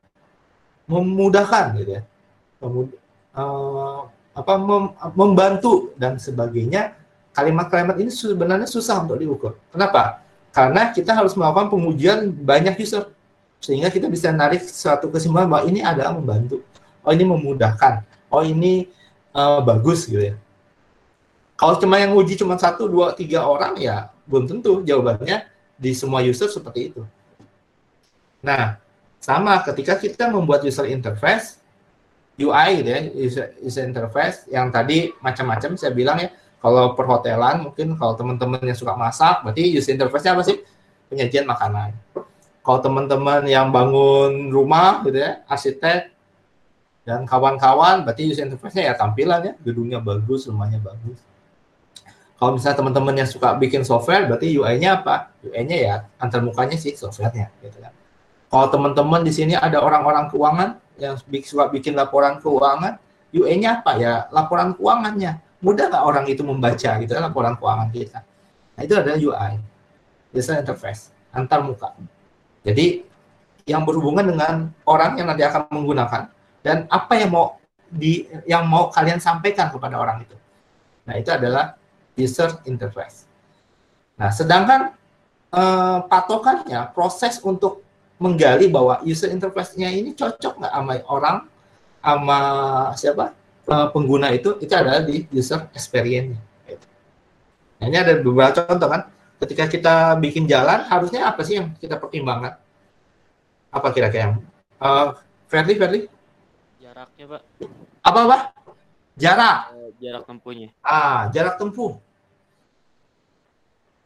memudahkan 0.87 1.75
gitu 1.75 1.99
ya 1.99 2.01
Memud 2.65 2.89
uh, 3.37 4.09
apa 4.35 4.53
mem 4.59 4.91
membantu 5.15 5.95
dan 5.95 6.19
sebagainya 6.19 6.97
kalimat-kalimat 7.31 7.95
ini 7.99 8.11
sebenarnya 8.11 8.67
susah 8.67 9.03
untuk 9.03 9.19
diukur. 9.19 9.53
Kenapa? 9.71 10.23
Karena 10.55 10.91
kita 10.95 11.11
harus 11.11 11.35
melakukan 11.35 11.67
pengujian 11.67 12.31
banyak 12.31 12.79
user 12.79 13.11
sehingga 13.59 13.91
kita 13.91 14.07
bisa 14.07 14.31
narik 14.31 14.63
suatu 14.63 15.11
kesimpulan 15.11 15.47
bahwa 15.51 15.67
ini 15.67 15.83
adalah 15.83 16.15
membantu. 16.15 16.63
Oh 17.03 17.11
ini 17.11 17.27
memudahkan. 17.27 18.07
Oh 18.31 18.43
ini 18.43 18.87
uh, 19.35 19.59
bagus 19.63 20.07
gitu 20.07 20.31
ya. 20.31 20.35
Kalau 21.55 21.79
cuma 21.79 21.99
yang 21.99 22.11
uji 22.15 22.35
cuma 22.35 22.59
satu 22.59 22.87
dua 22.87 23.15
tiga 23.15 23.47
orang 23.47 23.79
ya 23.79 24.11
belum 24.27 24.47
tentu 24.47 24.83
jawabannya 24.83 25.47
di 25.75 25.91
semua 25.95 26.23
user 26.23 26.47
seperti 26.47 26.91
itu. 26.91 27.01
Nah 28.43 28.79
sama 29.19 29.59
ketika 29.63 29.97
kita 29.99 30.29
membuat 30.31 30.63
user 30.63 30.87
interface, 30.87 31.59
UI 32.35 32.83
gitu 32.83 32.89
ya, 32.91 32.99
user, 33.63 33.83
interface 33.87 34.43
yang 34.51 34.67
tadi 34.67 35.15
macam-macam 35.23 35.79
saya 35.79 35.95
bilang 35.95 36.19
ya, 36.19 36.29
kalau 36.59 36.91
perhotelan 36.91 37.63
mungkin 37.63 37.95
kalau 37.95 38.17
teman-teman 38.19 38.59
yang 38.59 38.75
suka 38.75 38.91
masak, 38.97 39.45
berarti 39.47 39.63
user 39.71 39.95
interface-nya 39.95 40.35
apa 40.35 40.43
sih? 40.43 40.59
Penyajian 41.07 41.47
makanan. 41.47 41.95
Kalau 42.65 42.79
teman-teman 42.81 43.45
yang 43.47 43.71
bangun 43.71 44.51
rumah 44.51 45.05
gitu 45.07 45.21
ya, 45.21 45.45
arsitek 45.47 46.11
dan 47.07 47.23
kawan-kawan, 47.23 48.03
berarti 48.03 48.27
user 48.27 48.49
interface-nya 48.49 48.91
ya 48.91 48.93
tampilannya, 48.99 49.55
gedungnya 49.63 50.03
bagus, 50.03 50.49
rumahnya 50.51 50.83
bagus. 50.83 51.21
Kalau 52.35 52.51
misalnya 52.59 52.83
teman-teman 52.83 53.15
yang 53.15 53.29
suka 53.31 53.55
bikin 53.55 53.87
software, 53.87 54.27
berarti 54.27 54.51
UI-nya 54.59 54.99
apa? 54.99 55.31
UI-nya 55.39 55.77
ya 55.79 55.95
antar 56.19 56.43
mukanya 56.43 56.75
sih 56.75 56.91
software-nya 56.91 57.47
gitu 57.63 57.79
kan. 57.79 57.95
Kalau 58.51 58.67
teman-teman 58.67 59.23
di 59.23 59.31
sini 59.31 59.55
ada 59.55 59.79
orang-orang 59.79 60.27
keuangan 60.27 60.83
yang 60.99 61.15
suka 61.43 61.67
bikin 61.71 61.93
laporan 61.95 62.39
keuangan, 62.39 62.99
UE-nya 63.35 63.83
apa 63.83 63.99
ya? 63.99 64.13
Laporan 64.31 64.75
keuangannya. 64.75 65.43
Mudah 65.59 65.89
nggak 65.91 66.03
orang 66.03 66.25
itu 66.29 66.41
membaca 66.45 66.91
gitu 67.01 67.11
laporan 67.17 67.57
keuangan 67.57 67.89
kita. 67.89 68.19
Nah, 68.75 68.81
itu 68.83 68.93
adalah 68.95 69.17
UI, 69.17 69.51
user 70.35 70.59
interface, 70.59 71.15
antar 71.31 71.63
muka. 71.63 71.95
Jadi 72.67 73.07
yang 73.65 73.81
berhubungan 73.87 74.25
dengan 74.29 74.69
orang 74.85 75.17
yang 75.17 75.31
nanti 75.31 75.41
akan 75.41 75.71
menggunakan 75.71 76.29
dan 76.61 76.85
apa 76.91 77.13
yang 77.17 77.33
mau 77.33 77.57
di 77.89 78.27
yang 78.45 78.67
mau 78.67 78.91
kalian 78.91 79.17
sampaikan 79.17 79.71
kepada 79.71 79.95
orang 79.95 80.21
itu. 80.27 80.35
Nah, 81.07 81.15
itu 81.17 81.29
adalah 81.31 81.79
user 82.19 82.61
interface. 82.67 83.25
Nah, 84.19 84.29
sedangkan 84.31 84.91
eh, 85.55 85.99
patokannya 86.07 86.91
proses 86.91 87.39
untuk 87.41 87.84
menggali 88.15 88.71
bahwa 88.71 89.03
user 89.03 89.31
interface-nya 89.31 89.91
ini 89.91 90.15
cocok 90.15 90.63
nggak 90.63 90.73
sama 90.73 90.93
orang 91.11 91.37
sama 91.99 92.39
siapa 92.95 93.35
uh, 93.67 93.87
pengguna 93.91 94.31
itu 94.31 94.55
itu 94.61 94.71
adalah 94.71 95.03
di 95.03 95.27
user 95.33 95.67
experience-nya. 95.75 96.39
Nah, 97.79 97.85
ini 97.91 97.97
ada 97.99 98.13
beberapa 98.17 98.65
contoh 98.65 98.89
kan. 98.89 99.01
Ketika 99.35 99.67
kita 99.67 99.95
bikin 100.23 100.47
jalan, 100.47 100.87
harusnya 100.87 101.27
apa 101.27 101.43
sih 101.43 101.59
yang 101.59 101.75
kita 101.75 101.99
pertimbangkan? 101.99 102.55
Apa 103.67 103.91
kira-kira 103.91 104.31
yang? 104.31 104.33
Uh, 104.79 105.11
Ferdi, 105.51 105.75
Ferdi? 105.75 106.07
Jaraknya, 106.79 107.25
Pak. 107.35 107.41
Apa, 107.99 108.19
Pak? 108.31 108.41
Jarak. 109.19 109.59
Uh, 109.75 109.91
jarak 109.99 110.23
tempuhnya. 110.23 110.71
Ah, 110.79 111.27
jarak 111.35 111.59
tempuh. 111.59 111.99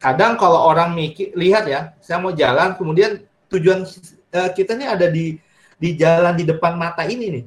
Kadang 0.02 0.34
kalau 0.34 0.66
orang 0.66 0.98
mikir, 0.98 1.30
lihat 1.38 1.64
ya, 1.70 1.94
saya 2.02 2.18
mau 2.18 2.34
jalan, 2.34 2.74
kemudian 2.74 3.22
tujuan 3.50 3.84
uh, 4.32 4.50
kita 4.54 4.78
ini 4.78 4.86
ada 4.86 5.06
di 5.10 5.36
di 5.80 5.96
jalan 5.98 6.36
di 6.38 6.44
depan 6.46 6.78
mata 6.78 7.02
ini 7.04 7.26
nih. 7.28 7.44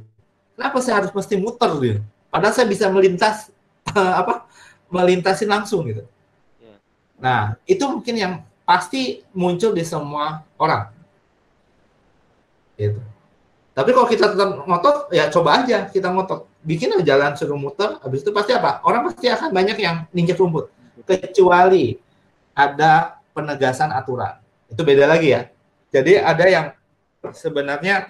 Kenapa 0.54 0.78
saya 0.84 1.02
harus 1.02 1.12
mesti 1.16 1.36
muter 1.40 1.72
gitu? 1.82 2.02
Padahal 2.30 2.54
saya 2.54 2.68
bisa 2.70 2.90
melintas 2.92 3.50
uh, 3.94 4.14
apa? 4.22 4.46
Melintasin 4.94 5.50
langsung 5.50 5.90
gitu. 5.90 6.06
Ya. 6.62 6.76
Nah, 7.18 7.42
itu 7.66 7.82
mungkin 7.90 8.14
yang 8.14 8.34
pasti 8.62 9.26
muncul 9.34 9.74
di 9.74 9.82
semua 9.82 10.46
orang. 10.58 10.94
Gitu. 12.78 13.02
Tapi 13.74 13.90
kalau 13.90 14.06
kita 14.06 14.30
tetap 14.30 14.70
ngotot, 14.70 15.10
ya 15.10 15.34
coba 15.34 15.66
aja 15.66 15.90
kita 15.90 16.14
ngotot. 16.14 16.46
Bikin 16.62 16.94
aja 16.94 17.18
jalan 17.18 17.34
suruh 17.34 17.58
muter, 17.58 17.98
habis 18.06 18.22
itu 18.22 18.30
pasti 18.30 18.54
apa? 18.54 18.86
Orang 18.86 19.10
pasti 19.10 19.34
akan 19.34 19.50
banyak 19.50 19.78
yang 19.82 20.06
ninjek 20.14 20.38
rumput. 20.38 20.70
Kecuali 21.10 21.98
ada 22.54 23.18
penegasan 23.34 23.90
aturan. 23.90 24.38
Itu 24.70 24.86
beda 24.86 25.10
lagi 25.10 25.34
ya. 25.34 25.53
Jadi 25.94 26.18
ada 26.18 26.46
yang 26.50 26.68
sebenarnya 27.30 28.10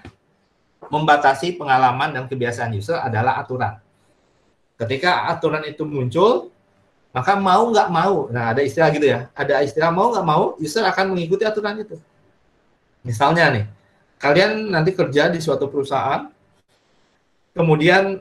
membatasi 0.88 1.60
pengalaman 1.60 2.16
dan 2.16 2.24
kebiasaan 2.24 2.72
user 2.72 2.96
adalah 2.96 3.44
aturan. 3.44 3.76
Ketika 4.80 5.28
aturan 5.28 5.62
itu 5.68 5.84
muncul, 5.84 6.48
maka 7.12 7.36
mau 7.36 7.68
nggak 7.70 7.88
mau, 7.92 8.26
nah 8.32 8.50
ada 8.50 8.64
istilah 8.64 8.90
gitu 8.90 9.06
ya, 9.06 9.30
ada 9.36 9.62
istilah 9.62 9.92
mau 9.92 10.10
nggak 10.10 10.26
mau, 10.26 10.56
user 10.58 10.82
akan 10.82 11.14
mengikuti 11.14 11.46
aturan 11.46 11.78
itu. 11.78 12.00
Misalnya 13.04 13.52
nih, 13.52 13.64
kalian 14.18 14.72
nanti 14.72 14.90
kerja 14.96 15.30
di 15.30 15.38
suatu 15.38 15.68
perusahaan, 15.70 16.26
kemudian 17.54 18.18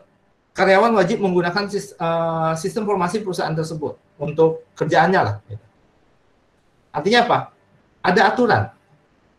karyawan 0.54 0.94
wajib 0.94 1.24
menggunakan 1.24 1.72
eh, 1.74 2.54
sistem 2.60 2.86
informasi 2.86 3.24
perusahaan 3.26 3.56
tersebut 3.56 3.98
untuk 4.20 4.68
kerjaannya 4.78 5.22
lah. 5.24 5.36
Artinya 6.94 7.20
apa? 7.26 7.38
Ada 8.06 8.22
aturan 8.30 8.64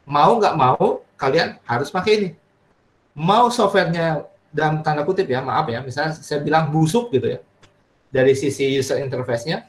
mau 0.05 0.37
nggak 0.37 0.57
mau 0.57 1.05
kalian 1.17 1.57
harus 1.64 1.88
pakai 1.88 2.12
ini. 2.21 2.31
Mau 3.17 3.49
softwarenya 3.49 4.27
dalam 4.55 4.83
tanda 4.87 5.03
kutip 5.03 5.27
ya, 5.27 5.43
maaf 5.43 5.67
ya, 5.67 5.83
misalnya 5.83 6.14
saya 6.14 6.38
bilang 6.38 6.71
busuk 6.71 7.11
gitu 7.11 7.27
ya, 7.27 7.38
dari 8.14 8.38
sisi 8.38 8.71
user 8.75 9.03
interface-nya, 9.03 9.67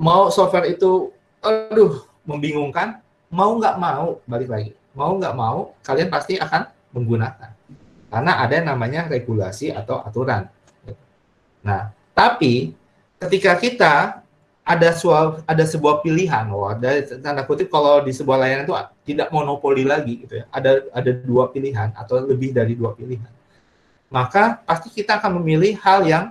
mau 0.00 0.32
software 0.32 0.68
itu, 0.72 1.12
aduh, 1.44 2.04
membingungkan, 2.24 3.00
mau 3.28 3.52
nggak 3.60 3.76
mau, 3.76 4.20
balik 4.24 4.48
lagi, 4.48 4.72
mau 4.96 5.16
nggak 5.16 5.36
mau, 5.36 5.76
kalian 5.84 6.08
pasti 6.08 6.40
akan 6.40 6.68
menggunakan. 6.96 7.52
Karena 8.08 8.32
ada 8.40 8.52
yang 8.56 8.68
namanya 8.72 9.04
regulasi 9.04 9.68
atau 9.68 10.00
aturan. 10.00 10.48
Nah, 11.60 11.92
tapi 12.16 12.72
ketika 13.20 13.52
kita 13.60 13.94
ada 14.68 14.92
suap, 14.92 15.40
ada 15.48 15.64
sebuah 15.64 16.04
pilihan 16.04 16.44
loh 16.52 16.68
ada 16.68 17.00
tanda 17.24 17.40
kutip 17.48 17.72
kalau 17.72 18.04
di 18.04 18.12
sebuah 18.12 18.36
layanan 18.36 18.68
itu 18.68 18.74
tidak 19.08 19.32
monopoli 19.32 19.88
lagi 19.88 20.28
gitu 20.28 20.44
ya 20.44 20.44
ada 20.52 20.84
ada 20.92 21.10
dua 21.24 21.48
pilihan 21.48 21.96
atau 21.96 22.20
lebih 22.20 22.52
dari 22.52 22.76
dua 22.76 22.92
pilihan 22.92 23.32
maka 24.08 24.60
pasti 24.64 24.88
kita 24.88 25.20
akan 25.20 25.40
memilih 25.40 25.76
hal 25.84 26.04
yang 26.04 26.24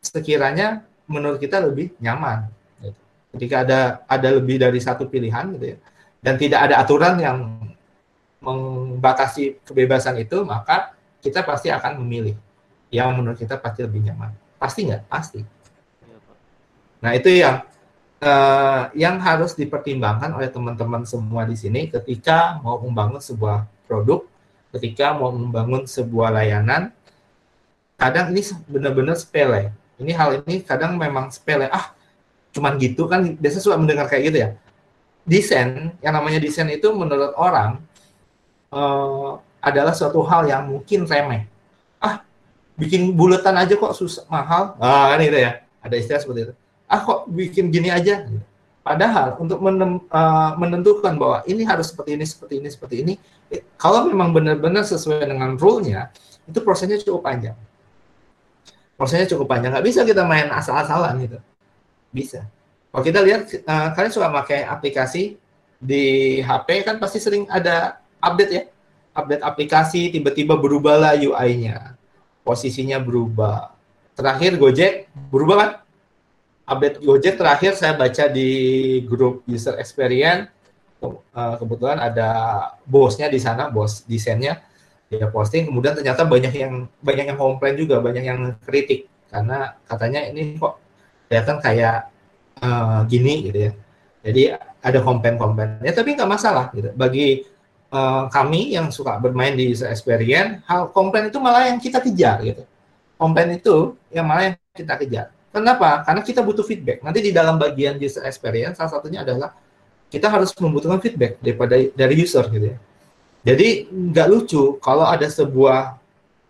sekiranya 0.00 0.84
menurut 1.04 1.38
kita 1.38 1.60
lebih 1.60 1.92
nyaman. 2.00 2.48
Gitu. 2.80 3.00
Ketika 3.36 3.56
ada 3.68 3.80
ada 4.08 4.28
lebih 4.32 4.56
dari 4.56 4.80
satu 4.80 5.04
pilihan 5.04 5.52
gitu 5.56 5.76
ya, 5.76 5.78
dan 6.24 6.34
tidak 6.40 6.60
ada 6.70 6.74
aturan 6.80 7.14
yang 7.20 7.38
membatasi 8.40 9.60
kebebasan 9.66 10.16
itu, 10.20 10.40
maka 10.46 10.96
kita 11.20 11.42
pasti 11.42 11.68
akan 11.68 12.00
memilih 12.00 12.36
yang 12.88 13.12
menurut 13.12 13.36
kita 13.36 13.58
pasti 13.58 13.84
lebih 13.84 14.06
nyaman. 14.06 14.32
Pasti 14.56 14.88
nggak? 14.88 15.02
Pasti. 15.10 15.40
Nah 17.06 17.14
itu 17.14 17.30
yang 17.30 17.62
eh, 18.18 18.82
yang 18.98 19.22
harus 19.22 19.54
dipertimbangkan 19.54 20.34
oleh 20.34 20.50
teman-teman 20.50 21.06
semua 21.06 21.46
di 21.46 21.54
sini 21.54 21.86
ketika 21.86 22.58
mau 22.66 22.82
membangun 22.82 23.22
sebuah 23.22 23.62
produk, 23.86 24.26
ketika 24.74 25.14
mau 25.14 25.30
membangun 25.30 25.86
sebuah 25.86 26.34
layanan. 26.34 26.90
Kadang 27.94 28.34
ini 28.34 28.42
benar-benar 28.66 29.14
sepele. 29.14 29.70
Ini 30.02 30.12
hal 30.18 30.42
ini 30.42 30.66
kadang 30.66 30.98
memang 30.98 31.30
sepele. 31.30 31.70
Ah, 31.70 31.94
cuman 32.50 32.74
gitu 32.82 33.06
kan 33.06 33.38
biasa 33.38 33.62
suka 33.62 33.78
mendengar 33.78 34.10
kayak 34.10 34.24
gitu 34.26 34.38
ya. 34.42 34.50
Desain, 35.22 35.94
yang 36.02 36.12
namanya 36.12 36.42
desain 36.42 36.66
itu 36.66 36.90
menurut 36.90 37.38
orang 37.38 37.78
eh, 38.74 39.30
adalah 39.62 39.94
suatu 39.94 40.26
hal 40.26 40.50
yang 40.50 40.66
mungkin 40.74 41.06
remeh. 41.06 41.46
Ah, 42.02 42.26
bikin 42.74 43.14
buletan 43.14 43.54
aja 43.54 43.78
kok 43.78 43.94
susah 43.94 44.26
mahal. 44.26 44.74
Ah, 44.82 45.14
kan 45.14 45.22
gitu 45.22 45.38
ya. 45.38 45.62
Ada 45.86 45.96
istilah 46.02 46.20
seperti 46.20 46.42
itu. 46.50 46.54
Ah, 46.86 47.02
kok 47.02 47.26
bikin 47.26 47.74
gini 47.74 47.90
aja. 47.90 48.26
Padahal 48.86 49.34
untuk 49.42 49.58
menem, 49.58 49.98
uh, 50.14 50.54
menentukan 50.54 51.18
bahwa 51.18 51.42
ini 51.50 51.66
harus 51.66 51.90
seperti 51.90 52.14
ini, 52.14 52.22
seperti 52.22 52.54
ini, 52.62 52.68
seperti 52.70 52.94
ini, 53.02 53.14
eh, 53.50 53.66
kalau 53.74 54.06
memang 54.06 54.30
benar-benar 54.30 54.86
sesuai 54.86 55.26
dengan 55.26 55.58
rule-nya, 55.58 56.14
itu 56.46 56.62
prosesnya 56.62 56.94
cukup 57.02 57.26
panjang. 57.26 57.58
Prosesnya 58.94 59.26
cukup 59.34 59.50
panjang. 59.50 59.74
Nggak 59.74 59.86
bisa 59.90 60.06
kita 60.06 60.22
main 60.22 60.46
asal-asalan 60.54 61.18
gitu. 61.18 61.38
Bisa. 62.14 62.46
Kalau 62.94 63.02
kita 63.02 63.26
lihat, 63.26 63.50
uh, 63.66 63.90
kalian 63.90 64.12
suka 64.14 64.30
pakai 64.30 64.62
aplikasi 64.62 65.34
di 65.82 66.38
HP 66.46 66.86
kan 66.86 67.02
pasti 67.02 67.18
sering 67.18 67.50
ada 67.50 67.98
update 68.22 68.52
ya. 68.54 68.62
Update 69.18 69.42
aplikasi, 69.42 70.14
tiba-tiba 70.14 70.54
berubahlah 70.54 71.18
UI-nya. 71.18 71.98
Posisinya 72.46 73.02
berubah. 73.02 73.74
Terakhir 74.14 74.54
Gojek 74.62 75.10
berubah 75.34 75.56
kan? 75.58 75.70
Update 76.66 76.98
Gojek 76.98 77.38
terakhir 77.38 77.78
saya 77.78 77.94
baca 77.94 78.26
di 78.26 78.50
grup 79.06 79.46
user 79.46 79.78
experience. 79.78 80.50
Uh, 80.98 81.54
kebetulan 81.62 82.02
ada 82.02 82.30
bosnya 82.82 83.30
di 83.30 83.38
sana, 83.38 83.70
bos 83.70 84.02
desainnya. 84.10 84.66
Dia 85.06 85.30
posting 85.30 85.70
kemudian 85.70 85.94
ternyata 85.94 86.26
banyak 86.26 86.50
yang 86.50 86.90
banyak 86.98 87.30
yang 87.30 87.38
komplain 87.38 87.78
juga 87.78 88.02
banyak 88.02 88.24
yang 88.26 88.40
kritik. 88.66 89.06
Karena 89.30 89.78
katanya 89.86 90.26
ini 90.26 90.58
kok 90.58 90.82
kelihatan 91.30 91.62
kayak 91.62 92.10
uh, 92.58 93.06
gini 93.06 93.46
gitu 93.46 93.58
ya. 93.70 93.72
Jadi 94.26 94.42
ada 94.58 94.98
komplain-komplain 95.06 95.86
ya 95.86 95.94
tapi 95.94 96.18
nggak 96.18 96.26
masalah 96.26 96.74
gitu. 96.74 96.90
Bagi 96.98 97.46
uh, 97.94 98.26
kami 98.26 98.74
yang 98.74 98.90
suka 98.90 99.22
bermain 99.22 99.54
di 99.54 99.70
user 99.70 99.86
experience 99.86 100.66
hal 100.66 100.90
komplain 100.90 101.30
itu 101.30 101.38
malah 101.38 101.70
yang 101.70 101.78
kita 101.78 102.02
kejar 102.02 102.42
gitu. 102.42 102.66
Komplain 103.14 103.54
itu 103.54 103.94
yang 104.10 104.26
malah 104.26 104.50
yang 104.50 104.54
kita 104.74 104.98
kejar 104.98 105.35
kenapa 105.56 106.04
karena 106.04 106.20
kita 106.20 106.44
butuh 106.44 106.68
feedback 106.68 107.00
nanti 107.00 107.24
di 107.24 107.32
dalam 107.32 107.56
bagian 107.56 107.96
user 107.96 108.28
experience 108.28 108.76
salah 108.76 108.92
satunya 108.92 109.24
adalah 109.24 109.56
kita 110.12 110.28
harus 110.28 110.52
membutuhkan 110.60 111.00
feedback 111.00 111.40
daripada 111.40 111.80
dari 111.96 112.14
user 112.20 112.44
gitu 112.52 112.76
ya 112.76 112.78
jadi 113.46 113.86
nggak 113.86 114.26
lucu 114.26 114.74
kalau 114.82 115.06
ada 115.06 115.30
sebuah 115.30 116.02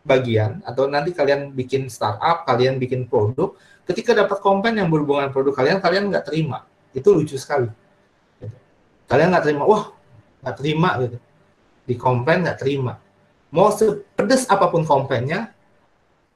bagian 0.06 0.64
atau 0.64 0.88
nanti 0.88 1.12
kalian 1.12 1.52
bikin 1.52 1.92
startup, 1.92 2.48
kalian 2.48 2.80
bikin 2.80 3.04
produk, 3.04 3.52
ketika 3.84 4.14
dapat 4.14 4.40
komplain 4.40 4.80
yang 4.80 4.88
berhubungan 4.88 5.28
produk 5.28 5.52
kalian, 5.52 5.82
kalian 5.82 6.08
nggak 6.08 6.30
terima. 6.30 6.64
Itu 6.96 7.12
lucu 7.12 7.36
sekali. 7.36 7.68
Kalian 9.10 9.28
nggak 9.34 9.44
terima, 9.44 9.68
wah 9.68 9.92
nggak 10.40 10.56
terima 10.56 10.90
gitu. 11.04 11.18
Di 11.84 11.94
komplain 11.98 12.46
nggak 12.46 12.64
terima. 12.64 12.96
Mau 13.50 13.68
sepedes 13.74 14.48
apa 14.48 14.72
pun 14.72 14.86
komplainnya, 14.86 15.52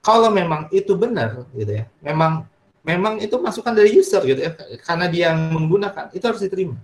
kalau 0.05 0.29
memang 0.29 0.69
itu 0.75 0.93
benar 0.93 1.47
gitu 1.55 1.73
ya, 1.73 1.89
memang 2.05 2.50
memang 2.81 3.21
itu 3.21 3.37
masukan 3.37 3.77
dari 3.77 3.93
user 3.93 4.25
gitu 4.25 4.41
ya, 4.41 4.53
karena 4.81 5.07
dia 5.09 5.33
yang 5.33 5.53
menggunakan, 5.53 6.13
itu 6.17 6.25
harus 6.25 6.41
diterima. 6.41 6.77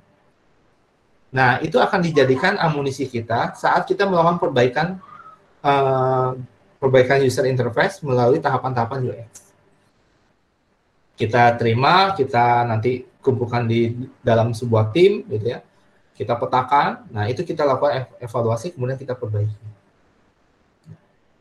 Nah, 1.33 1.61
itu 1.61 1.77
akan 1.77 2.01
dijadikan 2.01 2.57
amunisi 2.57 3.09
kita 3.09 3.53
saat 3.57 3.85
kita 3.85 4.09
melakukan 4.09 4.39
perbaikan 4.41 4.87
uh, 5.61 6.33
perbaikan 6.81 7.21
user 7.25 7.45
interface 7.49 8.01
melalui 8.05 8.41
tahapan-tahapan 8.41 9.13
UX. 9.13 9.53
Kita 11.17 11.57
terima, 11.57 12.13
kita 12.13 12.65
nanti 12.69 13.05
kumpulkan 13.25 13.65
di 13.65 14.07
dalam 14.21 14.53
sebuah 14.53 14.93
tim, 14.93 15.25
gitu 15.29 15.57
ya. 15.57 15.65
Kita 16.17 16.37
petakan, 16.37 17.09
nah 17.13 17.29
itu 17.29 17.45
kita 17.45 17.65
lakukan 17.65 18.09
evaluasi, 18.21 18.73
kemudian 18.73 18.97
kita 18.97 19.13
perbaiki. 19.13 19.76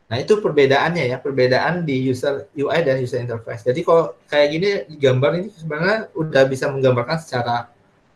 Nah 0.06 0.16
itu 0.22 0.38
perbedaannya 0.38 1.10
ya, 1.10 1.16
perbedaan 1.18 1.82
di 1.82 2.06
user 2.06 2.46
UI 2.54 2.78
dan 2.86 3.02
user 3.02 3.18
interface. 3.18 3.66
Jadi 3.66 3.82
kalau 3.82 4.14
kayak 4.30 4.48
gini 4.54 4.68
gambar 5.02 5.30
ini 5.42 5.48
sebenarnya 5.50 5.98
udah 6.14 6.42
bisa 6.46 6.70
menggambarkan 6.70 7.18
secara 7.18 7.66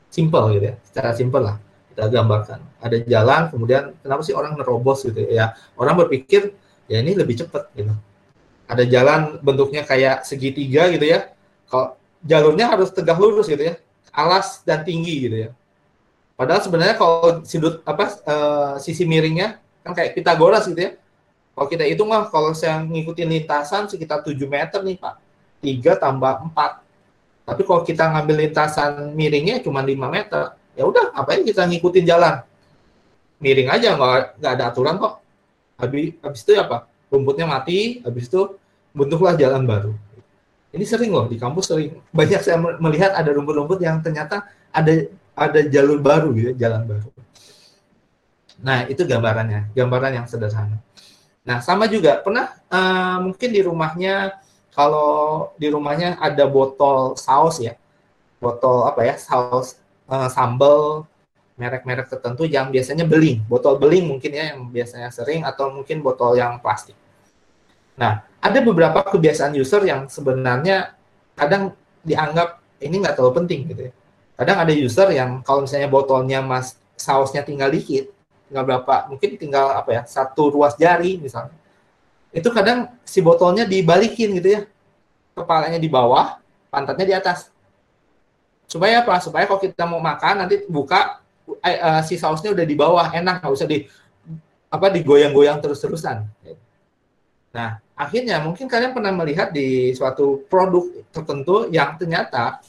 simple 0.06 0.54
gitu 0.54 0.70
ya, 0.70 0.76
secara 0.86 1.10
simple 1.18 1.42
lah 1.42 1.56
kita 1.90 2.06
gambarkan. 2.06 2.62
Ada 2.78 2.96
jalan, 3.04 3.42
kemudian 3.50 3.82
kenapa 4.00 4.22
sih 4.22 4.32
orang 4.32 4.54
nerobos 4.54 5.02
gitu 5.02 5.18
ya? 5.26 5.52
Orang 5.74 5.98
berpikir 5.98 6.54
ya 6.86 7.02
ini 7.02 7.18
lebih 7.18 7.42
cepat 7.42 7.68
gitu. 7.74 7.92
Ada 8.70 8.86
jalan 8.86 9.42
bentuknya 9.42 9.82
kayak 9.82 10.22
segitiga 10.22 10.86
gitu 10.94 11.04
ya. 11.04 11.34
Kalau 11.66 11.98
jalurnya 12.22 12.70
harus 12.70 12.94
tegak 12.94 13.18
lurus 13.18 13.50
gitu 13.50 13.60
ya, 13.60 13.74
alas 14.14 14.62
dan 14.62 14.86
tinggi 14.86 15.26
gitu 15.26 15.36
ya. 15.46 15.50
Padahal 16.38 16.62
sebenarnya 16.64 16.96
kalau 16.96 17.44
sudut 17.44 17.84
apa 17.84 18.16
uh, 18.24 18.74
sisi 18.80 19.04
miringnya 19.04 19.60
kan 19.84 19.92
kayak 19.92 20.16
Pitagoras 20.16 20.64
gitu 20.70 20.80
ya. 20.80 20.92
Kalau 21.54 21.66
kita 21.68 21.84
hitung 21.84 22.08
mah 22.08 22.30
kalau 22.30 22.54
saya 22.54 22.80
ngikutin 22.86 23.28
lintasan 23.28 23.90
sekitar 23.90 24.22
7 24.22 24.36
meter 24.46 24.80
nih 24.80 24.96
Pak. 24.96 25.14
3 25.60 26.00
tambah 26.00 26.32
4. 26.56 27.46
Tapi 27.50 27.62
kalau 27.66 27.82
kita 27.82 28.04
ngambil 28.08 28.36
lintasan 28.48 29.12
miringnya 29.12 29.60
cuma 29.60 29.82
5 29.82 29.92
meter, 30.08 30.54
ya 30.78 30.86
udah 30.86 31.12
ngapain 31.12 31.42
kita 31.42 31.66
ngikutin 31.66 32.04
jalan? 32.06 32.40
Miring 33.40 33.68
aja 33.72 33.96
nggak 33.96 34.40
nggak 34.40 34.52
ada 34.56 34.64
aturan 34.70 34.94
kok. 35.00 35.14
Habis 35.80 36.12
habis 36.20 36.40
itu 36.44 36.52
apa? 36.60 36.86
Rumputnya 37.10 37.48
mati 37.48 38.04
habis 38.04 38.28
itu 38.28 38.56
bentuklah 38.92 39.34
jalan 39.34 39.64
baru. 39.64 39.92
Ini 40.70 40.84
sering 40.86 41.10
loh 41.10 41.26
di 41.26 41.40
kampus 41.40 41.72
sering. 41.72 41.98
Banyak 42.14 42.40
saya 42.46 42.60
melihat 42.60 43.16
ada 43.16 43.32
rumput-rumput 43.34 43.82
yang 43.82 43.98
ternyata 44.04 44.46
ada 44.70 45.08
ada 45.34 45.60
jalur 45.66 45.98
baru 45.98 46.30
gitu 46.36 46.52
jalan 46.54 46.84
baru. 46.86 47.08
Nah 48.60 48.84
itu 48.86 49.02
gambarannya 49.08 49.72
gambaran 49.72 50.20
yang 50.20 50.26
sederhana 50.28 50.78
nah 51.40 51.58
sama 51.64 51.88
juga 51.88 52.20
pernah 52.20 52.52
uh, 52.68 53.18
mungkin 53.24 53.48
di 53.48 53.60
rumahnya 53.64 54.36
kalau 54.70 55.50
di 55.56 55.72
rumahnya 55.72 56.20
ada 56.20 56.44
botol 56.46 57.16
saus 57.16 57.58
ya 57.58 57.74
botol 58.40 58.84
apa 58.88 59.00
ya 59.04 59.14
saus 59.16 59.80
uh, 60.08 60.28
sambal 60.28 61.08
merek-merek 61.60 62.08
tertentu 62.08 62.48
yang 62.48 62.72
biasanya 62.72 63.04
beling, 63.04 63.44
botol 63.44 63.76
beling 63.76 64.08
mungkin 64.08 64.32
ya 64.32 64.56
yang 64.56 64.72
biasanya 64.72 65.12
sering 65.12 65.44
atau 65.44 65.68
mungkin 65.68 66.00
botol 66.00 66.32
yang 66.32 66.56
plastik. 66.64 66.96
Nah, 68.00 68.24
ada 68.40 68.58
beberapa 68.64 69.04
kebiasaan 69.04 69.52
user 69.52 69.84
yang 69.84 70.08
sebenarnya 70.08 70.96
kadang 71.36 71.76
dianggap 72.00 72.64
ini 72.80 73.04
nggak 73.04 73.12
terlalu 73.12 73.44
penting 73.44 73.60
gitu 73.68 73.82
ya. 73.88 73.92
Kadang 74.40 74.56
ada 74.64 74.72
user 74.72 75.12
yang 75.12 75.44
kalau 75.44 75.68
misalnya 75.68 75.92
botolnya 75.92 76.40
mas 76.40 76.80
sausnya 76.96 77.44
tinggal 77.44 77.68
dikit, 77.68 78.08
tinggal 78.50 78.66
berapa, 78.66 79.06
mungkin 79.06 79.38
tinggal 79.38 79.78
apa 79.78 79.90
ya 79.94 80.02
satu 80.02 80.50
ruas 80.50 80.74
jari 80.74 81.22
misalnya. 81.22 81.54
Itu 82.34 82.50
kadang 82.50 82.90
si 83.06 83.22
botolnya 83.22 83.62
dibalikin 83.62 84.34
gitu 84.42 84.58
ya, 84.58 84.60
kepalanya 85.38 85.78
di 85.78 85.86
bawah, 85.86 86.42
pantatnya 86.66 87.06
di 87.06 87.14
atas. 87.14 87.54
Supaya 88.66 89.06
apa? 89.06 89.22
Supaya 89.22 89.46
kalau 89.46 89.62
kita 89.62 89.86
mau 89.86 90.02
makan 90.02 90.46
nanti 90.46 90.66
buka 90.66 91.22
uh, 91.46 92.02
si 92.02 92.18
sausnya 92.18 92.50
udah 92.50 92.66
di 92.66 92.74
bawah. 92.74 93.06
Enak 93.14 93.42
nggak 93.42 93.54
usah 93.54 93.66
di 93.70 93.86
apa 94.70 94.86
digoyang-goyang 94.90 95.58
terus-terusan. 95.62 96.26
Nah 97.54 97.78
akhirnya 97.98 98.38
mungkin 98.42 98.66
kalian 98.70 98.94
pernah 98.94 99.10
melihat 99.14 99.50
di 99.50 99.94
suatu 99.94 100.46
produk 100.46 100.86
tertentu 101.10 101.66
yang 101.70 101.98
ternyata 101.98 102.62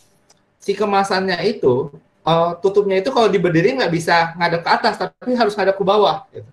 si 0.58 0.74
kemasannya 0.74 1.38
itu 1.46 1.94
uh, 2.26 2.58
tutupnya 2.62 3.02
itu 3.02 3.10
kalau 3.10 3.28
diberdiri 3.30 3.78
nggak 3.78 3.92
bisa 3.94 4.34
ngadep 4.38 4.62
ke 4.62 4.70
atas 4.70 4.94
tapi 4.98 5.34
harus 5.34 5.54
ngadep 5.58 5.76
ke 5.78 5.86
bawah 5.86 6.26
gitu. 6.34 6.50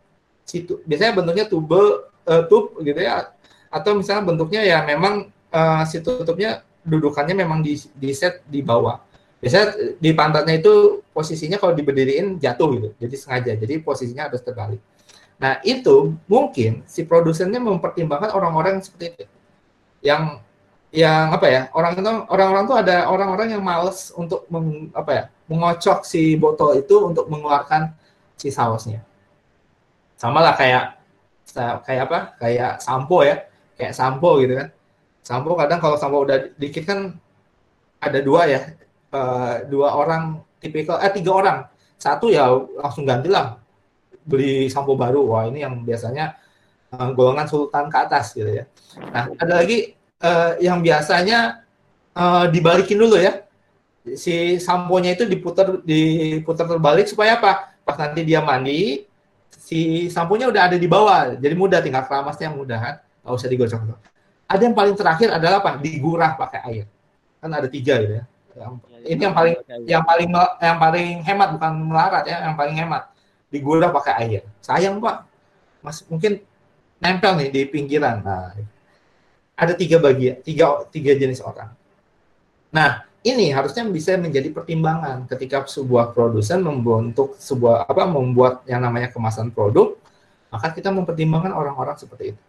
Situ, 0.48 0.74
biasanya 0.88 1.12
bentuknya 1.20 1.44
tube 1.44 2.08
uh, 2.24 2.42
tube 2.48 2.80
gitu 2.84 3.00
ya. 3.00 3.32
Atau 3.68 4.00
misalnya 4.00 4.24
bentuknya 4.24 4.64
ya 4.64 4.80
memang 4.80 5.28
uh, 5.52 5.82
si 5.84 6.00
tutupnya 6.00 6.64
dudukannya 6.88 7.36
memang 7.36 7.60
di, 7.60 7.76
di 7.92 8.10
set 8.16 8.40
di 8.48 8.64
bawah. 8.64 8.96
Biasanya 9.38 9.96
di 10.00 10.10
pantatnya 10.16 10.58
itu 10.58 11.04
posisinya 11.12 11.60
kalau 11.60 11.76
diberdiriin 11.76 12.40
jatuh 12.40 12.68
gitu. 12.74 12.88
Jadi 12.96 13.14
sengaja 13.14 13.52
jadi 13.54 13.74
posisinya 13.84 14.32
harus 14.32 14.40
terbalik. 14.40 14.80
Nah 15.38 15.60
itu 15.62 16.16
mungkin 16.26 16.82
si 16.88 17.06
produsennya 17.06 17.62
mempertimbangkan 17.62 18.34
orang-orang 18.34 18.80
seperti 18.82 19.14
itu. 19.14 19.24
Yang 20.02 20.42
yang 20.88 21.36
apa 21.36 21.46
ya 21.52 21.62
orang 21.76 21.92
itu 21.92 22.00
orang-orang 22.32 22.64
tuh 22.64 22.76
ada 22.80 22.96
orang-orang 23.12 23.48
yang 23.52 23.60
males 23.60 24.08
untuk 24.16 24.48
meng, 24.48 24.88
apa 24.96 25.10
ya 25.12 25.24
mengocok 25.49 26.05
si 26.05 26.36
botol 26.36 26.78
itu 26.78 27.09
untuk 27.09 27.26
mengeluarkan 27.32 27.96
si 28.36 28.53
sausnya. 28.53 29.03
Sama 30.14 30.44
lah 30.44 30.55
kayak 30.55 31.01
kayak 31.82 32.03
apa? 32.07 32.18
Kayak 32.36 32.72
sampo 32.84 33.24
ya. 33.24 33.49
Kayak 33.74 33.94
sampo 33.96 34.38
gitu 34.44 34.55
kan. 34.61 34.68
Sampo 35.24 35.57
kadang 35.57 35.80
kalau 35.80 35.96
sampo 35.96 36.22
udah 36.22 36.53
dikit 36.61 36.84
kan 36.84 37.16
ada 37.99 38.20
dua 38.20 38.46
ya. 38.46 38.61
Uh, 39.09 39.64
dua 39.72 39.96
orang 39.96 40.44
tipikal 40.61 41.01
eh 41.01 41.11
tiga 41.11 41.32
orang. 41.32 41.59
Satu 41.96 42.28
ya 42.28 42.53
langsung 42.78 43.09
ganti 43.09 43.32
lah. 43.32 43.57
Beli 44.28 44.68
sampo 44.68 44.94
baru. 44.94 45.24
Wah 45.24 45.49
ini 45.49 45.64
yang 45.64 45.80
biasanya 45.80 46.36
uh, 46.92 47.09
golongan 47.16 47.49
sultan 47.49 47.88
ke 47.88 47.96
atas 47.96 48.36
gitu 48.36 48.53
ya. 48.53 48.64
Nah 49.09 49.32
ada 49.40 49.64
lagi 49.64 49.96
uh, 50.20 50.61
yang 50.61 50.84
biasanya 50.84 51.64
uh, 52.12 52.44
dibalikin 52.53 53.01
dulu 53.01 53.16
ya. 53.16 53.47
Si 54.14 54.56
samponya 54.62 55.12
itu 55.18 55.26
diputar 55.26 55.82
diputar 55.82 56.64
terbalik 56.64 57.11
supaya 57.11 57.36
apa? 57.36 57.74
Pas 57.82 57.98
nanti 57.98 58.24
dia 58.24 58.40
mandi, 58.40 59.04
si 59.50 60.09
samponya 60.09 60.48
udah 60.48 60.62
ada 60.70 60.76
di 60.78 60.88
bawah, 60.88 61.36
jadi 61.36 61.54
mudah 61.59 61.82
tinggal 61.82 62.06
keramasnya 62.06 62.48
mudah 62.48 62.78
kan, 62.78 62.94
nggak 63.24 63.34
usah 63.34 63.48
digosok. 63.50 63.80
Ada 64.48 64.62
yang 64.64 64.76
paling 64.76 64.96
terakhir 64.96 65.28
adalah 65.34 65.61
apa? 65.61 65.76
Digurah 65.82 66.32
pakai 66.38 66.61
air. 66.72 66.84
Kan 67.42 67.50
ada 67.52 67.68
tiga 67.68 68.00
gitu 68.00 68.14
ya. 68.22 68.24
Yang, 68.59 68.72
ya, 68.90 68.98
ini 69.14 69.20
yang 69.22 69.34
paling 69.36 69.54
yang 69.86 70.02
paling 70.02 70.28
yang 70.59 70.78
paling 70.78 71.09
hemat 71.24 71.48
bukan 71.56 71.72
melarat 71.84 72.24
ya, 72.28 72.36
yang 72.44 72.56
paling 72.56 72.74
hemat. 72.76 73.02
Digurah 73.48 73.90
pakai 73.90 74.14
air. 74.24 74.42
Sayang 74.61 75.00
pak, 75.00 75.24
mas 75.80 76.04
mungkin 76.06 76.44
nempel 77.00 77.32
nih 77.40 77.48
di 77.48 77.61
pinggiran. 77.64 78.20
Nah, 78.20 78.52
ada 79.59 79.72
tiga 79.74 79.98
bagian, 79.98 80.38
tiga, 80.44 80.86
tiga 80.92 81.12
jenis 81.18 81.42
orang. 81.42 81.74
Nah, 82.70 83.07
ini 83.34 83.52
harusnya 83.52 83.84
bisa 83.88 84.16
menjadi 84.16 84.48
pertimbangan 84.52 85.28
ketika 85.28 85.64
sebuah 85.66 86.16
produsen 86.16 86.64
membentuk 86.64 87.36
sebuah 87.36 87.88
apa 87.88 88.08
membuat 88.08 88.64
yang 88.64 88.80
namanya 88.84 89.12
kemasan 89.12 89.52
produk, 89.52 89.96
maka 90.48 90.72
kita 90.72 90.88
mempertimbangkan 90.88 91.52
orang-orang 91.52 91.96
seperti 91.98 92.34
itu. 92.34 92.42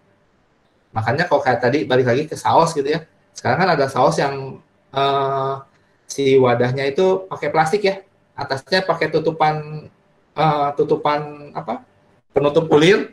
Makanya 0.95 1.29
kalau 1.29 1.41
kayak 1.43 1.59
tadi 1.61 1.85
balik 1.85 2.07
lagi 2.09 2.23
ke 2.25 2.35
saus 2.35 2.73
gitu 2.73 2.87
ya. 2.87 3.05
Sekarang 3.35 3.61
kan 3.61 3.69
ada 3.77 3.85
saus 3.91 4.17
yang 4.17 4.57
uh, 4.91 5.61
si 6.09 6.35
wadahnya 6.39 6.89
itu 6.89 7.29
pakai 7.29 7.49
plastik 7.53 7.81
ya. 7.85 8.01
Atasnya 8.33 8.81
pakai 8.87 9.11
tutupan 9.11 9.87
uh, 10.33 10.69
tutupan 10.73 11.51
apa? 11.53 11.85
penutup 12.29 12.69
ulir, 12.69 13.09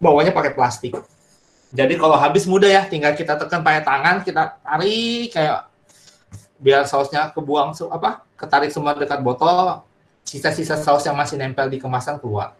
bawahnya 0.00 0.32
pakai 0.32 0.56
plastik. 0.56 0.96
Jadi 1.68 2.00
kalau 2.00 2.16
habis 2.16 2.48
mudah 2.48 2.68
ya, 2.68 2.82
tinggal 2.88 3.12
kita 3.12 3.36
tekan 3.36 3.60
pakai 3.60 3.84
tangan, 3.84 4.24
kita 4.24 4.56
tarik 4.64 5.28
kayak 5.28 5.68
biar 6.58 6.84
sausnya 6.84 7.30
kebuang 7.30 7.74
apa? 7.94 8.26
Ketarik 8.34 8.70
semua 8.74 8.94
dekat 8.94 9.22
botol, 9.22 9.82
sisa-sisa 10.26 10.76
saus 10.78 11.06
yang 11.06 11.16
masih 11.16 11.38
nempel 11.38 11.70
di 11.70 11.78
kemasan 11.80 12.18
keluar. 12.20 12.54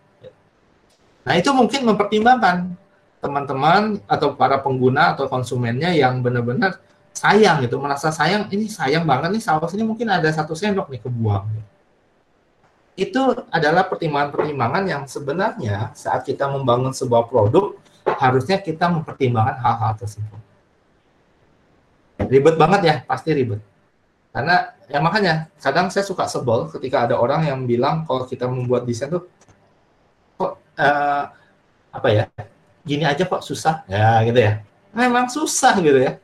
Nah, 1.27 1.35
itu 1.37 1.53
mungkin 1.53 1.85
mempertimbangkan 1.85 2.73
teman-teman 3.19 3.99
atau 4.07 4.33
para 4.33 4.63
pengguna 4.63 5.13
atau 5.13 5.27
konsumennya 5.27 5.93
yang 5.93 6.23
benar-benar 6.23 6.79
sayang 7.13 7.67
gitu, 7.67 7.83
merasa 7.83 8.15
sayang, 8.15 8.47
ini 8.55 8.71
sayang 8.71 9.03
banget 9.03 9.35
nih 9.35 9.43
saus 9.43 9.75
ini 9.75 9.83
mungkin 9.83 10.07
ada 10.07 10.31
satu 10.31 10.55
sendok 10.55 10.87
nih 10.89 11.03
kebuang. 11.03 11.45
Itu 12.95 13.47
adalah 13.51 13.87
pertimbangan-pertimbangan 13.91 14.83
yang 14.87 15.03
sebenarnya 15.07 15.93
saat 15.99 16.23
kita 16.23 16.47
membangun 16.47 16.95
sebuah 16.95 17.27
produk 17.27 17.75
harusnya 18.07 18.59
kita 18.63 18.87
mempertimbangkan 18.89 19.59
hal-hal 19.61 19.93
tersebut. 19.99 20.41
Ribet 22.27 22.57
banget 22.59 22.81
ya, 22.83 22.95
pasti 23.07 23.31
ribet. 23.35 23.63
Karena 24.39 24.71
ya 24.87 25.03
makanya 25.03 25.51
kadang 25.59 25.91
saya 25.91 26.07
suka 26.07 26.31
sebel 26.31 26.71
ketika 26.71 27.11
ada 27.11 27.19
orang 27.19 27.43
yang 27.51 27.67
bilang 27.67 28.07
kalau 28.07 28.23
kita 28.23 28.47
membuat 28.47 28.87
desain 28.87 29.11
tuh 29.11 29.27
kok 30.39 30.63
uh, 30.79 31.27
apa 31.91 32.09
ya 32.15 32.31
gini 32.87 33.03
aja 33.03 33.27
kok 33.27 33.43
susah 33.43 33.83
ya 33.91 34.23
gitu 34.23 34.39
ya. 34.39 34.63
Memang 34.95 35.27
susah 35.27 35.75
gitu 35.83 35.99
ya. 35.99 36.23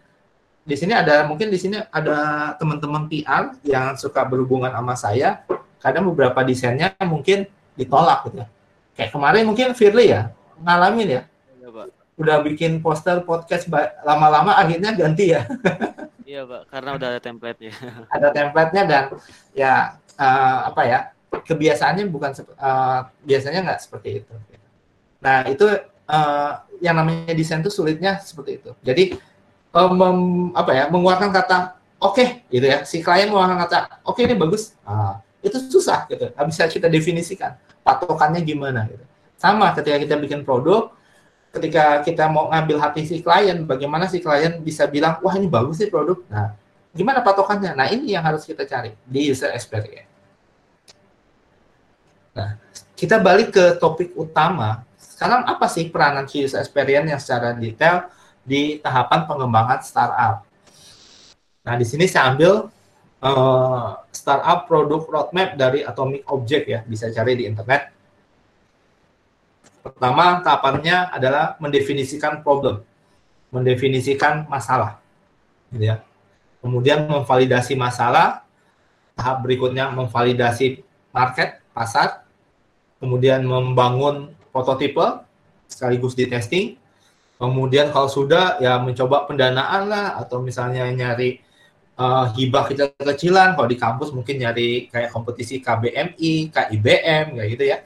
Di 0.62 0.78
sini 0.78 0.94
ada 0.94 1.26
mungkin 1.26 1.50
di 1.50 1.58
sini 1.58 1.82
ada 1.90 2.54
teman-teman 2.54 3.10
PR 3.10 3.58
yang 3.66 3.98
suka 3.98 4.22
berhubungan 4.22 4.70
sama 4.70 4.94
saya. 4.94 5.42
Kadang 5.82 6.06
beberapa 6.14 6.46
desainnya 6.46 6.94
mungkin 7.02 7.50
ditolak 7.74 8.30
gitu 8.30 8.46
ya. 8.46 8.48
Kayak 8.94 9.10
kemarin 9.10 9.42
mungkin 9.42 9.74
Firly 9.74 10.14
ya 10.14 10.30
ngalamin 10.62 11.18
ya 11.18 11.22
udah 12.14 12.46
bikin 12.46 12.78
poster 12.78 13.26
podcast 13.26 13.66
lama-lama 14.06 14.54
akhirnya 14.54 14.94
ganti 14.94 15.34
ya. 15.34 15.50
iya 16.24 16.40
pak, 16.44 16.62
karena 16.72 16.90
udah 16.96 17.08
ada 17.14 17.20
template-nya. 17.20 17.72
ada 18.16 18.28
template-nya 18.32 18.82
dan 18.84 19.04
ya 19.52 20.00
uh, 20.18 20.58
apa 20.72 20.82
ya 20.84 20.98
kebiasaannya 21.30 22.04
bukan 22.10 22.32
uh, 22.58 23.08
biasanya 23.24 23.60
nggak 23.64 23.80
seperti 23.80 24.22
itu. 24.22 24.32
Nah 25.24 25.48
itu 25.48 25.66
uh, 26.08 26.52
yang 26.78 26.94
namanya 27.00 27.32
desain 27.32 27.60
itu 27.64 27.72
sulitnya 27.72 28.20
seperti 28.20 28.60
itu. 28.62 28.70
Jadi 28.84 29.16
um, 29.74 30.52
apa 30.54 30.72
ya 30.72 30.84
mengeluarkan 30.92 31.32
kata 31.32 31.80
oke 31.98 32.14
okay, 32.20 32.28
gitu 32.52 32.66
ya 32.68 32.84
si 32.84 33.00
klien 33.00 33.28
mengeluarkan 33.32 33.58
kata 33.66 33.78
oke 34.04 34.20
okay, 34.20 34.28
ini 34.30 34.36
bagus. 34.36 34.76
Ah, 34.84 35.18
itu 35.40 35.56
susah 35.72 36.06
gitu. 36.08 36.30
Nggak 36.32 36.46
bisa 36.48 36.62
kita 36.70 36.86
definisikan 36.86 37.56
patokannya 37.82 38.40
gimana 38.44 38.86
gitu. 38.88 39.04
Sama 39.40 39.74
ketika 39.76 39.98
kita 40.00 40.14
bikin 40.20 40.46
produk 40.46 40.94
ketika 41.54 42.02
kita 42.02 42.26
mau 42.26 42.50
ngambil 42.50 42.82
hati 42.82 43.06
si 43.06 43.22
klien, 43.22 43.62
bagaimana 43.62 44.10
si 44.10 44.18
klien 44.18 44.58
bisa 44.58 44.90
bilang, 44.90 45.22
wah 45.22 45.38
ini 45.38 45.46
bagus 45.46 45.78
sih 45.78 45.86
produk. 45.86 46.18
Nah, 46.26 46.58
gimana 46.90 47.22
patokannya? 47.22 47.78
Nah, 47.78 47.86
ini 47.86 48.18
yang 48.18 48.26
harus 48.26 48.42
kita 48.42 48.66
cari 48.66 48.90
di 49.06 49.30
user 49.30 49.54
experience. 49.54 50.10
Nah, 52.34 52.58
kita 52.98 53.22
balik 53.22 53.54
ke 53.54 53.78
topik 53.78 54.10
utama. 54.18 54.82
Sekarang 54.98 55.46
apa 55.46 55.70
sih 55.70 55.86
peranan 55.86 56.26
user 56.26 56.58
experience 56.58 57.06
yang 57.06 57.20
secara 57.22 57.54
detail 57.54 58.10
di 58.42 58.82
tahapan 58.82 59.30
pengembangan 59.30 59.78
startup? 59.86 60.42
Nah, 61.62 61.74
di 61.78 61.86
sini 61.86 62.10
saya 62.10 62.34
ambil 62.34 62.66
uh, 63.22 63.88
startup 64.10 64.66
produk 64.66 65.06
roadmap 65.06 65.54
dari 65.54 65.86
Atomic 65.86 66.26
Object 66.26 66.64
ya, 66.66 66.80
bisa 66.82 67.14
cari 67.14 67.38
di 67.38 67.46
internet 67.46 67.93
Pertama, 69.84 70.40
tahapannya 70.40 71.12
adalah 71.12 71.60
mendefinisikan 71.60 72.40
problem, 72.40 72.80
mendefinisikan 73.52 74.48
masalah. 74.48 74.96
Gitu 75.68 75.92
ya. 75.92 76.00
Kemudian 76.64 77.04
memvalidasi 77.04 77.76
masalah, 77.76 78.48
tahap 79.12 79.44
berikutnya 79.44 79.92
memvalidasi 79.92 80.80
market, 81.12 81.60
pasar, 81.76 82.24
kemudian 82.96 83.44
membangun 83.44 84.32
prototipe, 84.48 85.20
sekaligus 85.68 86.16
di 86.16 86.32
testing, 86.32 86.80
kemudian 87.36 87.92
kalau 87.92 88.08
sudah 88.08 88.56
ya 88.64 88.80
mencoba 88.80 89.28
pendanaan 89.28 89.84
lah, 89.84 90.16
atau 90.16 90.40
misalnya 90.40 90.88
nyari 90.88 91.44
uh, 92.00 92.32
hibah 92.32 92.72
kecil-kecilan, 92.72 93.52
kalau 93.52 93.68
di 93.68 93.76
kampus 93.76 94.16
mungkin 94.16 94.40
nyari 94.40 94.88
kayak 94.88 95.12
kompetisi 95.12 95.60
KBMI, 95.60 96.48
KIBM, 96.48 97.36
kayak 97.36 97.50
gitu 97.52 97.66
ya 97.68 97.84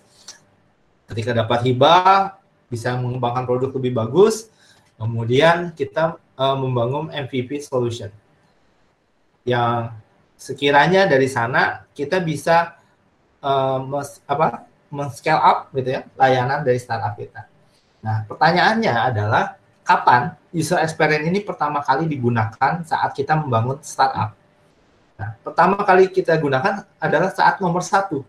ketika 1.09 1.33
dapat 1.33 1.65
hibah 1.65 2.37
bisa 2.69 2.95
mengembangkan 3.01 3.49
produk 3.49 3.73
lebih 3.75 3.97
bagus 3.97 4.53
kemudian 5.01 5.73
kita 5.73 6.21
uh, 6.37 6.57
membangun 6.57 7.09
MVP 7.09 7.65
solution 7.65 8.13
yang 9.49 9.97
sekiranya 10.39 11.09
dari 11.09 11.27
sana 11.27 11.89
kita 11.97 12.21
bisa 12.21 12.79
uh, 13.43 13.81
apa 14.29 14.69
men-scale 14.89 15.41
up 15.41 15.69
gitu 15.77 16.01
ya 16.01 16.03
layanan 16.17 16.65
dari 16.65 16.81
startup 16.81 17.17
kita. 17.17 17.45
Nah, 18.01 18.25
pertanyaannya 18.25 18.95
adalah 18.95 19.59
kapan 19.85 20.33
user 20.55 20.81
experience 20.81 21.27
ini 21.29 21.41
pertama 21.45 21.85
kali 21.85 22.09
digunakan 22.09 22.85
saat 22.87 23.11
kita 23.13 23.37
membangun 23.37 23.81
startup? 23.85 24.33
Nah, 25.19 25.35
pertama 25.43 25.83
kali 25.83 26.09
kita 26.09 26.39
gunakan 26.39 26.87
adalah 27.03 27.35
saat 27.35 27.59
nomor 27.59 27.83
satu, 27.83 28.23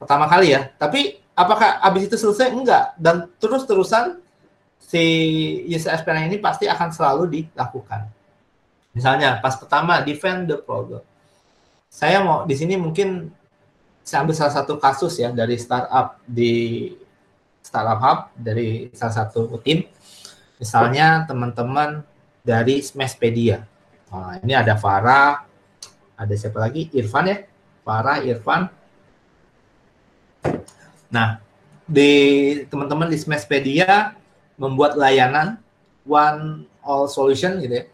pertama 0.00 0.28
kali 0.28 0.52
ya. 0.56 0.70
Tapi 0.76 1.20
apakah 1.36 1.80
habis 1.84 2.08
itu 2.08 2.16
selesai? 2.16 2.52
Enggak. 2.52 2.96
Dan 2.96 3.28
terus-terusan 3.36 4.20
si 4.80 5.02
user 5.66 5.92
experience 5.92 6.30
ini 6.30 6.38
pasti 6.38 6.64
akan 6.70 6.88
selalu 6.94 7.24
dilakukan. 7.28 8.08
Misalnya 8.96 9.42
pas 9.44 9.58
pertama 9.58 10.00
defend 10.00 10.48
the 10.48 10.56
problem. 10.56 11.04
Saya 11.92 12.24
mau 12.24 12.48
di 12.48 12.54
sini 12.56 12.80
mungkin 12.80 13.28
saya 14.06 14.22
ambil 14.22 14.36
salah 14.38 14.54
satu 14.54 14.78
kasus 14.78 15.18
ya 15.18 15.34
dari 15.34 15.58
startup 15.58 16.22
di 16.24 16.94
startup 17.60 17.98
hub 17.98 18.18
dari 18.38 18.88
salah 18.94 19.26
satu 19.26 19.58
tim. 19.60 19.84
Misalnya 20.56 21.28
teman-teman 21.28 22.00
dari 22.40 22.80
Smashpedia. 22.80 23.66
Nah, 24.08 24.38
ini 24.40 24.54
ada 24.54 24.78
Farah, 24.78 25.44
ada 26.16 26.34
siapa 26.38 26.62
lagi? 26.62 26.88
Irfan 26.94 27.26
ya. 27.28 27.42
Farah, 27.82 28.22
Irfan, 28.22 28.70
Nah, 31.10 31.38
di 31.86 32.12
teman-teman 32.66 33.06
di 33.06 33.18
Smashpedia 33.18 34.18
membuat 34.58 34.98
layanan 34.98 35.62
one 36.06 36.66
all 36.82 37.06
solution 37.06 37.62
gitu 37.62 37.82
ya. 37.82 37.86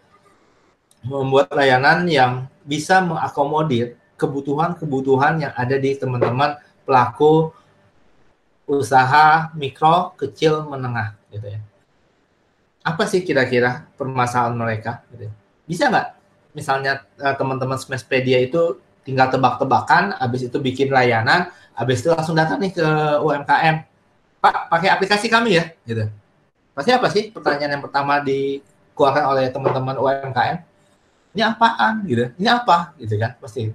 Membuat 1.02 1.50
layanan 1.50 2.06
yang 2.06 2.46
bisa 2.62 3.02
mengakomodir 3.02 3.98
kebutuhan-kebutuhan 4.14 5.42
yang 5.42 5.52
ada 5.58 5.74
di 5.76 5.98
teman-teman 5.98 6.54
pelaku 6.86 7.50
usaha 8.70 9.50
mikro, 9.58 10.14
kecil, 10.14 10.64
menengah 10.70 11.18
gitu 11.34 11.58
ya. 11.58 11.60
Apa 12.86 13.06
sih 13.06 13.26
kira-kira 13.26 13.86
permasalahan 13.98 14.54
mereka 14.54 15.02
gitu 15.10 15.26
ya? 15.26 15.32
Bisa 15.66 15.90
nggak 15.90 16.08
misalnya 16.54 17.02
eh, 17.18 17.34
teman-teman 17.34 17.78
Smashpedia 17.80 18.38
itu 18.38 18.78
tinggal 19.02 19.30
tebak-tebakan, 19.30 20.16
habis 20.18 20.46
itu 20.46 20.56
bikin 20.58 20.90
layanan, 20.90 21.50
habis 21.74 22.02
itu 22.02 22.10
langsung 22.10 22.38
datang 22.38 22.62
nih 22.62 22.72
ke 22.74 22.88
UMKM. 23.22 23.76
Pak, 24.42 24.70
pakai 24.70 24.88
aplikasi 24.90 25.30
kami 25.30 25.58
ya, 25.58 25.64
gitu. 25.86 26.10
Pasti 26.74 26.90
apa 26.90 27.06
sih 27.12 27.30
pertanyaan 27.30 27.78
yang 27.78 27.84
pertama 27.84 28.18
dikeluarkan 28.24 29.24
oleh 29.28 29.44
teman-teman 29.52 29.96
UMKM? 30.00 30.56
Ini 31.32 31.42
apaan 31.48 32.04
gitu? 32.08 32.32
Ini 32.36 32.48
apa 32.48 32.96
gitu 33.00 33.14
kan? 33.16 33.36
Pasti. 33.40 33.72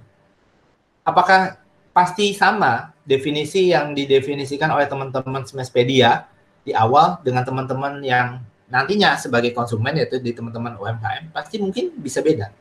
Apakah 1.02 1.58
pasti 1.94 2.36
sama 2.36 2.92
definisi 3.02 3.72
yang 3.72 3.96
didefinisikan 3.96 4.70
oleh 4.70 4.86
teman-teman 4.86 5.42
Smashpedia 5.42 6.28
di 6.62 6.76
awal 6.76 7.18
dengan 7.24 7.42
teman-teman 7.42 8.04
yang 8.04 8.44
nantinya 8.68 9.16
sebagai 9.16 9.56
konsumen 9.56 9.96
yaitu 9.96 10.20
di 10.20 10.36
teman-teman 10.36 10.76
UMKM 10.76 11.32
pasti 11.32 11.56
mungkin 11.56 11.96
bisa 11.96 12.20
beda. 12.20 12.52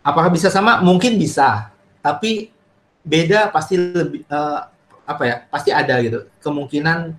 Apakah 0.00 0.32
bisa 0.32 0.48
sama? 0.48 0.80
Mungkin 0.80 1.20
bisa, 1.20 1.68
tapi 2.00 2.48
beda 3.04 3.52
pasti 3.52 3.76
lebih 3.76 4.24
uh, 4.32 4.64
apa 5.04 5.22
ya? 5.28 5.36
Pasti 5.52 5.70
ada 5.70 6.00
gitu. 6.00 6.24
Kemungkinan 6.40 7.12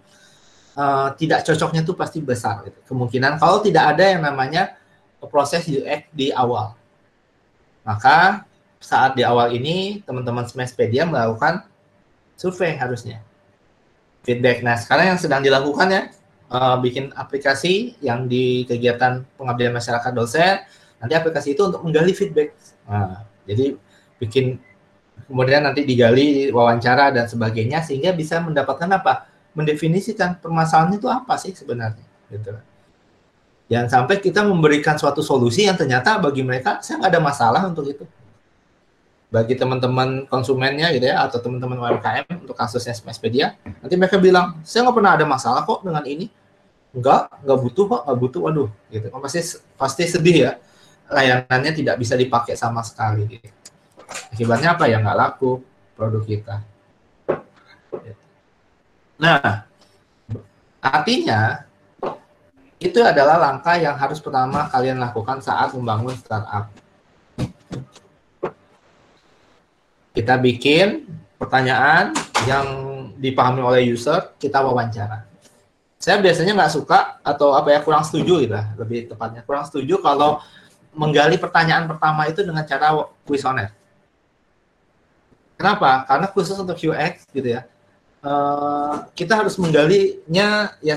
uh, 0.76 1.10
tidak 1.18 1.46
cocoknya 1.46 1.82
tuh 1.86 1.94
pasti 1.94 2.18
besar 2.22 2.66
gitu. 2.66 2.80
Kemungkinan 2.90 3.38
kalau 3.38 3.62
tidak 3.62 3.96
ada 3.98 4.06
yang 4.18 4.22
namanya 4.26 4.78
proses 5.30 5.70
UX 5.70 6.10
di 6.10 6.34
awal. 6.34 6.74
Maka 7.86 8.46
saat 8.82 9.14
di 9.14 9.22
awal 9.22 9.54
ini 9.54 10.02
teman-teman 10.02 10.50
Smashpedia 10.50 11.06
melakukan 11.06 11.66
survei 12.34 12.74
harusnya. 12.74 13.22
Feedback. 14.26 14.66
Nah, 14.66 14.78
sekarang 14.78 15.14
yang 15.14 15.20
sedang 15.22 15.42
dilakukan 15.46 15.88
ya, 15.90 16.04
uh, 16.50 16.78
bikin 16.82 17.14
aplikasi 17.14 17.98
yang 18.02 18.26
di 18.26 18.66
kegiatan 18.66 19.26
pengabdian 19.38 19.74
masyarakat 19.74 20.12
dosen, 20.14 20.62
nanti 21.02 21.14
aplikasi 21.18 21.58
itu 21.58 21.66
untuk 21.66 21.82
menggali 21.82 22.14
feedback. 22.14 22.54
Nah, 22.86 23.26
jadi 23.50 23.74
bikin 24.22 24.62
kemudian 25.26 25.66
nanti 25.66 25.82
digali 25.82 26.54
wawancara 26.54 27.10
dan 27.10 27.26
sebagainya 27.26 27.82
sehingga 27.82 28.14
bisa 28.14 28.38
mendapatkan 28.38 28.86
apa? 28.94 29.26
Mendefinisikan 29.52 30.40
permasalahan 30.40 30.96
itu 30.96 31.12
apa 31.12 31.36
sih 31.36 31.52
sebenarnya, 31.52 32.06
gitu. 32.32 32.56
Jangan 33.68 33.88
sampai 33.88 34.24
kita 34.24 34.48
memberikan 34.48 34.96
suatu 34.96 35.20
solusi 35.20 35.68
yang 35.68 35.76
ternyata 35.76 36.16
bagi 36.20 36.40
mereka 36.40 36.80
saya 36.80 37.04
nggak 37.04 37.12
ada 37.12 37.22
masalah 37.24 37.62
untuk 37.68 37.84
itu. 37.88 38.08
Bagi 39.32 39.56
teman-teman 39.56 40.28
konsumennya 40.28 40.92
gitu 40.96 41.08
ya 41.08 41.24
atau 41.24 41.40
teman-teman 41.40 41.80
UMKM 41.80 42.48
untuk 42.48 42.56
kasusnya 42.56 42.96
Smashpedia, 42.96 43.56
nanti 43.64 43.96
mereka 43.96 44.20
bilang 44.20 44.60
saya 44.64 44.88
nggak 44.88 44.96
pernah 44.96 45.12
ada 45.20 45.26
masalah 45.28 45.64
kok 45.68 45.84
dengan 45.84 46.04
ini. 46.08 46.32
Enggak, 46.92 47.32
nggak 47.48 47.60
butuh 47.64 47.86
kok, 47.88 48.02
nggak 48.08 48.18
butuh, 48.20 48.42
waduh, 48.44 48.70
gitu. 48.92 49.08
Pasti 49.08 49.40
pasti 49.80 50.04
sedih 50.08 50.38
ya 50.48 50.52
layanannya 51.12 51.72
tidak 51.76 52.00
bisa 52.00 52.16
dipakai 52.16 52.56
sama 52.56 52.80
sekali. 52.82 53.28
Akibatnya 54.32 54.80
apa 54.80 54.88
ya 54.88 55.04
nggak 55.04 55.20
laku 55.20 55.60
produk 55.94 56.24
kita. 56.24 56.56
Nah, 59.22 59.68
artinya 60.82 61.68
itu 62.82 62.98
adalah 63.06 63.38
langkah 63.38 63.78
yang 63.78 63.94
harus 63.94 64.18
pertama 64.18 64.66
kalian 64.72 64.98
lakukan 64.98 65.38
saat 65.44 65.70
membangun 65.78 66.18
startup. 66.18 66.74
Kita 70.12 70.36
bikin 70.42 71.06
pertanyaan 71.38 72.12
yang 72.50 72.68
dipahami 73.22 73.62
oleh 73.62 73.86
user, 73.94 74.34
kita 74.42 74.60
wawancara. 74.66 75.30
Saya 76.02 76.18
biasanya 76.18 76.58
nggak 76.58 76.74
suka 76.74 77.22
atau 77.22 77.54
apa 77.54 77.70
ya 77.70 77.80
kurang 77.86 78.02
setuju 78.02 78.42
gitu, 78.42 78.58
lebih 78.82 79.14
tepatnya 79.14 79.46
kurang 79.46 79.70
setuju 79.70 80.02
kalau 80.02 80.42
menggali 80.92 81.40
pertanyaan 81.40 81.88
pertama 81.88 82.28
itu 82.28 82.44
dengan 82.44 82.64
cara 82.68 83.08
kuesioner. 83.24 83.72
Kenapa? 85.56 86.04
Karena 86.10 86.28
khusus 86.32 86.58
untuk 86.58 86.74
UX 86.74 87.22
gitu 87.30 87.54
ya, 87.54 87.70
uh, 88.26 89.06
kita 89.14 89.38
harus 89.38 89.58
menggalinya 89.62 90.74
ya 90.82 90.96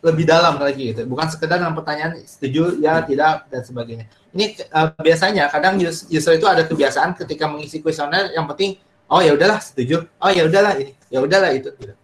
lebih 0.00 0.24
dalam 0.24 0.56
lagi 0.56 0.96
gitu. 0.96 1.04
Bukan 1.04 1.28
sekedar 1.28 1.60
dengan 1.60 1.76
pertanyaan 1.76 2.16
setuju 2.24 2.80
ya 2.80 3.04
tidak 3.04 3.44
dan 3.52 3.62
sebagainya. 3.62 4.06
Ini 4.32 4.56
uh, 4.72 4.96
biasanya 4.96 5.52
kadang 5.52 5.76
user 5.84 6.32
itu 6.36 6.46
ada 6.48 6.64
kebiasaan 6.64 7.16
ketika 7.16 7.44
mengisi 7.44 7.84
kuesioner 7.84 8.32
yang 8.32 8.48
penting 8.48 8.80
oh 9.06 9.20
ya 9.22 9.36
udahlah 9.36 9.60
setuju, 9.62 10.08
oh 10.18 10.30
ya 10.32 10.48
udahlah 10.48 10.74
ini, 10.80 10.92
ya 11.12 11.18
udahlah 11.22 11.50
itu. 11.54 11.70
Gitu. 11.76 11.94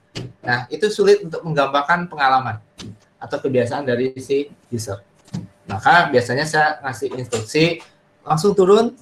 Nah 0.45 0.68
itu 0.68 0.86
sulit 0.93 1.24
untuk 1.24 1.40
menggambarkan 1.43 2.07
pengalaman 2.07 2.61
atau 3.18 3.38
kebiasaan 3.38 3.86
dari 3.86 4.12
si 4.18 4.51
user. 4.68 5.01
Maka 5.72 6.12
biasanya 6.12 6.44
saya 6.44 6.76
ngasih 6.84 7.08
instruksi 7.16 7.64
langsung 8.22 8.52
turun, 8.52 8.92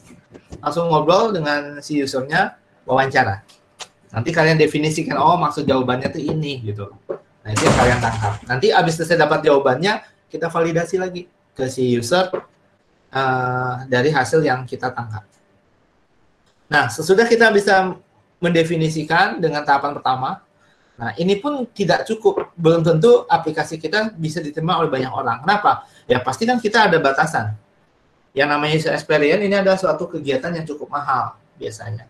langsung 0.63 0.87
ngobrol 0.87 1.35
dengan 1.35 1.83
si 1.83 1.99
usernya, 1.99 2.55
wawancara. 2.87 3.43
Nanti 4.11 4.31
kalian 4.31 4.59
definisikan, 4.59 5.19
oh 5.19 5.39
maksud 5.39 5.67
jawabannya 5.67 6.11
tuh 6.11 6.23
ini 6.23 6.63
gitu. 6.63 6.91
Nah 7.43 7.51
itu 7.51 7.63
yang 7.67 7.77
kalian 7.79 7.99
tangkap. 8.03 8.35
Nanti 8.47 8.67
abis 8.71 8.99
selesai 8.99 9.19
dapat 9.19 9.47
jawabannya, 9.47 10.03
kita 10.31 10.47
validasi 10.47 10.97
lagi 10.99 11.27
ke 11.55 11.67
si 11.67 11.95
user 11.99 12.31
uh, 13.11 13.75
dari 13.91 14.11
hasil 14.15 14.43
yang 14.43 14.63
kita 14.67 14.91
tangkap. 14.95 15.27
Nah 16.71 16.87
sesudah 16.87 17.27
kita 17.27 17.51
bisa 17.51 17.99
mendefinisikan 18.41 19.43
dengan 19.43 19.67
tahapan 19.67 19.95
pertama, 19.99 20.43
Nah, 21.01 21.17
ini 21.17 21.41
pun 21.41 21.65
tidak 21.73 22.05
cukup. 22.05 22.53
Belum 22.53 22.85
tentu 22.85 23.25
aplikasi 23.25 23.81
kita 23.81 24.13
bisa 24.13 24.45
diterima 24.45 24.77
oleh 24.77 24.93
banyak 24.93 25.09
orang. 25.09 25.41
Kenapa? 25.41 25.89
Ya 26.05 26.21
pasti 26.21 26.45
kan 26.45 26.61
kita 26.61 26.93
ada 26.93 27.01
batasan. 27.01 27.57
Yang 28.37 28.49
namanya 28.53 28.73
user 28.77 28.93
experience 28.93 29.41
ini 29.41 29.57
adalah 29.57 29.81
suatu 29.81 30.05
kegiatan 30.13 30.53
yang 30.53 30.69
cukup 30.69 30.93
mahal 30.93 31.41
biasanya. 31.57 32.05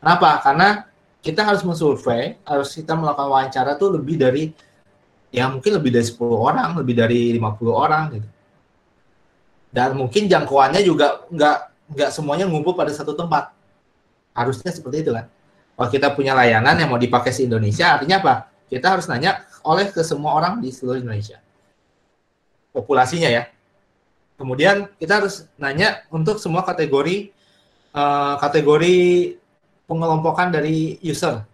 Kenapa? 0.00 0.40
Karena 0.40 0.68
kita 1.20 1.44
harus 1.44 1.60
mensurvey, 1.68 2.40
harus 2.48 2.72
kita 2.72 2.96
melakukan 2.96 3.28
wawancara 3.28 3.76
tuh 3.76 4.00
lebih 4.00 4.16
dari 4.16 4.56
ya 5.28 5.44
mungkin 5.52 5.76
lebih 5.76 5.92
dari 5.92 6.06
10 6.08 6.16
orang, 6.32 6.80
lebih 6.80 6.94
dari 6.96 7.20
50 7.36 7.70
orang 7.76 8.04
gitu. 8.16 8.28
Dan 9.70 10.00
mungkin 10.00 10.26
jangkauannya 10.26 10.80
juga 10.80 11.28
nggak 11.28 11.56
nggak 11.92 12.10
semuanya 12.10 12.48
ngumpul 12.48 12.72
pada 12.72 12.90
satu 12.90 13.12
tempat. 13.12 13.52
Harusnya 14.32 14.72
seperti 14.72 15.04
itu 15.04 15.12
kan. 15.12 15.28
Kalau 15.80 15.88
kita 15.88 16.12
punya 16.12 16.36
layanan 16.36 16.76
yang 16.76 16.92
mau 16.92 17.00
dipakai 17.00 17.32
di 17.32 17.48
Indonesia, 17.48 17.96
artinya 17.96 18.20
apa? 18.20 18.34
Kita 18.68 18.92
harus 18.92 19.08
nanya 19.08 19.48
oleh 19.64 19.88
ke 19.88 20.04
semua 20.04 20.36
orang 20.36 20.60
di 20.60 20.68
seluruh 20.68 21.00
Indonesia. 21.00 21.40
Populasinya 22.68 23.32
ya. 23.32 23.48
Kemudian 24.36 24.92
kita 25.00 25.24
harus 25.24 25.48
nanya 25.56 26.04
untuk 26.12 26.36
semua 26.36 26.68
kategori 26.68 27.32
uh, 27.96 28.36
kategori 28.44 28.96
pengelompokan 29.88 30.52
dari 30.52 31.00
user. 31.00 31.48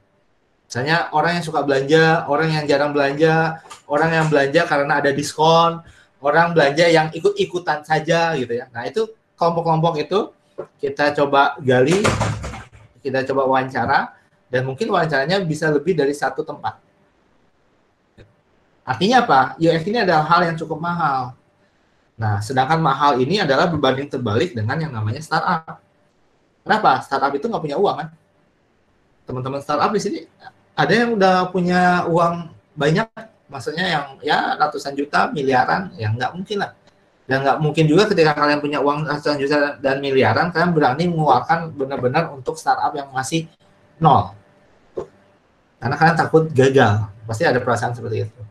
Misalnya 0.66 1.06
orang 1.14 1.38
yang 1.38 1.44
suka 1.46 1.62
belanja, 1.62 2.26
orang 2.26 2.50
yang 2.50 2.66
jarang 2.66 2.90
belanja, 2.90 3.62
orang 3.86 4.10
yang 4.10 4.26
belanja 4.26 4.66
karena 4.66 5.06
ada 5.06 5.14
diskon, 5.14 5.86
orang 6.18 6.50
belanja 6.50 6.90
yang 6.90 7.14
ikut-ikutan 7.14 7.86
saja 7.86 8.34
gitu 8.34 8.58
ya. 8.58 8.66
Nah, 8.74 8.90
itu 8.90 9.06
kelompok-kelompok 9.38 10.02
itu 10.02 10.34
kita 10.82 11.14
coba 11.14 11.54
gali, 11.62 12.02
kita 13.06 13.22
coba 13.22 13.46
wawancara 13.46 14.15
dan 14.46 14.62
mungkin 14.62 14.86
wawancaranya 14.90 15.42
bisa 15.42 15.70
lebih 15.70 15.98
dari 15.98 16.14
satu 16.14 16.46
tempat. 16.46 16.78
Artinya 18.86 19.26
apa? 19.26 19.40
UX 19.58 19.82
ini 19.90 19.98
adalah 20.06 20.22
hal 20.30 20.46
yang 20.46 20.56
cukup 20.56 20.78
mahal. 20.78 21.34
Nah, 22.16 22.38
sedangkan 22.38 22.78
mahal 22.78 23.18
ini 23.18 23.42
adalah 23.42 23.66
berbanding 23.66 24.06
terbalik 24.06 24.54
dengan 24.54 24.78
yang 24.78 24.94
namanya 24.94 25.18
startup. 25.18 25.82
Kenapa? 26.62 27.02
Startup 27.02 27.34
itu 27.34 27.44
nggak 27.50 27.62
punya 27.62 27.76
uang 27.76 27.96
kan? 27.98 28.08
Teman-teman 29.26 29.60
startup 29.60 29.90
di 29.90 30.00
sini 30.00 30.18
ada 30.78 30.92
yang 30.94 31.18
udah 31.18 31.50
punya 31.50 32.06
uang 32.06 32.54
banyak, 32.78 33.08
maksudnya 33.50 33.84
yang 33.90 34.06
ya 34.22 34.54
ratusan 34.54 34.94
juta, 34.94 35.34
miliaran, 35.34 35.90
ya 35.98 36.14
nggak 36.14 36.30
mungkin 36.36 36.62
lah. 36.62 36.72
Dan 37.26 37.42
nggak 37.42 37.58
mungkin 37.58 37.84
juga 37.90 38.06
ketika 38.06 38.38
kalian 38.38 38.62
punya 38.62 38.78
uang 38.78 39.02
ratusan 39.02 39.42
juta 39.42 39.82
dan 39.82 39.98
miliaran, 39.98 40.54
kalian 40.54 40.70
berani 40.70 41.10
mengeluarkan 41.10 41.74
benar-benar 41.74 42.30
untuk 42.30 42.54
startup 42.54 42.94
yang 42.94 43.10
masih 43.10 43.50
nol. 44.00 44.34
Karena 45.76 45.96
kalian 45.96 46.16
takut 46.16 46.44
gagal. 46.50 47.06
Pasti 47.26 47.42
ada 47.42 47.58
perasaan 47.58 47.92
seperti 47.92 48.26
itu. 48.26 48.42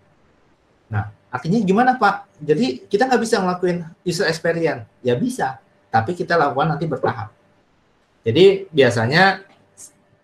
Nah, 0.91 1.09
artinya 1.31 1.59
gimana 1.63 1.95
Pak? 1.95 2.39
Jadi 2.43 2.85
kita 2.85 3.07
nggak 3.07 3.21
bisa 3.23 3.39
ngelakuin 3.39 3.87
user 4.03 4.27
experience. 4.27 4.85
Ya 5.01 5.15
bisa, 5.15 5.59
tapi 5.89 6.13
kita 6.13 6.35
lakukan 6.35 6.75
nanti 6.75 6.85
bertahap. 6.85 7.31
Jadi 8.25 8.67
biasanya 8.73 9.45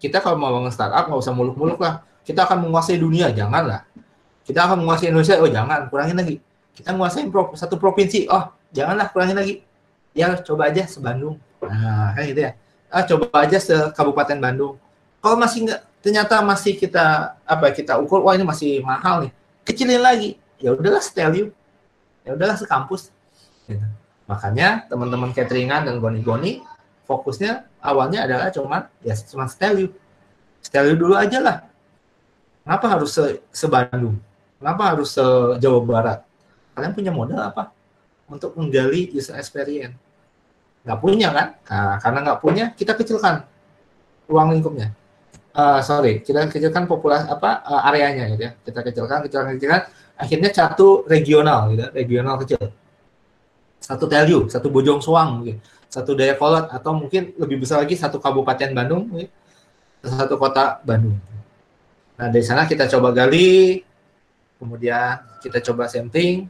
kita 0.02 0.20
kalau 0.20 0.38
mau 0.38 0.52
bangun 0.52 0.74
startup 0.74 1.08
nggak 1.08 1.22
usah 1.22 1.34
muluk-muluk 1.34 1.80
lah. 1.80 2.04
Kita 2.22 2.46
akan 2.46 2.70
menguasai 2.70 3.02
dunia, 3.02 3.34
janganlah. 3.34 3.88
Kita 4.46 4.66
akan 4.70 4.86
menguasai 4.86 5.10
Indonesia, 5.10 5.42
oh 5.42 5.50
jangan, 5.50 5.90
kurangin 5.90 6.18
lagi. 6.18 6.38
kita 6.72 6.96
pro, 7.28 7.52
satu 7.52 7.76
provinsi 7.76 8.32
oh 8.32 8.48
janganlah 8.72 9.12
kurangin 9.12 9.38
lagi 9.38 9.54
ya 10.16 10.32
coba 10.40 10.72
aja 10.72 10.88
sebandung 10.88 11.40
nah 11.62 12.16
kan 12.16 12.24
gitu 12.26 12.42
ya 12.42 12.52
ah 12.92 13.04
coba 13.08 13.26
aja 13.44 13.58
se 13.60 13.76
Kabupaten 13.96 14.40
Bandung 14.40 14.76
kalau 15.22 15.38
masih 15.38 15.70
nggak 15.70 15.82
ternyata 16.02 16.42
masih 16.42 16.74
kita 16.74 17.38
apa 17.46 17.70
kita 17.70 18.02
ukur 18.02 18.26
wah 18.26 18.34
ini 18.34 18.42
masih 18.42 18.82
mahal 18.82 19.30
nih. 19.30 19.32
Kecilin 19.62 20.02
lagi. 20.02 20.36
Ya 20.58 20.74
udahlah 20.74 21.02
setel 21.02 21.32
you 21.38 21.48
ya 22.26 22.34
udahlah 22.34 22.58
sekampus. 22.58 23.14
Gitu. 23.70 23.86
makanya 24.26 24.88
teman-teman 24.88 25.36
cateringan 25.36 25.84
dan 25.84 26.00
goni-goni 26.00 26.64
fokusnya 27.04 27.68
awalnya 27.84 28.24
adalah 28.24 28.48
cuma 28.48 28.88
ya 29.04 29.12
cuma 29.28 29.44
setel 29.48 29.86
you 29.86 29.88
setel 30.60 30.90
you 30.92 30.98
dulu 30.98 31.14
aja 31.14 31.38
lah. 31.40 31.58
Kenapa 32.62 32.86
harus 32.98 33.14
se, 33.14 33.42
se 33.54 33.66
Bandung 33.70 34.18
kenapa 34.58 34.94
harus 34.94 35.14
se 35.14 35.26
Jawa 35.62 35.80
Barat? 35.86 36.20
Kalian 36.74 36.94
punya 36.98 37.12
modal 37.14 37.42
apa? 37.42 37.70
Untuk 38.26 38.58
menggali 38.58 39.14
user 39.14 39.38
experience. 39.38 39.98
Nggak 40.82 41.00
punya 41.02 41.30
kan? 41.30 41.48
Nah, 41.70 41.96
karena 42.02 42.20
nggak 42.26 42.40
punya 42.42 42.66
kita 42.74 42.98
kecilkan 42.98 43.46
ruang 44.26 44.56
lingkupnya 44.56 44.96
uh, 45.56 45.80
sorry 45.84 46.22
kita 46.24 46.48
kecilkan 46.48 46.86
populasi 46.86 47.28
apa 47.28 47.64
uh, 47.64 47.88
areanya 47.92 48.32
gitu 48.32 48.44
ya 48.48 48.52
kita 48.64 48.80
kecilkan 48.86 49.18
kecilkan 49.28 49.52
kecilkan 49.58 49.82
akhirnya 50.18 50.50
satu 50.54 51.04
regional 51.08 51.72
gitu 51.74 51.86
regional 51.96 52.36
kecil 52.46 52.62
satu 53.82 54.06
Telju 54.06 54.48
satu 54.52 54.68
Bojong 54.70 55.02
Soang 55.02 55.42
mungkin 55.42 55.58
satu 55.92 56.16
Dayakolot 56.16 56.72
atau 56.72 56.92
mungkin 56.96 57.36
lebih 57.36 57.64
besar 57.66 57.84
lagi 57.84 58.00
satu 58.00 58.22
Kabupaten 58.22 58.72
Bandung 58.72 59.12
mungkin, 59.12 59.28
satu 60.04 60.38
kota 60.40 60.80
Bandung 60.84 61.18
nah 62.16 62.30
dari 62.30 62.46
sana 62.46 62.70
kita 62.70 62.86
coba 62.88 63.12
gali 63.12 63.82
kemudian 64.62 65.20
kita 65.42 65.58
coba 65.60 65.90
sampling 65.90 66.46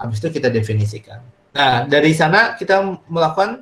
Habis 0.00 0.16
itu 0.24 0.40
kita 0.40 0.48
definisikan. 0.48 1.20
Nah, 1.52 1.84
dari 1.84 2.16
sana 2.16 2.56
kita 2.56 2.80
melakukan 3.04 3.60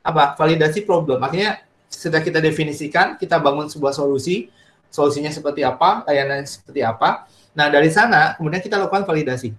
apa? 0.00 0.32
Validasi 0.40 0.88
problem. 0.88 1.20
Akhirnya 1.20 1.60
sudah 1.94 2.18
kita 2.20 2.42
definisikan, 2.42 3.14
kita 3.14 3.38
bangun 3.38 3.70
sebuah 3.70 3.94
solusi. 3.94 4.50
Solusinya 4.90 5.30
seperti 5.30 5.66
apa, 5.66 6.06
layanannya 6.06 6.46
seperti 6.46 6.82
apa. 6.82 7.26
Nah, 7.54 7.66
dari 7.70 7.90
sana 7.90 8.38
kemudian 8.38 8.62
kita 8.62 8.78
lakukan 8.78 9.02
validasi. 9.06 9.50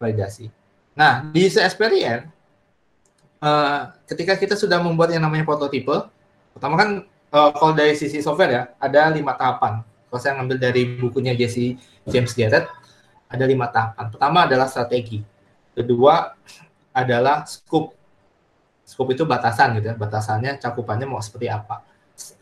Validasi. 0.00 0.48
Nah, 0.96 1.28
di 1.28 1.44
user 1.44 1.64
experience 1.64 2.28
uh, 3.44 3.92
ketika 4.08 4.38
kita 4.40 4.54
sudah 4.56 4.80
membuat 4.80 5.12
yang 5.12 5.24
namanya 5.24 5.44
prototipe, 5.44 6.08
pertama 6.56 6.74
kan 6.80 6.88
uh, 7.34 7.50
kalau 7.52 7.72
dari 7.76 7.92
sisi 7.92 8.24
software 8.24 8.52
ya, 8.52 8.62
ada 8.80 9.12
lima 9.12 9.36
tahapan. 9.36 9.84
Kalau 10.08 10.20
saya 10.22 10.38
ngambil 10.40 10.56
dari 10.62 10.82
bukunya 10.96 11.34
Jesse 11.34 11.76
James 12.06 12.32
Garrett, 12.32 12.70
ada 13.28 13.44
lima 13.44 13.66
tahapan. 13.68 14.14
Pertama 14.14 14.46
adalah 14.46 14.70
strategi. 14.70 15.20
Kedua 15.74 16.32
adalah 16.94 17.42
scope. 17.44 17.98
Scope 18.94 19.18
itu 19.18 19.26
batasan 19.26 19.74
gitu 19.82 19.90
ya. 19.90 19.96
Batasannya 19.98 20.62
cakupannya 20.62 21.10
mau 21.10 21.18
seperti 21.18 21.50
apa. 21.50 21.82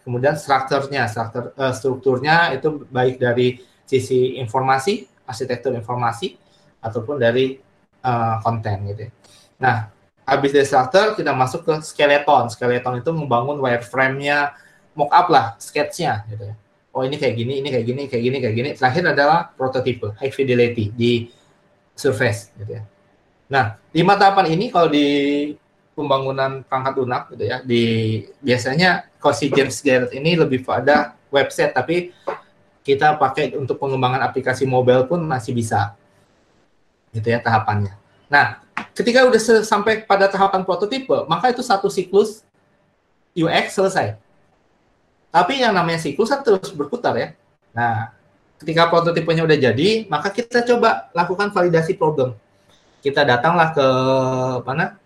Kemudian 0.05 0.37
strukturnya, 0.37 1.09
struktur, 1.09 1.57
uh, 1.57 1.73
strukturnya 1.73 2.53
itu 2.53 2.85
baik 2.93 3.17
dari 3.17 3.57
sisi 3.89 4.37
informasi, 4.37 5.09
arsitektur 5.25 5.73
informasi, 5.73 6.37
ataupun 6.85 7.17
dari 7.17 7.57
uh, 8.05 8.37
konten 8.45 8.93
gitu. 8.93 9.09
Ya. 9.09 9.11
Nah, 9.57 9.77
habis 10.29 10.53
dari 10.53 10.69
struktur 10.69 11.17
kita 11.17 11.33
masuk 11.33 11.65
ke 11.65 11.75
skeleton. 11.81 12.53
Skeleton 12.53 13.01
itu 13.01 13.11
membangun 13.17 13.57
wireframe-nya, 13.65 14.53
mock-up 14.93 15.33
lah, 15.33 15.47
sketch-nya 15.57 16.29
gitu 16.29 16.53
ya 16.53 16.55
oh 16.93 17.03
ini 17.03 17.17
kayak 17.17 17.35
gini, 17.37 17.65
ini 17.65 17.69
kayak 17.73 17.87
gini, 17.89 18.03
kayak 18.09 18.23
gini, 18.23 18.37
kayak 18.39 18.57
gini. 18.57 18.71
Terakhir 18.77 19.05
adalah 19.17 19.49
prototipe, 19.57 20.13
high 20.21 20.33
fidelity 20.33 20.93
di 20.93 21.13
surface 21.97 22.53
gitu 22.57 22.81
ya. 22.81 22.83
Nah, 23.49 23.77
lima 23.93 24.17
tahapan 24.17 24.57
ini 24.57 24.73
kalau 24.73 24.89
di 24.89 25.07
pembangunan 25.93 26.65
perangkat 26.65 26.95
lunak 26.97 27.23
gitu 27.37 27.45
ya, 27.45 27.61
di 27.61 27.85
biasanya 28.41 29.09
kalau 29.21 29.37
si 29.37 29.53
James 29.53 29.77
Garrett 29.85 30.17
ini 30.17 30.35
lebih 30.37 30.65
pada 30.65 31.17
website, 31.29 31.77
tapi 31.77 32.17
kita 32.83 33.15
pakai 33.21 33.55
untuk 33.55 33.79
pengembangan 33.79 34.25
aplikasi 34.27 34.67
mobile 34.67 35.07
pun 35.07 35.23
masih 35.23 35.55
bisa 35.55 35.95
gitu 37.13 37.29
ya 37.29 37.39
tahapannya. 37.39 37.95
Nah, 38.33 38.65
ketika 38.97 39.29
udah 39.29 39.41
sampai 39.63 40.03
pada 40.09 40.27
tahapan 40.33 40.65
prototipe, 40.65 41.29
maka 41.29 41.53
itu 41.53 41.61
satu 41.61 41.93
siklus 41.93 42.41
UX 43.37 43.77
selesai. 43.77 44.17
Tapi 45.33 45.61
yang 45.61 45.77
namanya 45.77 46.01
siklus 46.01 46.33
kan 46.33 46.41
terus 46.41 46.73
berputar 46.73 47.17
ya. 47.17 47.37
Nah, 47.77 48.13
ketika 48.61 48.89
prototipenya 48.89 49.45
udah 49.45 49.59
jadi, 49.61 50.09
maka 50.09 50.33
kita 50.33 50.65
coba 50.65 51.13
lakukan 51.13 51.53
validasi 51.53 51.97
problem. 51.97 52.37
Kita 53.05 53.25
datanglah 53.29 53.75
ke 53.77 53.87
mana? 54.65 55.02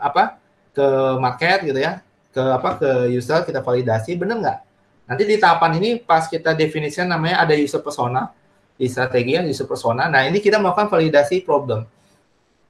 Apa? 0.00 0.38
Ke 0.74 0.86
market 1.20 1.58
gitu 1.68 1.78
ya. 1.78 2.02
Ke 2.34 2.42
apa? 2.42 2.76
Ke 2.76 2.90
user 3.10 3.42
kita 3.46 3.60
validasi 3.64 4.14
benar 4.18 4.36
nggak? 4.40 4.58
Nanti 5.04 5.22
di 5.28 5.36
tahapan 5.36 5.76
ini 5.78 6.00
pas 6.00 6.24
kita 6.26 6.56
definisikan 6.56 7.08
namanya 7.08 7.44
ada 7.44 7.52
user 7.52 7.84
persona 7.84 8.32
di 8.74 8.88
strategi 8.88 9.36
yang 9.36 9.44
user 9.46 9.68
persona. 9.68 10.08
Nah, 10.08 10.24
ini 10.24 10.40
kita 10.40 10.56
melakukan 10.58 10.88
validasi 10.88 11.44
problem. 11.44 11.84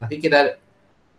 Nanti 0.03 0.19
kita 0.19 0.59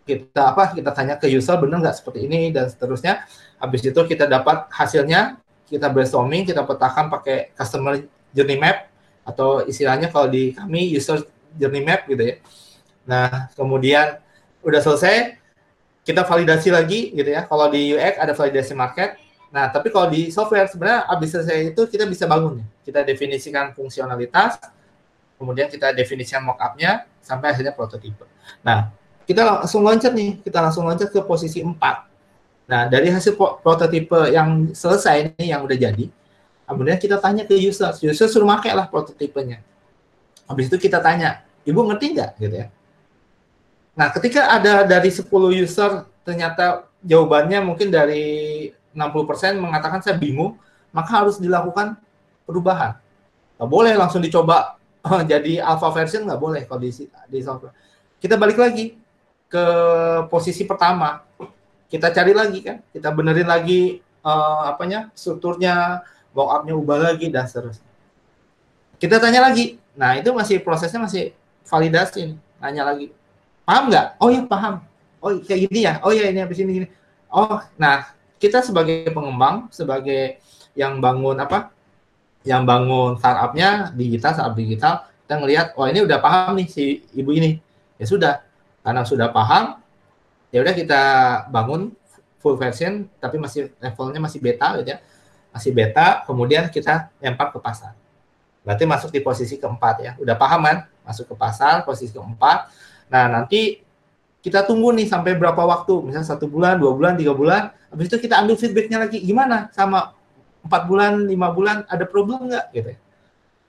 kita 0.06 0.54
apa 0.54 0.70
kita 0.70 0.90
tanya 0.94 1.18
ke 1.18 1.26
user 1.26 1.58
benar 1.58 1.82
nggak 1.82 1.96
seperti 1.98 2.30
ini 2.30 2.54
dan 2.54 2.70
seterusnya 2.70 3.26
habis 3.58 3.82
itu 3.82 3.98
kita 4.06 4.30
dapat 4.30 4.70
hasilnya 4.70 5.42
kita 5.66 5.90
brainstorming 5.90 6.46
kita 6.46 6.62
petakan 6.62 7.10
pakai 7.10 7.50
customer 7.58 8.06
journey 8.30 8.54
map 8.54 8.86
atau 9.26 9.66
istilahnya 9.66 10.06
kalau 10.14 10.30
di 10.30 10.54
kami 10.54 10.94
user 10.94 11.26
journey 11.58 11.82
map 11.82 12.06
gitu 12.06 12.22
ya 12.22 12.34
nah 13.02 13.50
kemudian 13.58 14.22
udah 14.62 14.78
selesai 14.78 15.42
kita 16.06 16.22
validasi 16.22 16.70
lagi 16.70 17.10
gitu 17.10 17.26
ya. 17.26 17.42
Kalau 17.44 17.66
di 17.66 17.98
UX 17.98 18.14
ada 18.22 18.32
validasi 18.32 18.72
market. 18.78 19.18
Nah 19.50 19.68
tapi 19.74 19.90
kalau 19.90 20.06
di 20.06 20.30
software 20.30 20.70
sebenarnya 20.70 21.10
habis 21.10 21.34
selesai 21.34 21.74
itu 21.74 21.82
kita 21.90 22.06
bisa 22.06 22.30
bangun 22.30 22.62
kita 22.86 23.02
definisikan 23.02 23.74
fungsionalitas 23.74 24.58
kemudian 25.38 25.66
kita 25.66 25.90
definisikan 25.90 26.42
mockupnya 26.46 27.06
sampai 27.22 27.50
akhirnya 27.50 27.74
prototipe. 27.74 28.26
Nah 28.62 28.94
kita 29.26 29.42
langsung 29.42 29.82
loncat 29.82 30.14
nih, 30.14 30.38
kita 30.38 30.62
langsung 30.62 30.86
loncat 30.86 31.10
ke 31.10 31.18
posisi 31.26 31.58
4. 31.58 31.74
Nah, 32.70 32.86
dari 32.86 33.10
hasil 33.10 33.34
prototipe 33.38 34.30
yang 34.30 34.70
selesai 34.70 35.34
ini 35.34 35.50
yang 35.50 35.66
udah 35.66 35.74
jadi, 35.74 36.06
kemudian 36.66 36.98
kita 36.98 37.18
tanya 37.18 37.42
ke 37.42 37.58
user, 37.58 37.90
user 38.06 38.30
suruh 38.30 38.46
pakai 38.46 38.74
lah 38.74 38.86
prototipenya. 38.86 39.62
Habis 40.46 40.70
itu 40.70 40.78
kita 40.78 41.02
tanya, 41.02 41.42
ibu 41.66 41.82
ngerti 41.82 42.14
nggak? 42.14 42.30
Gitu 42.38 42.54
ya? 42.54 42.66
Nah, 43.96 44.12
ketika 44.12 44.52
ada 44.52 44.84
dari 44.84 45.08
10 45.08 45.24
user 45.56 46.04
ternyata 46.20 46.84
jawabannya 47.00 47.64
mungkin 47.64 47.88
dari 47.88 48.68
60% 48.92 49.56
mengatakan 49.56 50.04
saya 50.04 50.20
bingung, 50.20 50.60
maka 50.92 51.24
harus 51.24 51.40
dilakukan 51.40 51.96
perubahan. 52.44 53.00
Nggak 53.56 53.70
boleh 53.72 53.92
langsung 53.96 54.20
dicoba 54.20 54.76
jadi 55.32 55.64
alpha 55.64 55.88
version 55.96 56.28
nggak 56.28 56.40
boleh 56.40 56.62
kalau 56.68 56.84
di, 56.84 56.92
di 57.32 57.38
software. 57.40 57.72
Kita 58.20 58.36
balik 58.36 58.60
lagi, 58.60 58.92
ke 59.48 59.64
posisi 60.28 60.68
pertama. 60.68 61.24
Kita 61.86 62.12
cari 62.12 62.34
lagi 62.34 62.60
kan 62.66 62.82
kita 62.90 63.14
benerin 63.14 63.46
lagi 63.46 64.02
uh, 64.26 64.66
apanya 64.66 65.08
strukturnya 65.14 66.02
mockupnya 66.34 66.74
ubah 66.74 66.98
lagi 67.14 67.30
dan 67.32 67.46
seterusnya. 67.48 67.86
Kita 69.00 69.22
tanya 69.22 69.46
lagi. 69.46 69.78
Nah 69.96 70.18
itu 70.18 70.34
masih 70.34 70.60
prosesnya 70.60 71.00
masih 71.00 71.32
validasi 71.64 72.36
nanya 72.60 72.92
lagi 72.92 73.15
paham 73.66 73.90
nggak? 73.90 74.06
Oh 74.22 74.30
iya 74.30 74.42
paham. 74.46 74.74
Oh 75.18 75.34
kayak 75.42 75.66
gini 75.66 75.80
ya? 75.82 75.98
Oh 76.06 76.14
iya 76.14 76.30
ini 76.30 76.38
habis 76.38 76.62
ini 76.62 76.70
gini. 76.80 76.88
Oh 77.28 77.58
nah 77.74 78.14
kita 78.38 78.62
sebagai 78.62 79.10
pengembang 79.10 79.66
sebagai 79.74 80.38
yang 80.78 81.02
bangun 81.02 81.36
apa? 81.42 81.74
Yang 82.46 82.62
bangun 82.62 83.10
startupnya 83.18 83.90
digital 83.98 84.32
startup 84.38 84.54
digital 84.54 84.94
kita 85.26 85.34
ngelihat 85.42 85.66
oh 85.74 85.90
ini 85.90 86.06
udah 86.06 86.22
paham 86.22 86.62
nih 86.62 86.68
si 86.70 87.02
ibu 87.18 87.34
ini. 87.34 87.58
Ya 87.98 88.06
sudah 88.06 88.46
karena 88.86 89.02
sudah 89.02 89.34
paham 89.34 89.82
ya 90.54 90.62
udah 90.62 90.70
kita 90.70 91.02
bangun 91.50 91.90
full 92.38 92.54
version 92.54 93.10
tapi 93.18 93.42
masih 93.42 93.74
levelnya 93.82 94.22
masih 94.22 94.38
beta 94.38 94.78
gitu 94.78 94.94
ya. 94.94 95.02
Masih 95.50 95.74
beta 95.74 96.22
kemudian 96.22 96.70
kita 96.70 97.10
lempar 97.18 97.50
ke 97.50 97.58
pasar. 97.58 97.98
Berarti 98.62 98.86
masuk 98.86 99.10
di 99.10 99.18
posisi 99.18 99.58
keempat 99.58 99.94
ya. 99.98 100.12
Udah 100.22 100.38
paham 100.38 100.62
kan? 100.62 100.86
Masuk 101.02 101.26
ke 101.26 101.34
pasar 101.34 101.82
posisi 101.82 102.14
keempat 102.14 102.70
nah 103.06 103.30
nanti 103.30 103.86
kita 104.46 104.62
tunggu 104.62 104.94
nih 104.94 105.10
sampai 105.10 105.34
berapa 105.34 105.58
waktu. 105.58 106.06
Misalnya 106.06 106.28
satu 106.30 106.46
bulan 106.46 106.78
dua 106.78 106.94
bulan 106.94 107.18
tiga 107.18 107.34
bulan. 107.34 107.74
Habis 107.90 108.06
itu 108.14 108.30
kita 108.30 108.38
ambil 108.38 108.54
feedbacknya 108.54 109.02
lagi. 109.02 109.18
Gimana 109.18 109.74
sama 109.74 110.14
empat 110.62 110.86
bulan 110.86 111.26
lima 111.26 111.50
bulan? 111.50 111.82
Ada 111.90 112.06
problem 112.06 112.46
nggak? 112.46 112.64
Gitu 112.70 112.88
ya. 112.94 112.98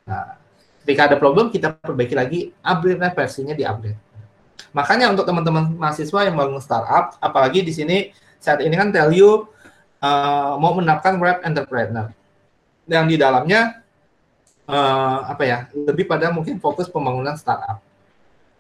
Nah 0.06 0.38
ketika 0.86 1.12
ada 1.12 1.18
problem 1.18 1.50
kita 1.50 1.74
perbaiki 1.82 2.16
lagi. 2.16 2.40
Upgrade 2.62 3.02
versinya 3.12 3.58
di 3.58 3.68
upgrade 3.68 4.00
Makanya 4.72 5.10
untuk 5.10 5.26
teman-teman 5.26 5.74
mahasiswa 5.74 6.30
yang 6.30 6.38
bangun 6.38 6.62
startup, 6.62 7.18
apalagi 7.18 7.66
di 7.66 7.74
sini 7.74 8.14
saat 8.38 8.62
ini 8.62 8.78
kan 8.78 8.94
tell 8.94 9.10
you 9.10 9.50
uh, 10.06 10.54
mau 10.62 10.78
menerapkan 10.78 11.18
web 11.18 11.42
entrepreneur. 11.42 12.14
Yang 12.86 13.06
di 13.10 13.16
dalamnya 13.18 13.82
uh, 14.70 15.28
apa 15.28 15.44
ya? 15.44 15.58
Lebih 15.74 16.06
pada 16.06 16.30
mungkin 16.30 16.62
fokus 16.62 16.86
pembangunan 16.88 17.34
startup. 17.36 17.82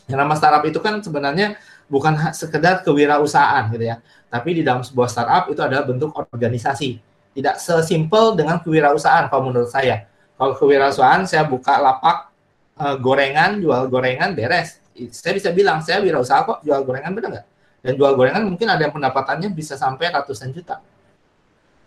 Yang 0.08 0.20
nama 0.24 0.34
startup 0.40 0.64
itu 0.64 0.80
kan 0.80 1.04
sebenarnya 1.04 1.60
bukan 1.92 2.16
sekedar 2.32 2.84
kewirausahaan 2.84 3.68
gitu 3.76 3.86
ya, 3.92 4.00
tapi 4.32 4.60
di 4.60 4.62
dalam 4.64 4.84
sebuah 4.84 5.08
startup 5.12 5.52
itu 5.52 5.60
adalah 5.60 5.84
bentuk 5.84 6.16
organisasi. 6.16 7.00
Tidak 7.36 7.56
sesimpel 7.60 8.34
dengan 8.34 8.64
kewirausahaan 8.64 9.28
kalau 9.28 9.52
menurut 9.52 9.70
saya. 9.70 10.08
Kalau 10.40 10.56
kewirausahaan 10.58 11.28
saya 11.28 11.46
buka 11.46 11.78
lapak 11.78 12.32
uh, 12.80 12.96
gorengan, 12.98 13.62
jual 13.62 13.92
gorengan 13.92 14.34
beres. 14.34 14.80
Saya 15.14 15.38
bisa 15.38 15.54
bilang 15.54 15.84
saya 15.86 16.02
wirausaha 16.02 16.42
kok 16.42 16.60
jual 16.66 16.82
gorengan 16.82 17.14
benar 17.14 17.30
nggak? 17.38 17.48
Dan 17.86 17.94
jual 17.94 18.14
gorengan 18.18 18.42
mungkin 18.48 18.68
ada 18.72 18.82
yang 18.82 18.94
pendapatannya 18.96 19.54
bisa 19.54 19.78
sampai 19.78 20.10
ratusan 20.10 20.50
juta. 20.50 20.82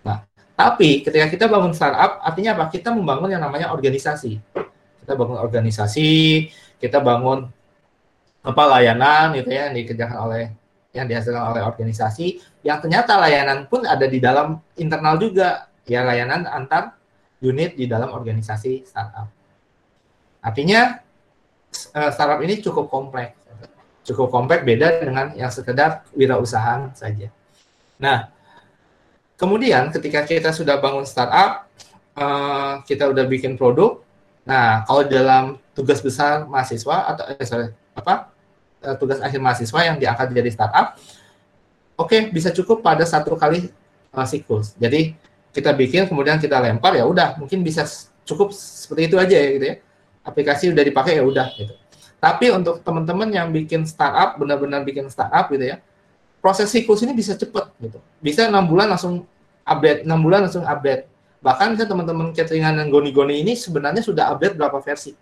Nah, 0.07 0.23
tapi 0.55 1.03
ketika 1.03 1.27
kita 1.27 1.45
bangun 1.51 1.75
startup, 1.75 2.23
artinya 2.23 2.55
apa? 2.55 2.71
Kita 2.71 2.95
membangun 2.95 3.33
yang 3.33 3.43
namanya 3.43 3.75
organisasi. 3.75 4.39
Kita 5.03 5.13
bangun 5.19 5.41
organisasi, 5.43 6.11
kita 6.79 7.03
bangun 7.03 7.51
apa 8.41 8.63
layanan 8.77 9.37
gitu 9.37 9.53
ya 9.53 9.69
yang 9.69 9.77
dikerjakan 9.77 10.19
oleh 10.25 10.45
yang 10.91 11.07
dihasilkan 11.07 11.45
oleh 11.55 11.63
organisasi 11.63 12.41
yang 12.67 12.83
ternyata 12.83 13.15
layanan 13.21 13.69
pun 13.71 13.87
ada 13.87 14.09
di 14.09 14.19
dalam 14.19 14.59
internal 14.75 15.21
juga 15.21 15.71
ya 15.87 16.03
layanan 16.03 16.49
antar 16.49 16.99
unit 17.41 17.75
di 17.75 17.89
dalam 17.89 18.13
organisasi 18.13 18.85
startup. 18.85 19.29
Artinya 20.45 21.01
eh, 21.73 22.11
startup 22.13 22.41
ini 22.45 22.61
cukup 22.61 22.93
kompleks, 22.93 23.37
cukup 24.05 24.29
kompleks 24.29 24.63
beda 24.65 25.01
dengan 25.01 25.27
yang 25.37 25.49
sekedar 25.49 26.05
wirausahaan 26.13 26.93
saja. 26.93 27.33
Nah, 28.01 28.29
kemudian 29.41 29.89
ketika 29.93 30.25
kita 30.25 30.53
sudah 30.53 30.81
bangun 30.81 31.09
startup, 31.09 31.69
eh, 32.17 32.73
kita 32.85 33.09
udah 33.09 33.25
bikin 33.25 33.57
produk. 33.57 34.01
Nah, 34.45 34.85
kalau 34.85 35.05
dalam 35.05 35.45
tugas 35.73 36.01
besar 36.05 36.45
mahasiswa 36.45 36.97
atau 37.17 37.25
eh, 37.29 37.45
sorry, 37.45 37.73
apa 38.01 38.33
uh, 38.85 38.97
tugas 38.97 39.21
akhir 39.21 39.39
mahasiswa 39.39 39.81
yang 39.85 39.97
diangkat 40.01 40.33
jadi 40.33 40.51
startup, 40.51 40.97
oke 42.01 42.09
okay, 42.09 42.33
bisa 42.33 42.49
cukup 42.51 42.81
pada 42.81 43.05
satu 43.05 43.37
kali 43.37 43.69
uh, 44.17 44.27
siklus. 44.27 44.75
Jadi 44.81 45.15
kita 45.51 45.75
bikin 45.75 46.07
kemudian 46.09 46.39
kita 46.39 46.59
lempar 46.63 46.95
ya 46.97 47.05
udah 47.05 47.37
mungkin 47.37 47.61
bisa 47.61 47.85
cukup 48.25 48.55
seperti 48.55 49.11
itu 49.11 49.17
aja 49.19 49.37
ya 49.37 49.49
gitu 49.55 49.67
ya. 49.67 49.77
Aplikasi 50.21 50.73
udah 50.73 50.85
dipakai 50.85 51.19
ya 51.19 51.25
udah 51.25 51.49
gitu. 51.57 51.75
Tapi 52.21 52.53
untuk 52.53 52.85
teman-teman 52.85 53.33
yang 53.33 53.49
bikin 53.49 53.89
startup 53.89 54.37
benar-benar 54.37 54.85
bikin 54.85 55.09
startup 55.09 55.49
gitu 55.49 55.73
ya, 55.73 55.81
proses 56.45 56.69
siklus 56.69 57.01
ini 57.01 57.17
bisa 57.17 57.33
cepet 57.33 57.73
gitu. 57.81 57.99
Bisa 58.21 58.45
enam 58.45 58.69
bulan 58.69 58.93
langsung 58.93 59.25
update, 59.65 60.05
enam 60.05 60.21
bulan 60.21 60.45
langsung 60.45 60.65
update. 60.69 61.09
Bahkan 61.41 61.81
kan 61.81 61.87
teman-teman 61.89 62.37
cateringan 62.37 62.77
dan 62.77 62.87
goni-goni 62.93 63.41
ini 63.41 63.57
sebenarnya 63.57 64.05
sudah 64.05 64.29
update 64.37 64.61
berapa 64.61 64.77
versi 64.85 65.17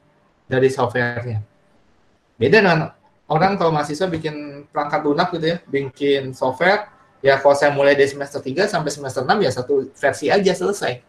dari 0.51 0.67
softwarenya. 0.67 1.58
Beda 2.39 2.63
dengan 2.63 2.95
orang 3.27 3.59
kalau 3.59 3.75
mahasiswa 3.75 4.07
bikin 4.07 4.65
perangkat 4.71 5.03
lunak 5.03 5.29
gitu 5.35 5.47
ya, 5.53 5.59
bikin 5.67 6.31
software, 6.31 6.87
ya 7.19 7.37
kalau 7.43 7.55
saya 7.59 7.75
mulai 7.75 7.99
dari 7.99 8.07
semester 8.07 8.39
3 8.39 8.71
sampai 8.71 8.91
semester 8.95 9.27
6 9.27 9.45
ya 9.45 9.51
satu 9.51 9.91
versi 9.91 10.31
aja 10.31 10.53
selesai. 10.55 11.03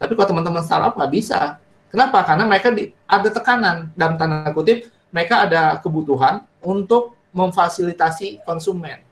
Tapi 0.00 0.12
kalau 0.14 0.32
teman-teman 0.32 0.62
startup 0.62 0.94
nggak 0.96 1.12
bisa. 1.12 1.60
Kenapa? 1.90 2.22
Karena 2.22 2.46
mereka 2.46 2.70
di, 2.70 2.94
ada 3.04 3.28
tekanan 3.28 3.90
dalam 3.98 4.14
tanda 4.14 4.54
kutip, 4.54 4.86
mereka 5.10 5.44
ada 5.44 5.76
kebutuhan 5.82 6.46
untuk 6.62 7.18
memfasilitasi 7.34 8.46
konsumen, 8.46 9.02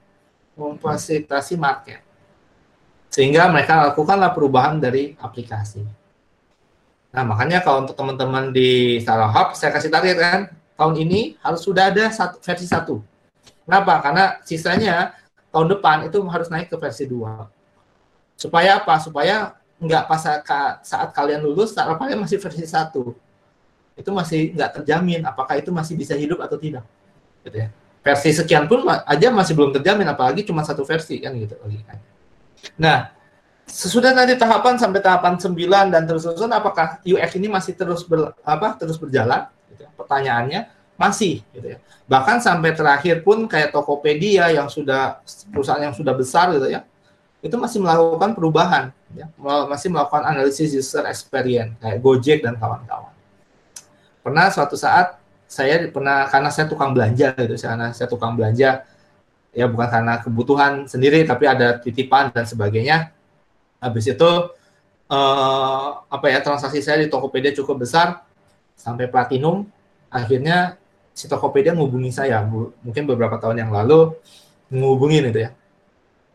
memfasilitasi 0.55 1.59
market. 1.59 2.01
Sehingga 3.11 3.51
mereka 3.51 3.91
lakukanlah 3.91 4.31
perubahan 4.31 4.79
dari 4.79 5.19
aplikasi. 5.19 5.83
Nah, 7.09 7.25
makanya 7.25 7.65
kalau 7.67 7.83
untuk 7.83 7.99
teman-teman 7.99 8.55
di 8.55 9.01
Startup 9.03 9.57
saya 9.59 9.75
kasih 9.75 9.91
target 9.91 10.17
kan, 10.21 10.41
tahun 10.79 10.95
ini 11.03 11.35
harus 11.43 11.67
sudah 11.67 11.91
ada 11.91 12.07
satu, 12.15 12.39
versi 12.39 12.71
satu. 12.71 13.03
Kenapa? 13.67 13.99
Karena 13.99 14.25
sisanya 14.47 15.19
tahun 15.51 15.75
depan 15.75 16.07
itu 16.07 16.23
harus 16.31 16.47
naik 16.47 16.71
ke 16.71 16.79
versi 16.79 17.05
dua. 17.11 17.51
Supaya 18.39 18.79
apa? 18.79 18.95
Supaya 19.03 19.59
nggak 19.83 20.07
pas 20.07 20.23
saat 20.87 21.11
kalian 21.11 21.43
lulus, 21.43 21.75
saat 21.75 21.91
kalian 21.99 22.23
masih 22.23 22.39
versi 22.39 22.63
satu. 22.63 23.11
Itu 23.99 24.15
masih 24.15 24.55
nggak 24.55 24.81
terjamin 24.81 25.27
apakah 25.27 25.59
itu 25.59 25.75
masih 25.75 25.99
bisa 25.99 26.15
hidup 26.15 26.39
atau 26.39 26.55
tidak. 26.55 26.87
Gitu 27.43 27.67
ya. 27.67 27.69
Versi 28.07 28.31
sekian 28.31 28.71
pun 28.71 28.87
aja 28.87 29.29
masih 29.35 29.59
belum 29.59 29.75
terjamin, 29.75 30.07
apalagi 30.07 30.47
cuma 30.47 30.63
satu 30.63 30.87
versi 30.87 31.19
kan 31.19 31.35
gitu 31.35 31.59
Nah, 32.79 33.11
sesudah 33.67 34.15
nanti 34.15 34.39
tahapan 34.39 34.79
sampai 34.79 35.03
tahapan 35.03 35.35
9 35.37 35.93
dan 35.93 36.03
terus-terusan 36.07 36.51
apakah 36.55 37.03
UX 37.05 37.31
ini 37.37 37.51
masih 37.51 37.75
terus 37.75 38.07
ber, 38.07 38.33
apa 38.47 38.79
terus 38.81 38.97
berjalan 38.97 39.51
pertanyaannya 39.99 40.71
masih 40.95 41.43
gitu 41.51 41.75
ya. 41.75 41.79
Bahkan 42.09 42.41
sampai 42.41 42.73
terakhir 42.73 43.21
pun 43.27 43.45
kayak 43.51 43.75
Tokopedia 43.75 44.51
yang 44.55 44.71
sudah 44.71 45.21
perusahaan 45.51 45.83
yang 45.83 45.95
sudah 45.95 46.15
besar 46.15 46.55
gitu 46.55 46.71
ya. 46.71 46.87
Itu 47.39 47.55
masih 47.55 47.79
melakukan 47.79 48.35
perubahan 48.35 48.91
ya, 49.15 49.31
masih 49.71 49.95
melakukan 49.95 50.27
analisis 50.27 50.75
user 50.75 51.07
experience 51.07 51.79
kayak 51.79 52.03
Gojek 52.03 52.43
dan 52.43 52.59
kawan-kawan. 52.59 53.15
Pernah 54.27 54.51
suatu 54.51 54.75
saat 54.75 55.23
saya 55.47 55.87
pernah 55.89 56.27
karena 56.29 56.51
saya 56.51 56.67
tukang 56.67 56.93
belanja 56.93 57.33
gitu, 57.39 57.55
karena 57.57 57.95
saya 57.95 58.11
tukang 58.11 58.35
belanja 58.35 58.83
ya 59.55 59.65
bukan 59.65 59.89
karena 59.89 60.21
kebutuhan 60.21 60.85
sendiri 60.91 61.25
tapi 61.25 61.47
ada 61.47 61.79
titipan 61.79 62.35
dan 62.35 62.43
sebagainya. 62.45 63.15
Habis 63.79 64.11
itu 64.11 64.31
eh, 65.09 65.89
apa 66.11 66.27
ya 66.27 66.43
transaksi 66.43 66.83
saya 66.83 67.07
di 67.07 67.09
Tokopedia 67.09 67.55
cukup 67.55 67.87
besar 67.87 68.27
sampai 68.75 69.07
platinum 69.07 69.71
akhirnya 70.09 70.81
si 71.19 71.27
Tokopedia 71.27 71.75
ngubungi 71.75 72.15
saya 72.15 72.47
mungkin 72.47 73.03
beberapa 73.11 73.43
tahun 73.43 73.67
yang 73.67 73.71
lalu 73.75 74.15
ngubungin 74.71 75.35
itu 75.35 75.49
ya. 75.49 75.51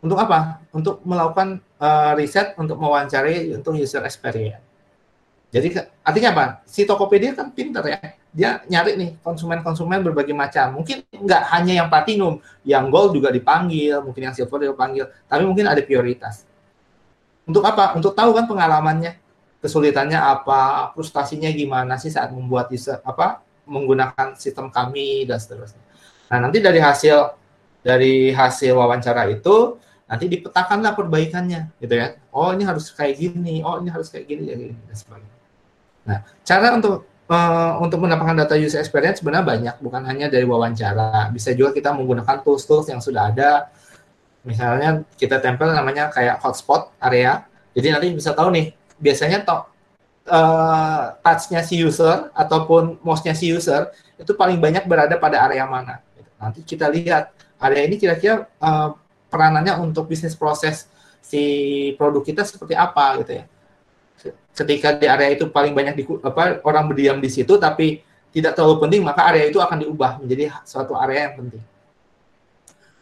Untuk 0.03 0.19
apa? 0.19 0.59
Untuk 0.75 0.99
melakukan 1.07 1.63
uh, 1.79 2.11
riset 2.19 2.59
untuk 2.59 2.75
mewawancari 2.75 3.55
untuk 3.55 3.79
user 3.79 4.03
experience. 4.03 4.59
Jadi 5.53 5.79
artinya 6.03 6.29
apa? 6.35 6.45
Si 6.67 6.83
Tokopedia 6.83 7.31
kan 7.31 7.53
pinter 7.55 7.85
ya. 7.87 7.99
Dia 8.33 8.49
nyari 8.65 8.97
nih 8.97 9.09
konsumen-konsumen 9.23 10.03
berbagai 10.03 10.35
macam. 10.35 10.81
Mungkin 10.81 11.07
nggak 11.07 11.43
hanya 11.55 11.73
yang 11.79 11.87
platinum 11.87 12.43
yang 12.67 12.91
gold 12.91 13.15
juga 13.15 13.31
dipanggil 13.31 14.03
mungkin 14.03 14.27
yang 14.27 14.35
silver 14.35 14.59
juga 14.59 14.75
dipanggil 14.75 15.05
tapi 15.29 15.47
mungkin 15.47 15.71
ada 15.71 15.79
prioritas. 15.79 16.43
Untuk 17.47 17.63
apa? 17.63 17.95
Untuk 17.95 18.11
tahu 18.11 18.35
kan 18.35 18.43
pengalamannya. 18.43 19.15
Kesulitannya 19.63 20.19
apa? 20.19 20.91
Frustasinya 20.91 21.47
gimana 21.47 21.95
sih 21.95 22.11
saat 22.11 22.35
membuat 22.35 22.67
user 22.67 22.99
apa 23.07 23.39
menggunakan 23.67 24.35
sistem 24.35 24.69
kami 24.69 25.27
dan 25.27 25.39
seterusnya. 25.39 25.81
Nah, 26.31 26.49
nanti 26.49 26.59
dari 26.59 26.79
hasil 26.79 27.35
dari 27.83 28.31
hasil 28.31 28.73
wawancara 28.73 29.27
itu 29.27 29.77
nanti 30.07 30.25
dipetakanlah 30.29 30.95
perbaikannya 30.95 31.73
gitu 31.79 31.93
ya. 31.95 32.15
Oh, 32.31 32.51
ini 32.55 32.63
harus 32.63 32.91
kayak 32.91 33.19
gini, 33.19 33.63
oh 33.63 33.79
ini 33.79 33.89
harus 33.91 34.07
kayak 34.11 34.25
gini 34.27 34.43
ya 34.51 34.55
gini 34.55 34.75
dan 34.87 34.95
sebagainya. 34.95 35.37
Nah, 36.03 36.19
cara 36.43 36.67
untuk 36.75 37.07
uh, 37.31 37.73
untuk 37.79 37.99
mendapatkan 38.03 38.45
data 38.45 38.55
user 38.59 38.83
experience 38.83 39.19
sebenarnya 39.23 39.45
banyak, 39.45 39.75
bukan 39.79 40.03
hanya 40.05 40.27
dari 40.27 40.43
wawancara. 40.43 41.31
Bisa 41.31 41.55
juga 41.55 41.73
kita 41.75 41.95
menggunakan 41.95 42.43
tools-tools 42.43 42.91
yang 42.91 42.99
sudah 42.99 43.31
ada. 43.31 43.71
Misalnya 44.43 45.07
kita 45.15 45.39
tempel 45.39 45.71
namanya 45.71 46.11
kayak 46.11 46.43
hotspot 46.43 46.91
area. 46.99 47.47
Jadi 47.73 47.87
nanti 47.89 48.07
bisa 48.13 48.35
tahu 48.35 48.51
nih, 48.51 48.75
biasanya 48.99 49.41
toh 49.47 49.72
uh, 50.27 51.15
touch-nya 51.19 51.61
si 51.63 51.79
user 51.79 52.31
ataupun 52.31 52.99
mouse-nya 53.03 53.35
si 53.35 53.51
user 53.51 53.91
itu 54.15 54.31
paling 54.35 54.59
banyak 54.59 54.87
berada 54.87 55.15
pada 55.19 55.43
area 55.43 55.67
mana. 55.67 55.99
Nanti 56.39 56.63
kita 56.63 56.87
lihat 56.91 57.31
area 57.59 57.81
ini 57.87 57.95
kira-kira 57.99 58.47
uh, 58.59 58.95
peranannya 59.31 59.79
untuk 59.79 60.07
bisnis 60.07 60.35
proses 60.35 60.87
si 61.23 61.43
produk 61.95 62.23
kita 62.23 62.41
seperti 62.43 62.75
apa 62.75 63.23
gitu 63.23 63.31
ya. 63.41 63.45
Ketika 64.53 64.93
di 64.95 65.09
area 65.09 65.33
itu 65.33 65.49
paling 65.49 65.73
banyak 65.73 65.95
di, 65.97 66.03
apa, 66.21 66.61
orang 66.61 66.85
berdiam 66.85 67.17
di 67.17 67.27
situ 67.31 67.57
tapi 67.57 68.05
tidak 68.29 68.53
terlalu 68.53 68.85
penting 68.87 69.01
maka 69.01 69.25
area 69.29 69.49
itu 69.49 69.57
akan 69.57 69.81
diubah 69.81 70.21
menjadi 70.21 70.53
suatu 70.63 70.93
area 70.93 71.31
yang 71.31 71.35
penting. 71.41 71.63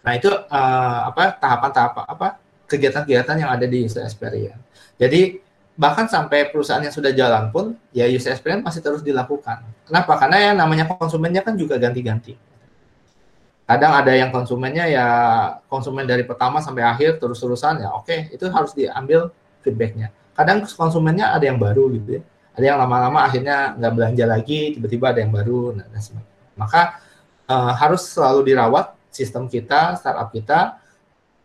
Nah 0.01 0.13
itu 0.17 0.29
uh, 0.31 0.99
apa 1.13 1.37
tahapan-tahapan 1.37 2.05
apa 2.07 2.27
kegiatan-kegiatan 2.65 3.35
yang 3.35 3.51
ada 3.51 3.65
di 3.67 3.83
user 3.83 4.07
experience. 4.07 4.57
Jadi 4.95 5.50
bahkan 5.81 6.05
sampai 6.05 6.53
perusahaan 6.53 6.77
yang 6.77 6.93
sudah 6.93 7.09
jalan 7.09 7.49
pun 7.49 7.73
ya 7.89 8.05
user 8.05 8.29
experience 8.37 8.61
masih 8.61 8.85
terus 8.85 9.01
dilakukan. 9.01 9.65
Kenapa? 9.89 10.13
Karena 10.21 10.37
ya 10.37 10.51
namanya 10.53 10.85
konsumennya 10.85 11.41
kan 11.41 11.57
juga 11.57 11.81
ganti-ganti. 11.81 12.37
Kadang 13.65 13.97
ada 13.97 14.13
yang 14.13 14.29
konsumennya 14.29 14.85
ya 14.85 15.07
konsumen 15.65 16.05
dari 16.05 16.21
pertama 16.21 16.61
sampai 16.61 16.85
akhir 16.85 17.17
terus-terusan 17.17 17.81
ya 17.81 17.89
oke 17.97 18.05
okay, 18.05 18.29
itu 18.29 18.45
harus 18.53 18.77
diambil 18.77 19.33
feedbacknya. 19.65 20.13
Kadang 20.37 20.61
konsumennya 20.69 21.33
ada 21.33 21.49
yang 21.49 21.57
baru 21.57 21.89
gitu 21.97 22.21
ya. 22.21 22.23
Ada 22.53 22.65
yang 22.67 22.77
lama-lama 22.77 23.25
akhirnya 23.25 23.73
nggak 23.73 23.93
belanja 23.97 24.25
lagi, 24.29 24.77
tiba-tiba 24.77 25.17
ada 25.17 25.19
yang 25.25 25.33
baru. 25.33 25.73
Nah, 25.81 25.87
dan 25.87 26.21
Maka 26.59 26.99
uh, 27.49 27.73
harus 27.73 28.05
selalu 28.05 28.53
dirawat 28.53 28.93
sistem 29.09 29.49
kita, 29.49 29.97
startup 29.97 30.29
kita, 30.29 30.77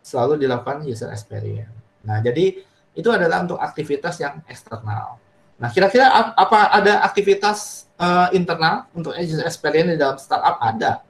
selalu 0.05 0.45
dilakukan 0.45 0.83
user 0.85 1.09
experience. 1.09 1.73
Nah, 2.03 2.19
jadi 2.19 2.66
itu 2.97 3.09
adalah 3.13 3.45
untuk 3.45 3.61
aktivitas 3.61 4.17
yang 4.17 4.41
eksternal. 4.49 5.21
Nah, 5.61 5.69
kira-kira 5.69 6.09
apa 6.33 6.73
ada 6.73 7.05
aktivitas 7.05 7.89
uh, 8.01 8.33
internal 8.33 8.89
untuk 8.93 9.13
user 9.17 9.45
experience 9.45 9.93
di 9.93 9.97
dalam 9.97 10.17
startup? 10.17 10.57
Ada. 10.57 11.05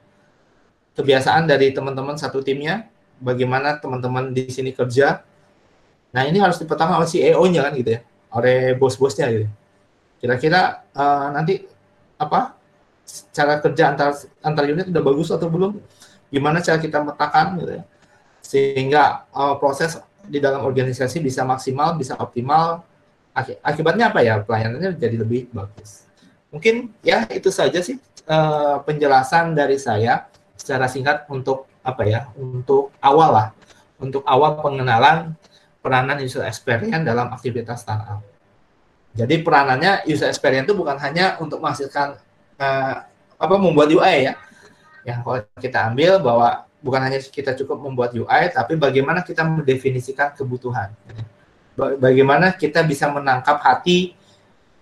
kebiasaan 0.98 1.46
dari 1.46 1.70
teman-teman 1.70 2.18
satu 2.18 2.42
timnya, 2.42 2.90
bagaimana 3.22 3.78
teman-teman 3.78 4.34
di 4.34 4.50
sini 4.50 4.74
kerja. 4.74 5.22
Nah 6.10 6.26
ini 6.26 6.42
harus 6.42 6.58
dipetakan 6.58 6.98
oleh 6.98 7.06
CEO-nya 7.06 7.70
kan 7.70 7.72
gitu 7.78 7.90
ya, 7.94 8.00
oleh 8.34 8.74
bos-bosnya 8.74 9.30
gitu. 9.30 9.46
Kira-kira 10.18 10.82
uh, 10.98 11.30
nanti 11.30 11.62
apa 12.18 12.58
cara 13.30 13.62
kerja 13.62 13.94
antar 13.94 14.10
antar 14.42 14.64
unit 14.66 14.90
udah 14.90 15.02
bagus 15.06 15.30
atau 15.30 15.46
belum? 15.46 15.78
Gimana 16.34 16.58
cara 16.58 16.82
kita 16.82 16.98
metakan 16.98 17.62
gitu 17.62 17.72
ya, 17.78 17.82
sehingga 18.42 19.30
uh, 19.30 19.54
proses 19.62 20.02
di 20.28 20.38
dalam 20.38 20.62
organisasi 20.62 21.24
bisa 21.24 21.42
maksimal, 21.42 21.96
bisa 21.96 22.14
optimal. 22.20 22.84
Akibatnya 23.64 24.12
apa 24.12 24.20
ya? 24.20 24.42
Pelayanannya 24.44 24.94
jadi 24.94 25.16
lebih 25.18 25.48
bagus. 25.50 26.06
Mungkin 26.52 26.92
ya 27.04 27.24
itu 27.32 27.48
saja 27.52 27.80
sih 27.80 28.00
uh, 28.28 28.80
penjelasan 28.84 29.56
dari 29.56 29.76
saya 29.80 30.28
secara 30.56 30.88
singkat 30.88 31.24
untuk 31.32 31.68
apa 31.84 32.02
ya 32.04 32.28
untuk 32.36 32.92
awal 33.00 33.30
lah 33.32 33.48
untuk 33.98 34.22
awal 34.28 34.60
pengenalan 34.60 35.34
peranan 35.82 36.18
user 36.20 36.44
experience 36.46 37.02
dalam 37.02 37.30
aktivitas 37.32 37.82
startup. 37.82 38.22
Jadi 39.16 39.42
peranannya 39.42 40.06
user 40.06 40.30
experience 40.30 40.70
itu 40.70 40.76
bukan 40.76 41.00
hanya 41.00 41.40
untuk 41.42 41.58
menghasilkan 41.58 42.18
uh, 42.60 42.96
apa 43.38 43.54
membuat 43.58 43.90
UI 43.90 44.30
ya. 44.30 44.34
Yang 45.06 45.18
kalau 45.24 45.38
kita 45.58 45.78
ambil 45.90 46.12
bahwa 46.20 46.67
bukan 46.78 47.00
hanya 47.02 47.18
kita 47.18 47.54
cukup 47.58 47.82
membuat 47.82 48.14
UI, 48.14 48.42
tapi 48.54 48.78
bagaimana 48.78 49.26
kita 49.26 49.42
mendefinisikan 49.42 50.34
kebutuhan. 50.34 50.94
Bagaimana 51.78 52.54
kita 52.54 52.82
bisa 52.82 53.06
menangkap 53.06 53.62
hati 53.62 54.18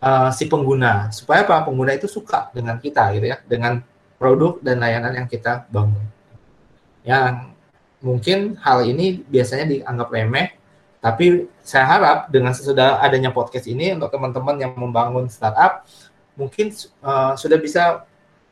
uh, 0.00 0.32
si 0.32 0.48
pengguna 0.48 1.12
supaya 1.12 1.44
apa 1.44 1.60
pengguna 1.68 1.92
itu 1.92 2.08
suka 2.08 2.48
dengan 2.56 2.80
kita 2.80 3.12
gitu 3.16 3.26
ya, 3.28 3.36
dengan 3.44 3.84
produk 4.16 4.56
dan 4.64 4.80
layanan 4.80 5.12
yang 5.12 5.28
kita 5.28 5.68
bangun. 5.68 6.04
Yang 7.04 7.52
mungkin 8.00 8.38
hal 8.60 8.84
ini 8.88 9.20
biasanya 9.28 9.66
dianggap 9.68 10.08
remeh, 10.08 10.56
tapi 11.04 11.48
saya 11.60 11.84
harap 11.84 12.18
dengan 12.32 12.56
sesudah 12.56 13.00
adanya 13.04 13.28
podcast 13.32 13.68
ini 13.68 13.92
untuk 13.92 14.08
teman-teman 14.12 14.56
yang 14.56 14.72
membangun 14.72 15.28
startup, 15.28 15.84
mungkin 16.32 16.72
uh, 17.04 17.36
sudah 17.36 17.60
bisa 17.60 18.04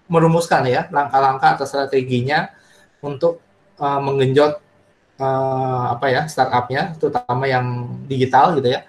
merumuskan 0.05 0.69
ya 0.69 0.85
langkah-langkah 0.93 1.57
atau 1.57 1.65
strateginya 1.65 2.53
untuk 3.05 3.45
uh, 3.77 4.01
menggenjot 4.01 4.57
uh, 5.21 5.85
apa 5.93 6.07
ya 6.09 6.23
startupnya, 6.25 6.97
terutama 6.97 7.45
yang 7.45 7.85
digital 8.09 8.57
gitu 8.57 8.73
ya, 8.73 8.89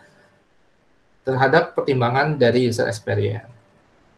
terhadap 1.27 1.75
pertimbangan 1.75 2.39
dari 2.39 2.71
user 2.71 2.87
experience. 2.87 3.51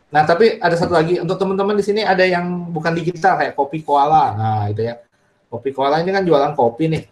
Nah, 0.07 0.23
tapi 0.23 0.55
ada 0.63 0.71
satu 0.79 0.95
lagi 0.95 1.19
untuk 1.19 1.35
teman-teman 1.35 1.75
di 1.75 1.83
sini 1.83 1.99
ada 1.99 2.23
yang 2.23 2.71
bukan 2.71 2.95
digital 2.95 3.35
kayak 3.35 3.59
kopi 3.59 3.83
koala. 3.83 4.31
Nah, 4.39 4.63
itu 4.71 4.87
ya. 4.87 5.03
Kopi 5.51 5.75
koala 5.75 5.99
ini 5.99 6.15
kan 6.15 6.23
jualan 6.23 6.55
kopi 6.55 6.87
nih. 6.87 7.03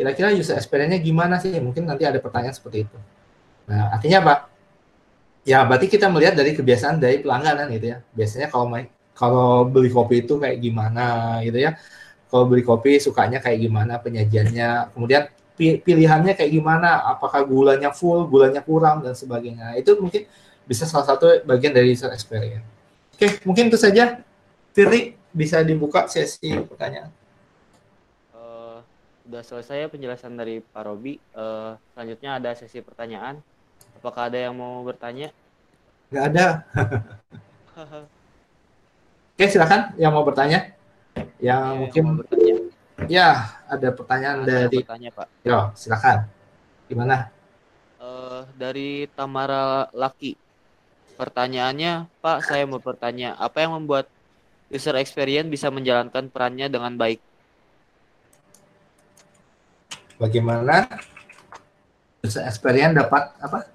Kira-kira 0.00 0.32
user 0.32 0.56
experience-nya 0.56 1.00
gimana 1.04 1.36
sih? 1.36 1.52
Mungkin 1.60 1.84
nanti 1.84 2.08
ada 2.08 2.16
pertanyaan 2.16 2.56
seperti 2.56 2.88
itu. 2.88 2.98
Nah, 3.68 3.92
artinya 3.92 4.18
apa? 4.24 4.34
Ya, 5.44 5.64
berarti 5.64 5.92
kita 5.92 6.08
melihat 6.08 6.36
dari 6.36 6.56
kebiasaan 6.56 6.96
dari 7.00 7.20
pelanggan 7.20 7.68
gitu 7.72 7.86
ya. 7.92 7.98
Biasanya 8.16 8.48
kalau 8.48 8.72
kalau 9.12 9.68
beli 9.68 9.92
kopi 9.92 10.24
itu 10.24 10.40
kayak 10.40 10.56
gimana 10.56 11.36
gitu 11.44 11.58
ya. 11.60 11.76
Kalau 12.28 12.44
beli 12.44 12.60
kopi 12.60 13.00
sukanya 13.00 13.40
kayak 13.40 13.58
gimana 13.64 13.96
penyajiannya. 13.98 14.92
Kemudian 14.92 15.32
pilihannya 15.58 16.36
kayak 16.36 16.52
gimana? 16.52 17.08
Apakah 17.08 17.42
gulanya 17.42 17.90
full, 17.90 18.28
gulanya 18.28 18.60
kurang 18.60 19.00
dan 19.00 19.16
sebagainya. 19.16 19.74
Itu 19.80 19.96
mungkin 19.96 20.28
bisa 20.68 20.84
salah 20.84 21.08
satu 21.08 21.42
bagian 21.48 21.72
dari 21.72 21.96
user 21.96 22.12
experience. 22.12 22.62
Oke, 23.16 23.40
mungkin 23.42 23.72
itu 23.72 23.80
saja. 23.80 24.20
Firly, 24.76 25.16
bisa 25.34 25.64
dibuka 25.66 26.06
sesi 26.06 26.54
pertanyaan. 26.54 27.10
Uh, 28.30 28.78
udah 29.26 29.42
selesai 29.42 29.90
penjelasan 29.90 30.38
dari 30.38 30.62
Pak 30.62 30.82
Robi. 30.86 31.18
Uh, 31.34 31.74
selanjutnya 31.96 32.38
ada 32.38 32.50
sesi 32.54 32.78
pertanyaan. 32.84 33.42
Apakah 33.98 34.30
ada 34.30 34.38
yang 34.38 34.54
mau 34.54 34.86
bertanya? 34.86 35.34
Gak 36.14 36.24
ada. 36.30 36.46
Oke, 39.34 39.44
silakan 39.50 39.98
yang 39.98 40.14
mau 40.14 40.22
bertanya. 40.22 40.77
Yang 41.38 41.62
ya, 41.62 41.78
mungkin 41.78 42.02
yang 42.02 42.16
bertanya. 42.18 42.54
Ya, 43.06 43.28
ada 43.70 43.88
pertanyaan 43.94 44.38
ada 44.42 44.66
dari 44.66 44.82
bertanya, 44.82 45.10
Pak. 45.14 45.26
Yo, 45.46 45.58
silakan. 45.78 46.26
Gimana? 46.90 47.30
Uh, 48.02 48.42
dari 48.58 49.06
Tamara 49.14 49.86
Laki. 49.94 50.34
Pertanyaannya, 51.14 52.10
Pak, 52.18 52.46
saya 52.46 52.66
mau 52.66 52.82
bertanya, 52.82 53.38
apa 53.38 53.62
yang 53.62 53.78
membuat 53.78 54.10
user 54.70 54.98
experience 54.98 55.46
bisa 55.46 55.70
menjalankan 55.70 56.26
perannya 56.26 56.66
dengan 56.66 56.94
baik? 56.98 57.22
Bagaimana 60.18 60.90
user 62.26 62.42
experience 62.46 62.98
dapat 62.98 63.30
apa? 63.38 63.70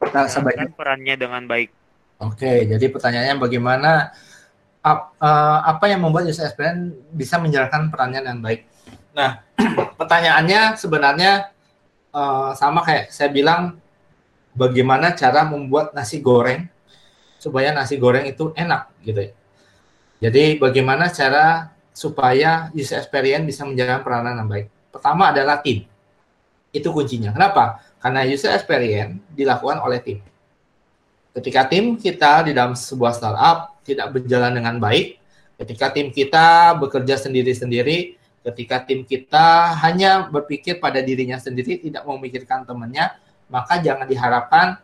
Menjalankan 0.00 0.72
perannya 0.76 1.14
dengan 1.16 1.44
baik. 1.48 1.72
Oke, 2.20 2.68
jadi 2.68 2.92
pertanyaannya 2.92 3.36
bagaimana 3.40 4.12
uh, 4.84 5.58
apa 5.64 5.84
yang 5.92 6.00
membuat 6.04 6.28
user 6.28 6.48
experience 6.48 6.96
bisa 7.12 7.36
menjalankan 7.36 7.92
perannya 7.92 8.20
dengan 8.24 8.40
baik? 8.40 8.60
Nah, 9.12 9.44
pertanyaannya 10.00 10.80
sebenarnya 10.80 11.52
uh, 12.14 12.52
sama 12.56 12.80
kayak 12.84 13.12
saya 13.12 13.28
bilang 13.28 13.76
bagaimana 14.56 15.14
cara 15.14 15.46
membuat 15.46 15.92
nasi 15.92 16.18
goreng 16.18 16.66
supaya 17.40 17.72
nasi 17.72 17.96
goreng 17.96 18.28
itu 18.28 18.52
enak 18.56 18.92
gitu 19.04 19.30
ya. 19.30 19.32
Jadi 20.20 20.60
bagaimana 20.60 21.08
cara 21.08 21.72
supaya 21.96 22.68
user 22.76 23.00
experience 23.00 23.44
bisa 23.48 23.62
menjalankan 23.64 24.04
peranan 24.04 24.34
yang 24.44 24.48
baik. 24.48 24.66
Pertama 24.92 25.32
adalah 25.32 25.64
tim. 25.64 25.88
Itu 26.70 26.92
kuncinya. 26.92 27.32
Kenapa? 27.32 27.80
Karena 27.98 28.28
user 28.28 28.52
experience 28.52 29.16
dilakukan 29.32 29.80
oleh 29.80 30.00
tim. 30.04 30.18
Ketika 31.30 31.64
tim 31.70 31.96
kita 31.96 32.44
di 32.44 32.52
dalam 32.52 32.76
sebuah 32.76 33.16
startup 33.16 33.69
tidak 33.90 34.14
berjalan 34.14 34.54
dengan 34.54 34.78
baik, 34.78 35.18
ketika 35.58 35.90
tim 35.90 36.14
kita 36.14 36.78
bekerja 36.78 37.18
sendiri-sendiri, 37.18 38.14
ketika 38.46 38.86
tim 38.86 39.02
kita 39.02 39.76
hanya 39.82 40.30
berpikir 40.30 40.78
pada 40.78 41.02
dirinya 41.02 41.36
sendiri, 41.36 41.82
tidak 41.82 42.06
memikirkan 42.06 42.64
temannya, 42.64 43.12
maka 43.50 43.82
jangan 43.82 44.06
diharapkan 44.06 44.78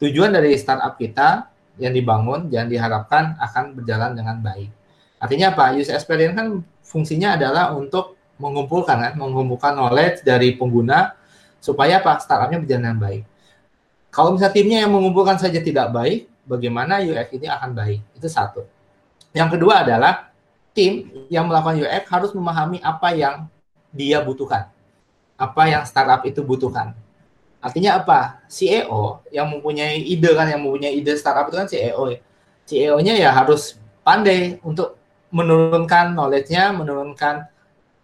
tujuan 0.00 0.32
dari 0.32 0.56
startup 0.56 0.96
kita 0.96 1.52
yang 1.76 1.92
dibangun 1.92 2.48
jangan 2.48 2.68
diharapkan 2.72 3.24
akan 3.36 3.76
berjalan 3.76 4.16
dengan 4.16 4.40
baik. 4.40 4.72
Artinya 5.20 5.52
apa? 5.52 5.76
User 5.76 5.96
experience 5.96 6.36
kan 6.36 6.64
fungsinya 6.84 7.36
adalah 7.36 7.72
untuk 7.76 8.16
mengumpulkan 8.36 8.96
kan, 9.00 9.12
mengumpulkan 9.16 9.76
knowledge 9.76 10.24
dari 10.24 10.56
pengguna 10.56 11.16
supaya 11.60 12.00
apa? 12.00 12.20
Startupnya 12.20 12.60
berjalan 12.60 12.82
dengan 12.92 13.00
baik. 13.00 13.22
Kalau 14.12 14.32
misalnya 14.32 14.54
timnya 14.56 14.78
yang 14.84 14.92
mengumpulkan 14.92 15.36
saja 15.36 15.60
tidak 15.60 15.92
baik, 15.92 16.28
bagaimana 16.46 17.02
UX 17.02 17.28
ini 17.34 17.50
akan 17.50 17.70
baik? 17.74 18.00
Itu 18.16 18.30
satu. 18.30 18.64
Yang 19.36 19.58
kedua 19.58 19.84
adalah 19.84 20.32
tim 20.72 21.10
yang 21.28 21.50
melakukan 21.50 21.82
UX 21.82 22.02
harus 22.08 22.30
memahami 22.32 22.78
apa 22.80 23.12
yang 23.12 23.50
dia 23.92 24.22
butuhkan. 24.24 24.70
Apa 25.36 25.68
yang 25.68 25.84
startup 25.84 26.24
itu 26.24 26.40
butuhkan 26.40 26.96
Artinya 27.66 27.98
apa? 27.98 28.46
CEO 28.46 29.26
yang 29.34 29.50
mempunyai 29.50 29.98
ide 29.98 30.30
kan, 30.38 30.46
yang 30.46 30.62
mempunyai 30.62 30.94
ide 31.02 31.18
startup 31.18 31.50
itu 31.50 31.56
kan 31.58 31.66
CEO 31.66 32.02
ya. 32.14 32.18
CEO-nya 32.66 33.14
ya 33.18 33.30
harus 33.34 33.74
pandai 34.06 34.62
untuk 34.62 34.94
menurunkan 35.34 36.14
knowledge-nya, 36.14 36.70
menurunkan 36.70 37.46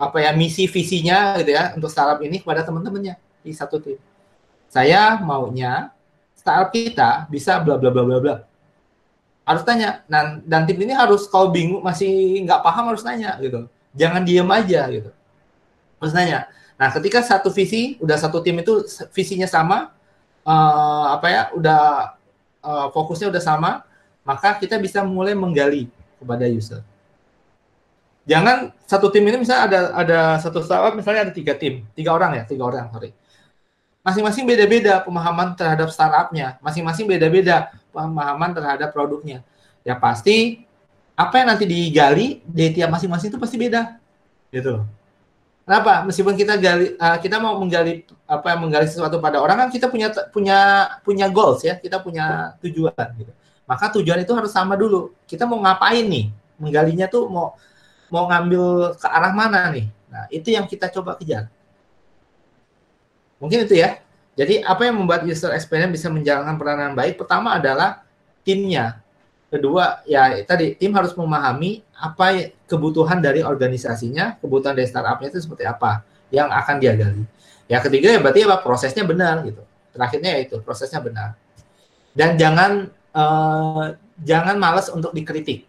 apa 0.02 0.18
ya 0.18 0.34
misi 0.34 0.66
visinya 0.66 1.38
gitu 1.38 1.54
ya 1.54 1.78
untuk 1.78 1.86
startup 1.86 2.18
ini 2.26 2.42
kepada 2.42 2.66
teman-temannya 2.66 3.14
di 3.46 3.54
satu 3.54 3.78
tim. 3.78 4.02
Saya 4.66 5.22
maunya 5.22 5.94
startup 6.42 6.74
kita 6.74 7.30
bisa 7.30 7.62
bla 7.62 7.78
bla 7.78 7.94
bla 7.94 8.02
bla 8.02 8.18
bla. 8.18 8.34
Harus 9.46 9.62
tanya. 9.62 10.02
Dan, 10.10 10.42
dan 10.42 10.66
tim 10.66 10.78
ini 10.82 10.90
harus 10.90 11.30
kalau 11.30 11.54
bingung 11.54 11.86
masih 11.86 12.42
nggak 12.42 12.60
paham 12.66 12.90
harus 12.90 13.06
nanya 13.06 13.38
gitu. 13.38 13.70
Jangan 13.94 14.26
diem 14.26 14.50
aja 14.50 14.90
gitu. 14.90 15.10
Harus 16.02 16.12
nanya 16.12 16.50
Nah, 16.82 16.90
ketika 16.90 17.22
satu 17.22 17.46
visi, 17.54 17.94
udah 18.02 18.18
satu 18.18 18.42
tim 18.42 18.58
itu 18.58 18.82
visinya 19.14 19.46
sama, 19.46 19.94
uh, 20.42 21.06
apa 21.14 21.26
ya, 21.30 21.42
udah 21.54 21.80
uh, 22.58 22.86
fokusnya 22.90 23.30
udah 23.30 23.38
sama, 23.38 23.86
maka 24.26 24.58
kita 24.58 24.82
bisa 24.82 25.06
mulai 25.06 25.30
menggali 25.30 25.86
kepada 26.18 26.42
user. 26.50 26.82
Jangan 28.26 28.74
satu 28.82 29.14
tim 29.14 29.22
ini 29.30 29.46
misalnya 29.46 29.62
ada 29.66 29.80
ada 29.94 30.20
satu 30.42 30.58
startup 30.62 30.94
misalnya 30.98 31.30
ada 31.30 31.34
tiga 31.34 31.54
tim, 31.54 31.86
tiga 31.94 32.10
orang 32.14 32.38
ya, 32.38 32.42
tiga 32.50 32.66
orang 32.66 32.90
sorry. 32.90 33.14
Masing-masing 34.02 34.42
beda-beda 34.42 34.98
pemahaman 34.98 35.54
terhadap 35.54 35.86
startupnya, 35.94 36.58
masing-masing 36.58 37.06
beda-beda 37.06 37.70
pemahaman 37.94 38.50
terhadap 38.50 38.90
produknya. 38.90 39.46
Ya 39.86 39.94
pasti 39.94 40.66
apa 41.14 41.38
yang 41.38 41.54
nanti 41.54 41.64
digali 41.70 42.42
di 42.42 42.66
tiap 42.74 42.90
masing-masing 42.90 43.30
itu 43.30 43.38
pasti 43.38 43.54
beda, 43.54 43.94
gitu. 44.50 44.82
Kenapa? 45.62 46.02
Meskipun 46.02 46.34
kita 46.34 46.58
gali, 46.58 46.98
uh, 46.98 47.16
kita 47.22 47.38
mau 47.38 47.54
menggali 47.54 48.02
apa 48.26 48.58
menggali 48.58 48.90
sesuatu 48.90 49.22
pada 49.22 49.38
orang 49.38 49.66
kan 49.66 49.68
kita 49.70 49.86
punya 49.86 50.10
punya 50.34 50.58
punya 51.06 51.26
goals 51.30 51.62
ya, 51.62 51.78
kita 51.78 52.02
punya 52.02 52.58
tujuan 52.58 53.06
gitu. 53.14 53.30
Maka 53.62 53.94
tujuan 53.94 54.18
itu 54.18 54.34
harus 54.34 54.50
sama 54.50 54.74
dulu. 54.74 55.14
Kita 55.30 55.46
mau 55.46 55.62
ngapain 55.62 56.02
nih? 56.02 56.34
Menggalinya 56.58 57.06
tuh 57.06 57.30
mau 57.30 57.54
mau 58.10 58.26
ngambil 58.26 58.98
ke 58.98 59.06
arah 59.06 59.30
mana 59.30 59.70
nih? 59.70 59.86
Nah, 60.10 60.26
itu 60.34 60.50
yang 60.50 60.66
kita 60.66 60.90
coba 60.90 61.14
kejar. 61.14 61.46
Mungkin 63.42 63.66
itu 63.66 63.82
ya. 63.82 63.98
Jadi 64.38 64.62
apa 64.62 64.86
yang 64.86 65.02
membuat 65.02 65.26
user 65.26 65.50
experience 65.52 65.90
bisa 65.90 66.08
menjalankan 66.08 66.56
peranan 66.56 66.94
baik? 66.94 67.18
Pertama 67.18 67.58
adalah 67.58 68.06
timnya. 68.46 69.02
Kedua, 69.52 70.00
ya 70.08 70.32
tadi 70.48 70.72
tim 70.78 70.94
harus 70.96 71.12
memahami 71.12 71.84
apa 71.92 72.54
kebutuhan 72.64 73.20
dari 73.20 73.44
organisasinya, 73.44 74.40
kebutuhan 74.40 74.72
dari 74.72 74.88
startupnya 74.88 75.28
itu 75.28 75.44
seperti 75.44 75.68
apa 75.68 76.00
yang 76.32 76.48
akan 76.48 76.80
dia 76.80 76.96
gali. 76.96 77.28
Ya 77.68 77.84
ketiga 77.84 78.16
ya 78.16 78.18
berarti 78.24 78.48
apa 78.48 78.64
prosesnya 78.64 79.04
benar 79.04 79.44
gitu. 79.44 79.60
Terakhirnya 79.92 80.30
ya 80.32 80.40
itu 80.48 80.56
prosesnya 80.64 81.04
benar. 81.04 81.36
Dan 82.16 82.40
jangan 82.40 82.88
uh, 83.12 83.92
jangan 84.24 84.56
malas 84.56 84.88
untuk 84.88 85.12
dikritik. 85.12 85.68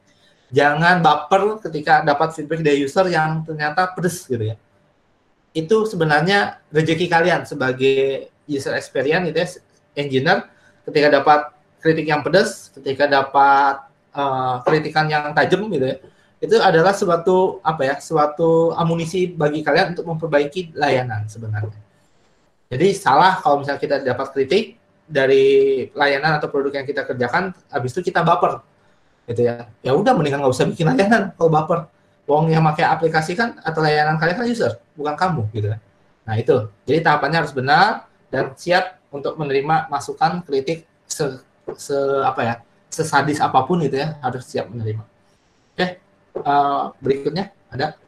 Jangan 0.53 1.03
baper 1.03 1.59
ketika 1.67 2.05
dapat 2.07 2.31
feedback 2.31 2.63
dari 2.63 2.87
user 2.87 3.11
yang 3.11 3.43
ternyata 3.43 3.91
pedes 3.91 4.23
gitu 4.23 4.53
ya. 4.53 4.55
Itu 5.53 5.85
sebenarnya 5.85 6.65
rezeki 6.73 7.05
kalian 7.05 7.45
sebagai 7.45 8.29
user 8.49 8.73
experience 8.73 9.29
itu 9.29 9.37
ya, 9.37 9.47
engineer 9.95 10.37
ketika 10.89 11.07
dapat 11.21 11.39
kritik 11.79 12.09
yang 12.09 12.25
pedas, 12.25 12.73
ketika 12.73 13.05
dapat 13.05 13.85
uh, 14.17 14.59
kritikan 14.65 15.05
yang 15.07 15.31
tajam 15.31 15.69
gitu 15.69 15.93
ya, 15.93 15.97
itu 16.43 16.55
adalah 16.59 16.91
suatu 16.91 17.61
apa 17.63 17.85
ya, 17.85 17.95
suatu 18.01 18.73
amunisi 18.73 19.31
bagi 19.31 19.63
kalian 19.63 19.95
untuk 19.95 20.09
memperbaiki 20.09 20.75
layanan 20.75 21.29
sebenarnya. 21.29 21.79
Jadi 22.73 22.87
salah 22.97 23.37
kalau 23.37 23.61
misalnya 23.61 23.79
kita 23.79 23.95
dapat 24.01 24.33
kritik 24.33 24.81
dari 25.05 25.85
layanan 25.93 26.41
atau 26.41 26.49
produk 26.49 26.81
yang 26.81 26.87
kita 26.89 27.05
kerjakan, 27.05 27.53
habis 27.69 27.93
itu 27.93 28.09
kita 28.09 28.25
baper, 28.25 28.65
gitu 29.29 29.45
ya. 29.45 29.69
Ya 29.85 29.93
udah, 29.93 30.17
mendingan 30.17 30.41
nggak 30.41 30.55
usah 30.57 30.65
bikin 30.65 30.89
layanan 30.89 31.29
kalau 31.37 31.53
baper. 31.53 31.92
Wong 32.23 32.47
yang 32.47 32.63
pakai 32.63 32.87
aplikasi 32.87 33.35
kan 33.35 33.59
atau 33.59 33.83
layanan 33.83 34.15
kalian 34.15 34.37
kan 34.39 34.47
user, 34.47 34.79
bukan 34.95 35.15
kamu, 35.19 35.41
gitu 35.51 35.67
ya. 35.75 35.77
Nah 36.23 36.35
itu, 36.39 36.71
jadi 36.87 37.03
tahapannya 37.03 37.43
harus 37.43 37.51
benar 37.51 38.07
dan 38.31 38.55
siap 38.55 39.03
untuk 39.11 39.35
menerima 39.35 39.91
masukan 39.91 40.39
kritik 40.47 40.87
se 41.03 41.43
se 41.75 41.95
apa 42.23 42.41
ya 42.41 42.55
sesadis 42.87 43.43
apa 43.43 43.59
pun 43.67 43.83
itu 43.83 43.99
ya 43.99 44.15
harus 44.23 44.47
siap 44.47 44.71
menerima. 44.71 45.03
Oke, 45.75 45.87
uh, 46.41 46.95
berikutnya 47.03 47.51
ada. 47.67 47.99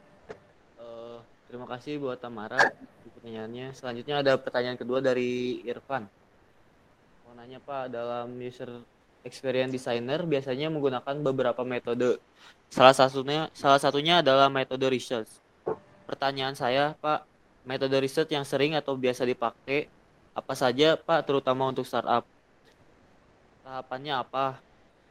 Uh, 0.79 1.19
terima 1.51 1.67
kasih 1.75 1.99
buat 1.99 2.17
Tamara 2.21 2.71
pertanyaannya. 3.19 3.73
Selanjutnya 3.73 4.21
ada 4.21 4.37
pertanyaan 4.39 4.77
kedua 4.77 5.03
dari 5.03 5.59
Irfan. 5.65 6.05
Mau 7.25 7.33
nanya 7.33 7.57
Pak, 7.57 7.91
dalam 7.91 8.31
user 8.37 8.69
experience 9.25 9.73
designer 9.73 10.23
biasanya 10.23 10.69
menggunakan 10.69 11.15
beberapa 11.25 11.65
metode. 11.65 12.21
Salah 12.69 12.93
satunya 12.93 13.49
salah 13.51 13.81
satunya 13.81 14.21
adalah 14.21 14.47
metode 14.47 14.85
research. 14.87 15.41
Pertanyaan 16.05 16.53
saya, 16.53 16.93
Pak, 17.01 17.25
metode 17.65 17.97
research 17.97 18.29
yang 18.29 18.45
sering 18.45 18.77
atau 18.77 18.93
biasa 18.93 19.25
dipakai 19.25 19.89
apa 20.37 20.53
saja, 20.53 20.95
Pak, 20.95 21.25
terutama 21.25 21.65
untuk 21.67 21.83
startup? 21.83 22.23
tahapannya 23.65 24.13
apa 24.13 24.61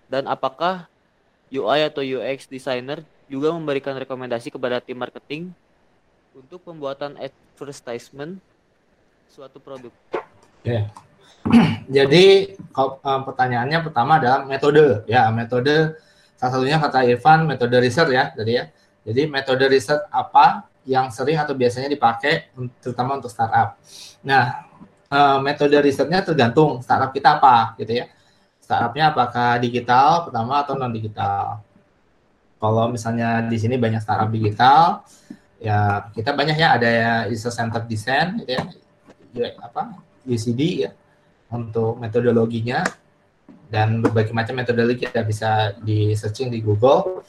dan 0.06 0.30
apakah 0.30 0.86
UI 1.50 1.82
atau 1.82 2.06
UX 2.06 2.46
designer 2.46 3.02
juga 3.26 3.50
memberikan 3.50 3.98
rekomendasi 3.98 4.54
kepada 4.54 4.78
tim 4.78 4.94
marketing 4.94 5.50
untuk 6.30 6.62
pembuatan 6.62 7.18
advertisement 7.18 8.38
suatu 9.26 9.58
produk. 9.58 9.90
Yeah. 10.62 10.86
Jadi 11.96 12.56
um, 12.76 13.20
pertanyaannya 13.28 13.78
pertama 13.84 14.16
adalah 14.16 14.42
metode 14.48 15.04
ya 15.04 15.28
metode 15.28 16.00
salah 16.34 16.52
satunya 16.58 16.80
kata 16.80 17.06
Irfan 17.06 17.46
metode 17.46 17.76
riset 17.78 18.08
ya 18.10 18.32
jadi 18.34 18.52
ya. 18.52 18.64
Jadi 19.04 19.28
metode 19.28 19.64
riset 19.68 20.00
apa 20.08 20.66
yang 20.88 21.12
sering 21.12 21.36
atau 21.40 21.52
biasanya 21.52 21.88
dipakai 21.92 22.52
terutama 22.80 23.20
untuk 23.20 23.28
startup. 23.28 23.76
Nah, 24.24 24.64
uh, 25.12 25.38
metode 25.40 25.76
risetnya 25.80 26.24
tergantung 26.24 26.80
startup 26.80 27.12
kita 27.12 27.40
apa 27.40 27.76
gitu 27.76 28.04
ya 28.04 28.06
startupnya 28.64 29.12
apakah 29.12 29.60
digital 29.60 30.24
pertama 30.24 30.64
atau 30.64 30.72
non 30.80 30.88
digital. 30.88 31.60
Kalau 32.56 32.88
misalnya 32.88 33.44
di 33.44 33.60
sini 33.60 33.76
banyak 33.76 34.00
startup 34.00 34.32
digital, 34.32 35.04
ya 35.60 36.08
kita 36.16 36.32
banyak 36.32 36.56
ya 36.56 36.68
ada 36.72 36.88
ya 36.88 37.12
user 37.28 37.52
centered 37.52 37.84
design 37.84 38.40
gitu 38.40 38.56
ya 38.56 38.64
apa 39.60 40.00
UCD 40.24 40.88
ya 40.88 40.90
untuk 41.54 42.02
metodologinya 42.02 42.82
dan 43.70 44.02
berbagai 44.02 44.34
macam 44.34 44.58
metodologi 44.58 45.06
kita 45.06 45.22
bisa 45.22 45.78
di 45.78 46.10
searching 46.18 46.50
di 46.50 46.58
Google 46.58 47.22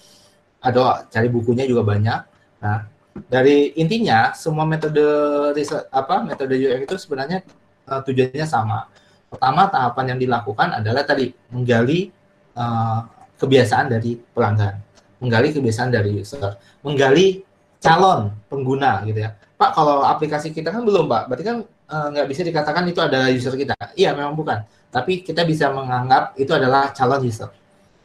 atau 0.57 1.05
cari 1.05 1.29
bukunya 1.29 1.69
juga 1.69 1.85
banyak. 1.85 2.19
Nah, 2.65 2.89
dari 3.29 3.77
intinya 3.77 4.33
semua 4.33 4.65
metode 4.65 5.05
riset 5.53 5.85
apa 5.93 6.25
metode 6.25 6.57
UX 6.57 6.81
itu 6.89 6.95
sebenarnya 6.97 7.45
uh, 7.85 8.01
tujuannya 8.01 8.43
sama 8.49 8.89
Pertama 9.35 9.67
tahapan 9.67 10.15
yang 10.15 10.19
dilakukan 10.23 10.79
adalah 10.79 11.03
tadi 11.03 11.27
menggali 11.51 12.07
uh, 12.55 13.03
kebiasaan 13.35 13.91
dari 13.91 14.15
pelanggan, 14.15 14.79
menggali 15.19 15.51
kebiasaan 15.51 15.91
dari 15.91 16.23
user, 16.23 16.55
menggali 16.79 17.43
calon 17.83 18.31
pengguna 18.47 19.03
gitu 19.03 19.27
ya. 19.27 19.35
Pak, 19.55 19.71
kalau 19.71 20.03
aplikasi 20.03 20.51
kita 20.51 20.71
kan 20.71 20.83
belum, 20.83 21.07
Pak. 21.07 21.31
Berarti 21.31 21.43
kan 21.47 21.57
uh, 21.63 22.07
nggak 22.11 22.27
bisa 22.27 22.41
dikatakan 22.43 22.83
itu 22.91 22.99
adalah 22.99 23.31
user 23.31 23.55
kita. 23.55 23.75
Iya, 23.95 24.11
memang 24.11 24.35
bukan. 24.35 24.67
Tapi 24.91 25.23
kita 25.23 25.47
bisa 25.47 25.71
menganggap 25.71 26.35
itu 26.35 26.51
adalah 26.51 26.91
calon 26.91 27.23
user, 27.23 27.51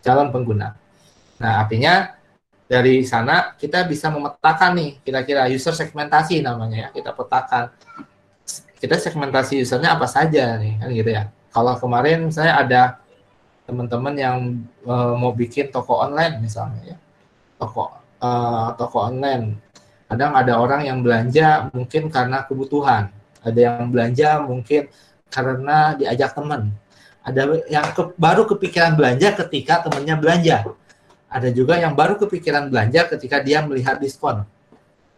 calon 0.03 0.31
pengguna. 0.31 0.75
Nah, 1.43 1.67
artinya 1.67 2.15
dari 2.71 3.03
sana 3.03 3.59
kita 3.59 3.83
bisa 3.87 4.15
memetakan 4.15 4.79
nih 4.79 4.91
kira-kira 5.03 5.51
user 5.51 5.75
segmentasi 5.75 6.39
namanya 6.43 6.87
ya. 6.87 6.89
Kita 6.95 7.11
petakan 7.15 7.75
kita 8.81 8.97
segmentasi 8.97 9.61
usernya 9.61 9.93
apa 9.93 10.09
saja 10.09 10.57
nih 10.57 10.81
kan 10.81 10.89
gitu 10.89 11.11
ya 11.13 11.29
kalau 11.53 11.77
kemarin 11.77 12.33
saya 12.33 12.65
ada 12.65 12.97
teman-teman 13.69 14.15
yang 14.17 14.37
uh, 14.89 15.15
mau 15.15 15.37
bikin 15.37 15.69
toko 15.69 16.01
online 16.01 16.41
misalnya 16.41 16.97
ya 16.97 16.99
toko 17.61 17.93
uh, 18.25 18.73
toko 18.81 19.13
online 19.13 19.61
kadang 20.11 20.35
ada 20.35 20.59
orang 20.59 20.83
yang 20.83 20.99
belanja 21.07 21.71
mungkin 21.71 22.11
karena 22.11 22.43
kebutuhan. 22.43 23.15
Ada 23.47 23.61
yang 23.63 23.89
belanja 23.95 24.43
mungkin 24.43 24.91
karena 25.31 25.95
diajak 25.95 26.35
teman. 26.35 26.75
Ada 27.23 27.63
yang 27.71 27.87
ke, 27.95 28.03
baru 28.19 28.43
kepikiran 28.51 28.99
belanja 28.99 29.39
ketika 29.47 29.87
temannya 29.87 30.19
belanja. 30.19 30.57
Ada 31.31 31.55
juga 31.55 31.79
yang 31.79 31.95
baru 31.95 32.19
kepikiran 32.19 32.67
belanja 32.67 33.07
ketika 33.15 33.39
dia 33.39 33.63
melihat 33.63 34.03
diskon. 34.03 34.43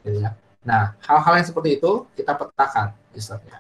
Gitu 0.05 0.21
ya. 0.21 0.37
nah 0.63 0.95
hal-hal 1.03 1.43
yang 1.43 1.47
seperti 1.49 1.81
itu 1.81 2.07
kita 2.15 2.37
petakan 2.39 2.95
usernya. 3.17 3.59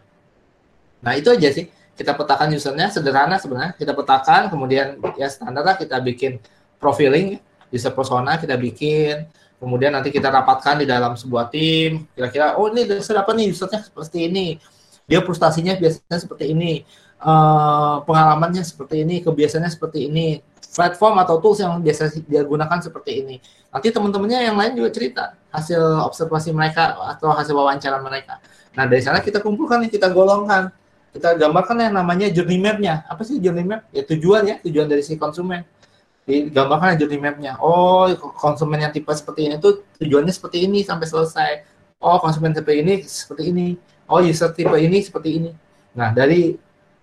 Nah 1.01 1.16
itu 1.16 1.33
aja 1.33 1.49
sih. 1.49 1.66
Kita 1.97 2.12
petakan 2.12 2.53
usernya 2.53 2.93
sederhana 2.93 3.41
sebenarnya. 3.41 3.72
Kita 3.74 3.97
petakan 3.97 4.53
kemudian 4.53 5.01
ya 5.16 5.33
standar 5.33 5.64
lah 5.64 5.80
kita 5.80 5.97
bikin 5.99 6.39
profiling 6.76 7.41
user 7.72 7.91
persona 7.97 8.37
kita 8.37 8.55
bikin 8.61 9.24
kemudian 9.62 9.94
nanti 9.94 10.10
kita 10.10 10.26
rapatkan 10.26 10.82
di 10.82 10.86
dalam 10.90 11.14
sebuah 11.14 11.46
tim 11.54 12.10
kira-kira 12.18 12.58
oh 12.58 12.66
ini 12.74 12.98
user 12.98 13.14
apa 13.14 13.30
nih 13.30 13.54
usernya 13.54 13.86
seperti 13.86 14.26
ini 14.26 14.58
dia 15.06 15.22
frustasinya 15.22 15.78
biasanya 15.78 16.18
seperti 16.18 16.50
ini 16.50 16.82
uh, 17.22 18.02
pengalamannya 18.02 18.66
seperti 18.66 19.06
ini 19.06 19.22
kebiasaannya 19.22 19.70
seperti 19.70 20.10
ini 20.10 20.42
platform 20.74 21.22
atau 21.22 21.38
tools 21.38 21.62
yang 21.62 21.78
biasa 21.78 22.10
dia 22.26 22.42
gunakan 22.42 22.82
seperti 22.82 23.22
ini 23.22 23.38
nanti 23.70 23.88
teman-temannya 23.94 24.50
yang 24.50 24.58
lain 24.58 24.74
juga 24.74 24.90
cerita 24.90 25.24
hasil 25.54 25.78
observasi 26.10 26.50
mereka 26.50 26.98
atau 27.14 27.30
hasil 27.30 27.54
wawancara 27.54 28.02
mereka 28.02 28.42
Nah 28.72 28.84
dari 28.88 29.02
sana 29.04 29.20
kita 29.20 29.44
kumpulkan 29.44 29.84
kita 29.88 30.08
golongkan, 30.08 30.72
kita 31.12 31.36
gambarkan 31.36 31.76
yang 31.88 31.94
namanya 31.96 32.26
journey 32.32 32.56
map-nya. 32.56 33.04
Apa 33.04 33.20
sih 33.24 33.36
journey 33.36 33.64
map? 33.64 33.84
Ya 33.92 34.02
tujuan 34.04 34.42
ya, 34.48 34.56
tujuan 34.64 34.88
dari 34.88 35.04
si 35.04 35.20
konsumen. 35.20 35.64
Digambarkan 36.23 36.99
journey 36.99 37.18
map-nya. 37.18 37.59
Oh 37.59 38.07
konsumen 38.39 38.79
yang 38.79 38.95
tipe 38.95 39.11
seperti 39.11 39.51
ini 39.51 39.59
tuh 39.59 39.83
tujuannya 39.99 40.31
seperti 40.31 40.68
ini 40.70 40.87
sampai 40.87 41.07
selesai. 41.11 41.51
Oh 41.99 42.18
konsumen 42.23 42.55
tipe 42.55 42.70
ini 42.70 43.03
seperti 43.03 43.51
ini. 43.51 43.75
Oh 44.07 44.23
user 44.23 44.55
tipe 44.55 44.75
ini 44.79 45.03
seperti 45.03 45.31
ini. 45.43 45.51
Nah 45.99 46.14
dari 46.14 46.55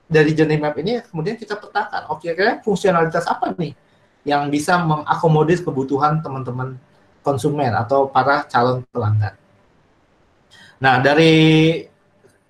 dari 0.10 0.32
journey 0.34 0.58
map 0.58 0.74
ini 0.80 1.04
kemudian 1.06 1.38
kita 1.38 1.60
petakan. 1.60 2.10
Oke, 2.10 2.32
oh, 2.32 2.34
kira 2.34 2.64
fungsionalitas 2.66 3.30
apa 3.30 3.54
nih 3.54 3.78
yang 4.28 4.50
bisa 4.52 4.82
mengakomodir 4.82 5.62
kebutuhan 5.64 6.20
teman-teman 6.20 6.76
konsumen 7.24 7.72
atau 7.76 8.10
para 8.10 8.44
calon 8.50 8.84
pelanggan. 8.90 9.36
Nah, 10.80 11.04
dari 11.04 11.84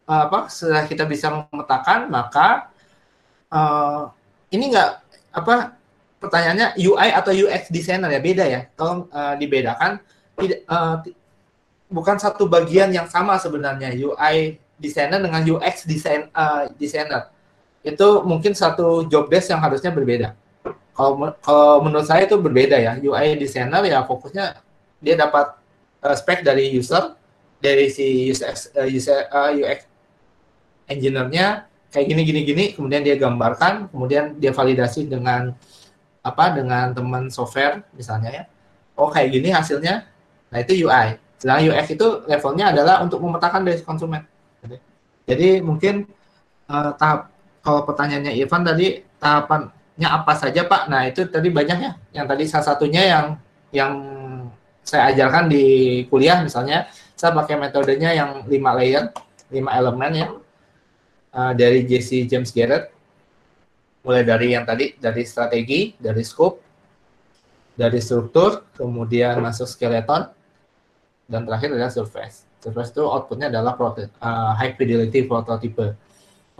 apa 0.10 0.50
setelah 0.50 0.86
kita 0.90 1.06
bisa 1.06 1.30
memetakan, 1.30 2.10
maka 2.10 2.74
uh, 3.54 4.10
ini 4.50 4.74
enggak 4.74 5.02
apa 5.30 5.78
pertanyaannya 6.20 6.76
UI 6.76 7.10
atau 7.16 7.32
UX 7.32 7.72
designer 7.72 8.12
ya 8.12 8.22
beda 8.22 8.46
ya. 8.46 8.62
Kalau 8.76 9.08
uh, 9.10 9.34
dibedakan 9.40 10.04
tidak 10.36 10.60
uh, 10.68 11.02
bukan 11.90 12.20
satu 12.20 12.46
bagian 12.46 12.92
yang 12.92 13.08
sama 13.08 13.40
sebenarnya 13.40 13.96
UI 13.96 14.60
designer 14.78 15.20
dengan 15.20 15.42
UX 15.44 15.88
design 15.88 16.28
uh, 16.36 16.68
designer. 16.76 17.32
Itu 17.82 18.24
mungkin 18.28 18.54
satu 18.54 19.08
job 19.08 19.32
desk 19.32 19.52
yang 19.52 19.64
harusnya 19.64 19.90
berbeda. 19.90 20.36
Kalau 20.94 21.32
kalau 21.40 21.88
menurut 21.88 22.08
saya 22.08 22.28
itu 22.28 22.36
berbeda 22.36 22.76
ya. 22.76 23.00
UI 23.00 23.40
designer 23.40 23.82
ya 23.88 24.04
fokusnya 24.04 24.60
dia 25.00 25.16
dapat 25.16 25.56
uh, 26.04 26.16
spek 26.16 26.44
dari 26.44 26.76
user, 26.76 27.16
dari 27.64 27.88
si 27.88 28.28
user, 28.28 28.52
uh, 28.76 28.88
user 28.88 29.20
uh, 29.32 29.52
UX 29.56 29.88
engineer-nya 30.90 31.70
kayak 31.90 32.06
gini 32.06 32.22
gini 32.22 32.42
gini, 32.46 32.66
kemudian 32.78 33.02
dia 33.02 33.18
gambarkan, 33.18 33.90
kemudian 33.90 34.38
dia 34.38 34.54
validasi 34.54 35.10
dengan 35.10 35.58
apa 36.30 36.54
dengan 36.54 36.94
teman 36.94 37.28
software 37.34 37.84
misalnya 37.98 38.30
ya. 38.30 38.44
Oh 38.94 39.10
kayak 39.10 39.34
gini 39.34 39.50
hasilnya. 39.50 40.06
Nah 40.50 40.58
itu 40.62 40.86
UI. 40.86 41.18
Sedangkan 41.40 41.72
UX 41.72 41.86
itu 41.96 42.08
levelnya 42.28 42.76
adalah 42.76 43.00
untuk 43.00 43.24
memetakan 43.24 43.64
dari 43.64 43.80
konsumen. 43.80 44.22
Jadi 45.30 45.62
mungkin 45.62 46.10
uh, 46.68 46.92
tahap 46.98 47.32
kalau 47.62 47.86
pertanyaannya 47.86 48.34
Ivan 48.34 48.66
tadi 48.66 49.06
tahapannya 49.22 50.10
apa 50.10 50.34
saja 50.36 50.66
Pak? 50.66 50.90
Nah 50.90 51.08
itu 51.08 51.24
tadi 51.30 51.48
banyak 51.54 51.78
ya. 51.80 51.92
Yang 52.12 52.26
tadi 52.34 52.44
salah 52.50 52.66
satunya 52.74 53.02
yang 53.08 53.26
yang 53.70 53.94
saya 54.82 55.14
ajarkan 55.14 55.48
di 55.48 55.66
kuliah 56.10 56.42
misalnya 56.42 56.90
saya 57.14 57.36
pakai 57.36 57.62
metodenya 57.62 58.10
yang 58.16 58.50
lima 58.50 58.74
layer, 58.74 59.14
lima 59.54 59.70
elemen 59.78 60.12
ya 60.18 60.28
uh, 61.34 61.54
dari 61.54 61.86
Jesse 61.86 62.26
James 62.26 62.50
Garrett. 62.50 62.90
Mulai 64.06 64.24
dari 64.24 64.48
yang 64.56 64.64
tadi 64.64 64.96
dari 64.96 65.24
strategi, 65.28 65.94
dari 66.00 66.24
scope, 66.24 66.60
dari 67.76 68.00
struktur, 68.00 68.68
kemudian 68.76 69.40
masuk 69.44 69.68
skeleton, 69.68 70.32
dan 71.28 71.42
terakhir 71.44 71.76
adalah 71.76 71.92
surface. 71.92 72.48
Surface 72.60 72.92
itu 72.92 73.04
outputnya 73.04 73.48
adalah 73.48 73.76
uh, 73.80 74.52
high 74.56 74.76
fidelity 74.76 75.24
prototype 75.24 75.96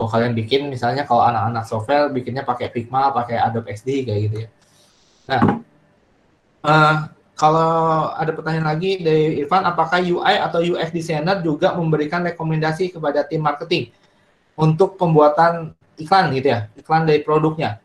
kalau 0.00 0.08
kalian 0.16 0.32
bikin 0.32 0.72
misalnya 0.72 1.04
kalau 1.04 1.20
anak-anak 1.28 1.68
software 1.68 2.08
bikinnya 2.08 2.40
pakai 2.40 2.72
Figma, 2.72 3.12
pakai 3.12 3.36
Adobe 3.36 3.76
XD 3.76 4.08
kayak 4.08 4.20
gitu 4.24 4.36
ya. 4.40 4.48
Nah, 5.28 5.40
uh, 6.64 6.96
kalau 7.36 8.08
ada 8.16 8.32
pertanyaan 8.32 8.64
lagi 8.72 8.96
dari 9.04 9.44
Irfan, 9.44 9.60
apakah 9.60 10.00
UI 10.00 10.40
atau 10.40 10.64
UX 10.64 10.88
designer 10.88 11.44
juga 11.44 11.76
memberikan 11.76 12.24
rekomendasi 12.24 12.96
kepada 12.96 13.28
tim 13.28 13.44
marketing 13.44 13.92
untuk 14.56 14.96
pembuatan 14.96 15.76
iklan 16.00 16.32
gitu 16.32 16.48
ya, 16.50 16.60
iklan 16.80 17.04
dari 17.04 17.20
produknya? 17.20 17.78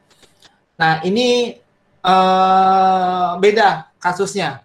Nah, 0.79 1.03
ini 1.03 1.59
uh, 2.01 3.35
beda 3.37 3.91
kasusnya, 3.99 4.63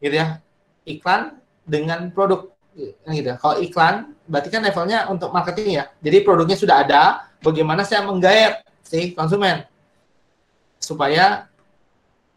gitu 0.00 0.16
ya, 0.16 0.40
iklan 0.88 1.36
dengan 1.68 2.08
produk 2.08 2.48
gitu. 3.10 3.34
Kalau 3.36 3.56
iklan 3.58 4.14
berarti 4.24 4.48
kan 4.48 4.62
levelnya 4.62 5.10
untuk 5.10 5.34
marketing 5.34 5.82
ya. 5.82 5.84
Jadi 5.98 6.22
produknya 6.22 6.56
sudah 6.56 6.76
ada, 6.86 7.02
bagaimana 7.42 7.82
saya 7.82 8.06
menggayat 8.06 8.62
si 8.86 9.12
konsumen 9.12 9.66
supaya 10.78 11.50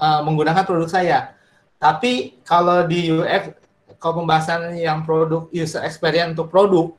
uh, 0.02 0.22
menggunakan 0.26 0.66
produk 0.66 0.90
saya. 0.90 1.38
Tapi 1.78 2.42
kalau 2.44 2.86
di 2.86 3.10
UX 3.10 3.58
kalau 4.02 4.26
pembahasan 4.26 4.74
yang 4.82 5.06
produk 5.06 5.46
user 5.54 5.86
experience 5.86 6.34
untuk 6.34 6.50
produk, 6.50 6.90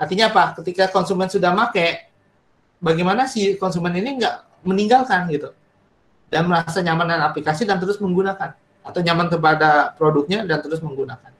artinya 0.00 0.32
apa? 0.32 0.56
Ketika 0.56 0.88
konsumen 0.88 1.28
sudah 1.28 1.52
make, 1.52 2.07
bagaimana 2.78 3.26
si 3.26 3.54
konsumen 3.58 3.94
ini 3.98 4.18
nggak 4.22 4.64
meninggalkan 4.66 5.28
gitu. 5.30 5.50
Dan 6.28 6.48
merasa 6.48 6.84
nyaman 6.84 7.08
dengan 7.08 7.24
aplikasi 7.30 7.64
dan 7.64 7.80
terus 7.80 7.98
menggunakan. 7.98 8.54
Atau 8.84 9.00
nyaman 9.04 9.28
kepada 9.28 9.92
produknya 9.96 10.44
dan 10.44 10.64
terus 10.64 10.80
menggunakan. 10.80 11.32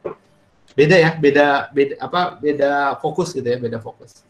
Beda 0.76 0.96
ya 0.96 1.10
beda 1.16 1.72
beda 1.74 1.94
apa 1.98 2.20
beda 2.38 2.70
fokus 3.02 3.34
gitu 3.34 3.44
ya 3.44 3.58
beda 3.58 3.82
fokus. 3.82 4.22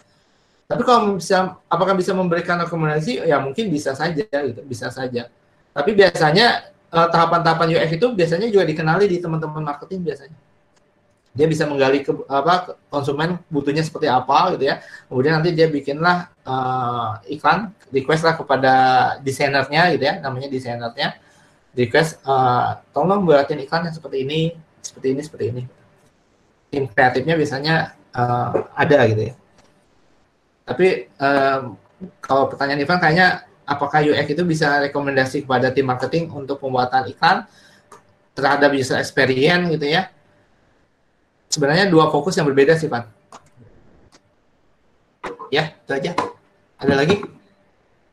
Tapi 0.69 0.83
kalau 0.85 1.17
bisa 1.17 1.57
apakah 1.69 1.95
bisa 1.97 2.13
memberikan 2.17 2.61
rekomendasi? 2.61 3.25
Ya 3.27 3.37
mungkin 3.41 3.69
bisa 3.69 3.93
saja 3.93 4.25
gitu 4.25 4.61
bisa 4.65 4.89
saja. 4.89 5.29
Tapi 5.77 5.91
biasanya 5.95 6.73
eh, 6.73 7.09
tahapan-tahapan 7.13 7.79
UX 7.79 7.91
itu 8.01 8.07
biasanya 8.15 8.49
juga 8.49 8.65
dikenali 8.65 9.07
di 9.07 9.19
teman-teman 9.21 9.63
marketing 9.63 10.09
biasanya 10.09 10.39
dia 11.39 11.47
bisa 11.47 11.71
menggali 11.71 12.03
ke 12.03 12.11
apa 12.27 12.75
konsumen 12.91 13.39
butuhnya 13.47 13.87
seperti 13.87 14.11
apa 14.11 14.59
gitu 14.59 14.67
ya 14.67 14.83
kemudian 15.07 15.39
nanti 15.39 15.55
dia 15.55 15.71
bikinlah 15.71 16.35
uh, 16.43 17.23
iklan 17.31 17.71
request 17.95 18.27
lah 18.27 18.35
kepada 18.35 18.75
desainernya 19.23 19.95
gitu 19.95 20.03
ya 20.03 20.19
namanya 20.19 20.51
desainernya 20.51 21.15
request 21.79 22.19
uh, 22.27 22.83
tolong 22.91 23.23
buatin 23.23 23.63
iklan 23.63 23.87
yang 23.87 23.95
seperti 23.95 24.27
ini 24.27 24.59
seperti 24.83 25.15
ini 25.15 25.21
seperti 25.23 25.45
ini 25.55 25.63
tim 26.69 26.85
kreatifnya 26.89 27.35
biasanya 27.37 27.75
uh, 28.13 28.69
ada 28.77 28.99
gitu 29.09 29.23
ya. 29.33 29.35
Tapi 30.69 31.09
um, 31.17 31.63
kalau 32.21 32.45
pertanyaan 32.53 32.85
Ivan 32.85 33.01
kayaknya 33.01 33.29
apakah 33.65 34.05
UX 34.05 34.27
itu 34.29 34.45
bisa 34.45 34.85
rekomendasi 34.85 35.49
kepada 35.49 35.73
tim 35.73 35.89
marketing 35.89 36.29
untuk 36.29 36.61
pembuatan 36.61 37.09
iklan 37.09 37.49
terhadap 38.37 38.71
user 38.77 39.01
experience 39.01 39.73
gitu 39.73 39.89
ya? 39.89 40.13
Sebenarnya 41.49 41.89
dua 41.89 42.13
fokus 42.13 42.37
yang 42.37 42.45
berbeda 42.45 42.77
sih, 42.77 42.93
Pak. 42.93 43.09
Ya, 45.49 45.73
itu 45.73 45.93
aja. 45.97 46.13
Ada 46.77 46.95
lagi? 46.95 47.25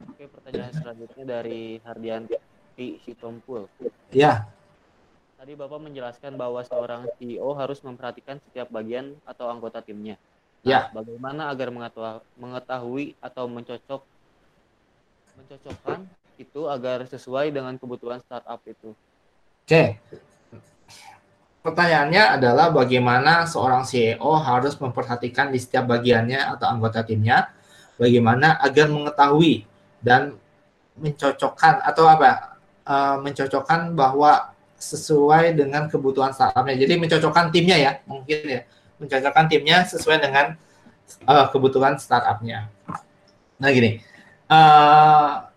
Oke, 0.08 0.26
pertanyaan 0.32 0.72
selanjutnya 0.72 1.24
dari 1.28 1.84
Hardianti 1.84 2.88
Sitompul. 3.04 3.68
Ya. 4.16 4.48
Tadi 5.36 5.52
Bapak 5.54 5.84
menjelaskan 5.84 6.40
bahwa 6.40 6.64
seorang 6.64 7.12
CEO 7.20 7.54
harus 7.60 7.84
memperhatikan 7.84 8.40
setiap 8.40 8.72
bagian 8.72 9.20
atau 9.28 9.52
anggota 9.52 9.84
timnya. 9.84 10.16
Nah, 10.64 10.72
ya. 10.72 10.80
Bagaimana 10.96 11.52
agar 11.52 11.70
mengetahui 12.40 13.20
atau 13.22 13.46
mencocok 13.46 14.02
mencocokkan 15.36 16.08
itu 16.40 16.62
agar 16.72 17.04
sesuai 17.06 17.52
dengan 17.52 17.76
kebutuhan 17.76 18.24
startup 18.24 18.64
itu? 18.64 18.96
Oke. 19.68 20.00
Pertanyaannya 21.66 22.38
adalah 22.38 22.70
bagaimana 22.70 23.50
seorang 23.50 23.82
CEO 23.90 24.38
harus 24.38 24.78
memperhatikan 24.78 25.50
di 25.50 25.58
setiap 25.58 25.90
bagiannya 25.90 26.38
atau 26.54 26.70
anggota 26.70 27.02
timnya, 27.02 27.50
bagaimana 27.98 28.62
agar 28.62 28.86
mengetahui 28.94 29.66
dan 29.98 30.38
mencocokkan 30.94 31.82
atau 31.82 32.06
apa? 32.06 32.54
Uh, 32.86 33.18
mencocokkan 33.26 33.98
bahwa 33.98 34.54
sesuai 34.78 35.58
dengan 35.58 35.90
kebutuhan 35.90 36.38
startupnya. 36.38 36.78
Jadi 36.78 37.02
mencocokkan 37.02 37.50
timnya 37.50 37.82
ya, 37.82 37.92
mungkin 38.06 38.46
ya, 38.46 38.62
mencocokkan 39.02 39.50
timnya 39.50 39.90
sesuai 39.90 40.22
dengan 40.22 40.54
uh, 41.26 41.50
kebutuhan 41.50 41.98
startupnya. 41.98 42.70
Nah 43.58 43.70
gini, 43.74 44.06
uh, 44.54 45.50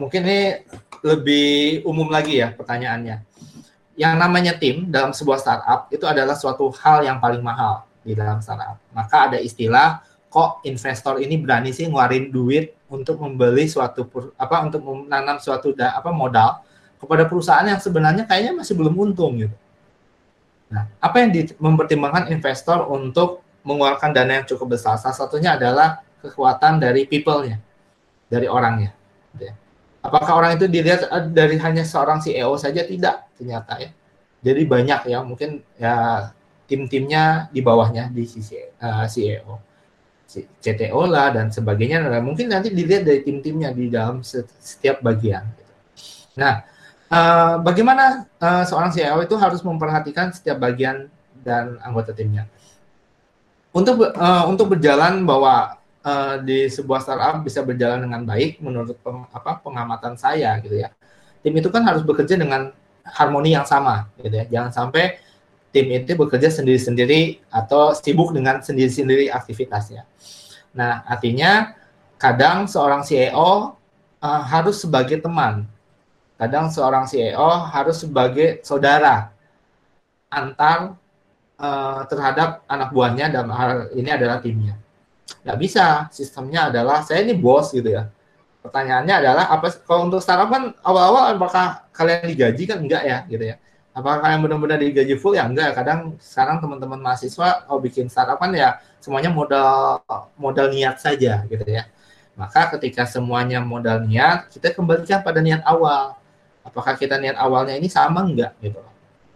mungkin 0.00 0.24
ini 0.24 0.64
lebih 1.04 1.84
umum 1.84 2.08
lagi 2.08 2.40
ya 2.40 2.56
pertanyaannya. 2.56 3.33
Yang 3.94 4.14
namanya 4.18 4.52
tim 4.58 4.90
dalam 4.90 5.14
sebuah 5.14 5.38
startup 5.38 5.80
itu 5.90 6.02
adalah 6.02 6.34
suatu 6.34 6.66
hal 6.82 7.06
yang 7.06 7.22
paling 7.22 7.40
mahal 7.40 7.86
di 8.02 8.12
dalam 8.12 8.42
startup. 8.42 8.78
Maka 8.90 9.30
ada 9.30 9.38
istilah 9.38 10.02
kok 10.26 10.66
investor 10.66 11.22
ini 11.22 11.38
berani 11.38 11.70
sih 11.70 11.86
ngeluarin 11.86 12.34
duit 12.34 12.74
untuk 12.90 13.22
membeli 13.22 13.70
suatu 13.70 14.02
apa 14.34 14.66
untuk 14.66 14.82
menanam 14.82 15.38
suatu 15.38 15.70
da, 15.70 15.94
apa 15.94 16.10
modal 16.10 16.58
kepada 16.98 17.22
perusahaan 17.30 17.62
yang 17.62 17.78
sebenarnya 17.78 18.26
kayaknya 18.26 18.58
masih 18.58 18.74
belum 18.74 18.94
untung 18.98 19.38
gitu. 19.38 19.56
Nah, 20.74 20.90
apa 20.98 21.22
yang 21.22 21.30
mempertimbangkan 21.54 22.34
investor 22.34 22.82
untuk 22.90 23.46
mengeluarkan 23.62 24.10
dana 24.10 24.42
yang 24.42 24.46
cukup 24.48 24.74
besar? 24.74 24.98
Salah 24.98 25.14
satunya 25.14 25.54
adalah 25.54 26.02
kekuatan 26.18 26.82
dari 26.82 27.06
people-nya, 27.06 27.62
dari 28.26 28.50
orangnya. 28.50 28.90
Gitu 29.36 29.52
ya. 29.52 29.54
Apakah 30.04 30.32
orang 30.36 30.60
itu 30.60 30.68
dilihat 30.68 31.08
eh, 31.08 31.24
dari 31.32 31.56
hanya 31.56 31.80
seorang 31.80 32.20
CEO 32.20 32.52
saja? 32.60 32.84
Tidak, 32.84 33.40
ternyata 33.40 33.80
ya. 33.80 33.90
Jadi 34.44 34.62
banyak 34.68 35.00
ya, 35.08 35.24
mungkin 35.24 35.64
ya 35.80 36.28
tim-timnya 36.68 37.48
di 37.48 37.64
bawahnya 37.64 38.12
di 38.12 38.28
sisi 38.28 38.60
uh, 38.60 39.08
CEO. 39.08 39.56
CTO 40.34 41.06
lah 41.08 41.30
dan 41.32 41.48
sebagainya. 41.48 42.04
Nah, 42.04 42.20
mungkin 42.20 42.50
nanti 42.50 42.68
dilihat 42.68 43.06
dari 43.06 43.22
tim-timnya 43.22 43.70
di 43.70 43.86
dalam 43.88 44.20
setiap 44.26 45.00
bagian. 45.00 45.46
Gitu. 45.56 45.72
Nah, 46.36 46.74
Uh, 47.14 47.60
bagaimana 47.60 48.26
uh, 48.40 48.64
seorang 48.66 48.90
CEO 48.90 49.20
itu 49.22 49.36
harus 49.36 49.60
memperhatikan 49.60 50.32
setiap 50.32 50.58
bagian 50.58 51.06
dan 51.46 51.76
anggota 51.84 52.16
timnya. 52.16 52.48
Untuk 53.70 54.08
uh, 54.08 54.44
untuk 54.50 54.74
berjalan 54.74 55.22
bahwa 55.22 55.78
uh, 56.04 56.38
di 56.44 56.68
sebuah 56.68 57.00
startup 57.02 57.42
bisa 57.42 57.64
berjalan 57.64 58.04
dengan 58.04 58.22
baik 58.22 58.60
menurut 58.60 58.94
peng, 59.00 59.26
apa 59.32 59.58
pengamatan 59.64 60.14
saya 60.20 60.60
gitu 60.60 60.76
ya. 60.78 60.92
Tim 61.40 61.56
itu 61.56 61.68
kan 61.72 61.82
harus 61.84 62.04
bekerja 62.04 62.36
dengan 62.36 62.70
harmoni 63.04 63.56
yang 63.56 63.64
sama 63.64 64.08
gitu 64.20 64.32
ya. 64.32 64.46
Jangan 64.48 64.70
sampai 64.72 65.18
tim 65.74 65.90
itu 65.90 66.14
bekerja 66.14 66.52
sendiri-sendiri 66.52 67.42
atau 67.50 67.96
sibuk 67.96 68.30
dengan 68.30 68.62
sendiri-sendiri 68.62 69.32
aktivitasnya. 69.32 70.06
Nah, 70.76 71.02
artinya 71.08 71.74
kadang 72.20 72.70
seorang 72.70 73.02
CEO 73.02 73.74
uh, 74.22 74.42
harus 74.46 74.84
sebagai 74.84 75.18
teman 75.18 75.66
Kadang 76.34 76.66
seorang 76.66 77.06
CEO 77.06 77.50
harus 77.70 78.02
sebagai 78.02 78.58
saudara 78.66 79.30
antar 80.26 80.98
uh, 81.62 82.02
terhadap 82.10 82.66
anak 82.66 82.90
buahnya 82.90 83.30
dan 83.30 83.46
hal 83.54 83.94
ini 83.94 84.10
adalah 84.10 84.42
timnya. 84.42 84.74
Nggak 85.44 85.58
bisa, 85.60 85.86
sistemnya 86.12 86.72
adalah 86.72 87.04
saya 87.04 87.24
ini 87.24 87.36
bos 87.36 87.72
gitu 87.72 87.88
ya. 87.88 88.08
Pertanyaannya 88.64 89.14
adalah 89.20 89.44
apa 89.52 89.68
kalau 89.84 90.08
untuk 90.08 90.24
startup 90.24 90.48
kan 90.48 90.72
awal-awal 90.80 91.36
apakah 91.36 91.84
kalian 91.92 92.24
digaji 92.32 92.64
kan 92.64 92.80
enggak 92.80 93.02
ya 93.04 93.18
gitu 93.28 93.44
ya. 93.52 93.56
Apakah 93.92 94.24
kalian 94.24 94.40
benar-benar 94.40 94.80
digaji 94.80 95.14
full 95.20 95.36
ya 95.36 95.44
enggak? 95.44 95.76
Kadang 95.76 96.16
sekarang 96.16 96.64
teman-teman 96.64 96.96
mahasiswa 96.96 97.68
oh 97.68 97.76
bikin 97.76 98.08
startup 98.08 98.40
kan 98.40 98.56
ya 98.56 98.80
semuanya 99.04 99.28
modal 99.28 100.00
modal 100.40 100.72
niat 100.72 100.96
saja 100.96 101.44
gitu 101.44 101.64
ya. 101.68 101.84
Maka 102.34 102.72
ketika 102.76 103.06
semuanya 103.06 103.62
modal 103.62 104.02
niat, 104.02 104.50
kita 104.50 104.74
kembalikan 104.74 105.22
pada 105.22 105.38
niat 105.38 105.62
awal. 105.62 106.18
Apakah 106.66 106.98
kita 106.98 107.20
niat 107.20 107.36
awalnya 107.38 107.78
ini 107.78 107.86
sama 107.86 108.26
enggak 108.26 108.56
gitu. 108.58 108.80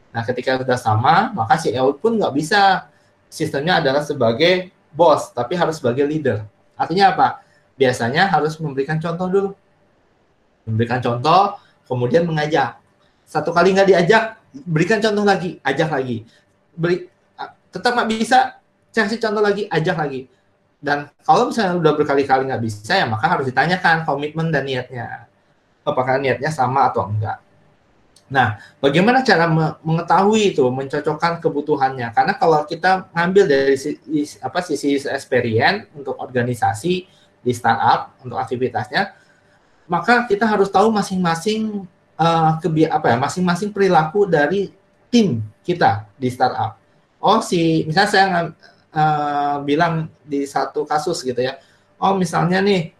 Nah, 0.08 0.22
ketika 0.24 0.58
sudah 0.58 0.78
sama, 0.80 1.30
maka 1.36 1.60
CEO 1.60 1.94
pun 1.94 2.16
nggak 2.18 2.32
bisa 2.34 2.88
sistemnya 3.28 3.78
adalah 3.78 4.00
sebagai 4.02 4.72
bos, 4.92 5.30
tapi 5.32 5.54
harus 5.54 5.80
sebagai 5.80 6.04
leader. 6.04 6.44
Artinya 6.78 7.12
apa? 7.14 7.28
Biasanya 7.78 8.28
harus 8.30 8.58
memberikan 8.58 8.98
contoh 8.98 9.26
dulu. 9.30 9.50
Memberikan 10.68 11.00
contoh, 11.00 11.56
kemudian 11.88 12.28
mengajak. 12.28 12.76
Satu 13.28 13.52
kali 13.52 13.72
nggak 13.76 13.88
diajak, 13.88 14.40
berikan 14.64 15.00
contoh 15.00 15.24
lagi, 15.24 15.60
ajak 15.64 15.88
lagi. 15.92 16.24
Beri, 16.72 17.08
tetap 17.72 17.92
nggak 17.96 18.08
bisa, 18.08 18.58
kasih 18.92 19.20
contoh 19.20 19.42
lagi, 19.44 19.68
ajak 19.68 19.96
lagi. 19.96 20.20
Dan 20.78 21.10
kalau 21.26 21.50
misalnya 21.50 21.74
udah 21.74 21.92
berkali-kali 21.98 22.46
nggak 22.46 22.62
bisa, 22.62 22.94
ya 22.94 23.06
maka 23.06 23.26
harus 23.26 23.50
ditanyakan 23.50 24.06
komitmen 24.06 24.54
dan 24.54 24.62
niatnya. 24.62 25.26
Apakah 25.82 26.20
niatnya 26.20 26.52
sama 26.52 26.86
atau 26.86 27.08
enggak. 27.08 27.40
Nah, 28.28 28.60
bagaimana 28.76 29.24
cara 29.24 29.48
mengetahui 29.80 30.52
itu, 30.52 30.64
mencocokkan 30.68 31.40
kebutuhannya? 31.40 32.12
Karena 32.12 32.36
kalau 32.36 32.60
kita 32.68 33.08
ngambil 33.16 33.44
dari 33.48 33.76
sisi, 33.80 34.36
apa 34.44 34.60
sisi 34.60 35.00
experience 35.08 35.88
untuk 35.96 36.20
organisasi 36.20 37.08
di 37.40 37.52
startup 37.56 38.12
untuk 38.20 38.36
aktivitasnya, 38.36 39.16
maka 39.88 40.28
kita 40.28 40.44
harus 40.44 40.68
tahu 40.68 40.92
masing-masing 40.92 41.88
uh, 42.20 42.60
apa 42.92 43.06
ya, 43.08 43.16
masing-masing 43.16 43.72
perilaku 43.72 44.28
dari 44.28 44.68
tim 45.08 45.40
kita 45.64 46.04
di 46.20 46.28
startup. 46.28 46.76
Oh, 47.24 47.40
si 47.40 47.88
misalnya 47.88 48.10
saya 48.12 48.26
uh, 48.92 49.56
bilang 49.64 50.12
di 50.20 50.44
satu 50.44 50.84
kasus 50.84 51.24
gitu 51.24 51.40
ya. 51.40 51.56
Oh, 51.96 52.12
misalnya 52.12 52.60
nih 52.60 52.92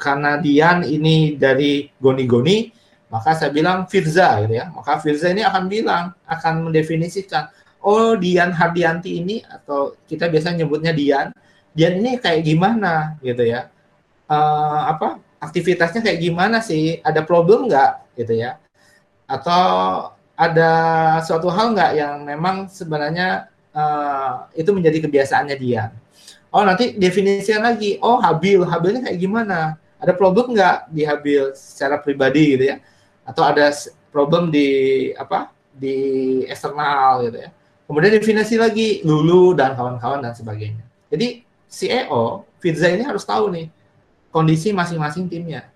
karena 0.00 0.40
Dian 0.40 0.82
ini 0.88 1.36
dari 1.36 1.92
Goni-Goni, 2.00 2.79
maka 3.10 3.34
saya 3.34 3.50
bilang 3.50 3.90
Firza 3.90 4.38
gitu 4.46 4.54
ya. 4.54 4.70
Maka 4.70 5.02
Firza 5.02 5.28
ini 5.34 5.42
akan 5.42 5.66
bilang, 5.66 6.14
akan 6.24 6.70
mendefinisikan, 6.70 7.50
oh 7.82 8.14
Dian 8.14 8.54
Hardianti 8.54 9.18
ini 9.18 9.42
atau 9.42 9.98
kita 10.06 10.30
biasa 10.30 10.54
nyebutnya 10.54 10.94
Dian, 10.94 11.34
Dian 11.74 11.98
ini 11.98 12.22
kayak 12.22 12.46
gimana 12.46 13.18
gitu 13.18 13.42
ya. 13.42 13.66
Uh, 14.30 14.94
apa 14.94 15.18
aktivitasnya 15.42 16.06
kayak 16.06 16.22
gimana 16.22 16.62
sih? 16.62 17.02
Ada 17.02 17.26
problem 17.26 17.66
nggak 17.66 18.14
gitu 18.14 18.38
ya? 18.38 18.62
Atau 19.26 19.62
ada 20.38 20.70
suatu 21.26 21.50
hal 21.50 21.74
nggak 21.74 21.92
yang 21.98 22.14
memang 22.22 22.70
sebenarnya 22.70 23.50
uh, 23.74 24.46
itu 24.54 24.70
menjadi 24.70 25.02
kebiasaannya 25.02 25.56
dia? 25.58 25.90
Oh 26.54 26.62
nanti 26.62 26.94
definisikan 26.94 27.66
lagi. 27.66 27.98
Oh 27.98 28.22
habil, 28.22 28.62
habilnya 28.62 29.02
kayak 29.06 29.18
gimana? 29.18 29.78
Ada 29.98 30.14
problem 30.14 30.54
nggak 30.54 30.94
di 30.94 31.02
habil 31.02 31.54
secara 31.58 31.98
pribadi 31.98 32.54
gitu 32.54 32.64
ya? 32.70 32.78
Atau 33.30 33.46
ada 33.46 33.70
problem 34.10 34.50
di 34.50 34.68
apa? 35.14 35.54
Di 35.70 35.94
eksternal 36.50 37.30
gitu 37.30 37.38
ya? 37.46 37.50
Kemudian 37.86 38.12
definisi 38.18 38.54
lagi 38.58 39.02
lulu 39.06 39.54
dan 39.54 39.78
kawan-kawan 39.78 40.22
dan 40.22 40.34
sebagainya. 40.34 40.82
Jadi 41.10 41.42
CEO 41.70 42.46
Firza 42.58 42.90
ini 42.90 43.06
harus 43.06 43.22
tahu 43.22 43.50
nih 43.54 43.70
kondisi 44.34 44.70
masing-masing 44.74 45.26
timnya. 45.30 45.70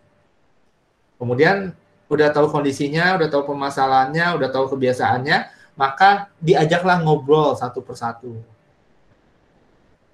Kemudian 1.19 1.75
udah 2.11 2.29
tahu 2.31 2.51
kondisinya, 2.51 3.19
udah 3.19 3.29
tahu 3.31 3.51
permasalahannya, 3.51 4.35
udah 4.37 4.49
tahu 4.51 4.75
kebiasaannya, 4.75 5.51
maka 5.75 6.31
diajaklah 6.39 7.03
ngobrol 7.03 7.55
satu 7.59 7.83
persatu. 7.83 8.39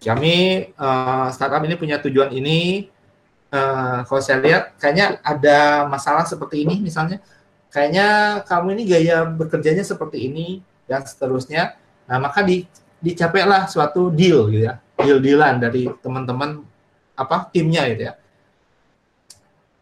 Kami 0.01 0.69
uh, 0.81 1.29
startup 1.29 1.61
ini 1.69 1.77
punya 1.77 2.01
tujuan 2.01 2.33
ini. 2.33 2.89
Uh, 3.51 4.07
kalau 4.07 4.23
saya 4.23 4.39
lihat, 4.39 4.79
kayaknya 4.79 5.19
ada 5.27 5.85
masalah 5.91 6.23
seperti 6.23 6.63
ini, 6.63 6.79
misalnya, 6.79 7.19
kayaknya 7.75 8.41
kamu 8.47 8.79
ini 8.79 8.83
gaya 8.87 9.27
bekerjanya 9.27 9.83
seperti 9.83 10.31
ini 10.31 10.63
dan 10.87 11.03
seterusnya. 11.03 11.75
Nah, 12.07 12.23
maka 12.23 12.47
di, 12.47 12.63
dicapailah 13.03 13.67
suatu 13.67 14.15
deal, 14.15 14.47
gitu 14.55 14.71
ya, 14.71 14.79
deal-dealan 15.03 15.59
dari 15.59 15.91
teman-teman 15.99 16.63
apa 17.19 17.51
timnya, 17.51 17.85
gitu 17.91 18.09
ya 18.09 18.15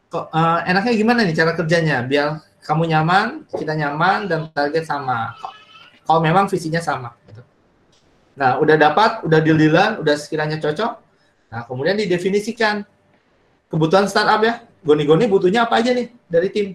kok 0.08 0.32
uh, 0.32 0.64
enaknya 0.64 0.92
gimana 0.96 1.20
nih 1.20 1.36
cara 1.36 1.52
kerjanya 1.52 2.00
biar 2.00 2.40
kamu 2.64 2.84
nyaman, 2.84 3.48
kita 3.48 3.72
nyaman 3.72 4.28
dan 4.28 4.40
target 4.52 4.84
sama. 4.84 5.32
Kalau 6.04 6.20
memang 6.20 6.52
visinya 6.52 6.84
sama. 6.84 7.16
Gitu. 7.24 7.40
Nah, 8.36 8.60
udah 8.60 8.76
dapat, 8.76 9.24
udah 9.24 9.40
deal-dealan, 9.40 10.04
udah 10.04 10.14
sekiranya 10.20 10.60
cocok. 10.60 10.92
Nah, 11.48 11.64
kemudian 11.64 11.96
didefinisikan 11.96 12.84
kebutuhan 13.68 14.08
startup 14.08 14.40
ya. 14.42 14.64
Goni-goni 14.84 15.26
butuhnya 15.26 15.66
apa 15.66 15.82
aja 15.82 15.90
nih 15.92 16.08
dari 16.30 16.48
tim? 16.48 16.68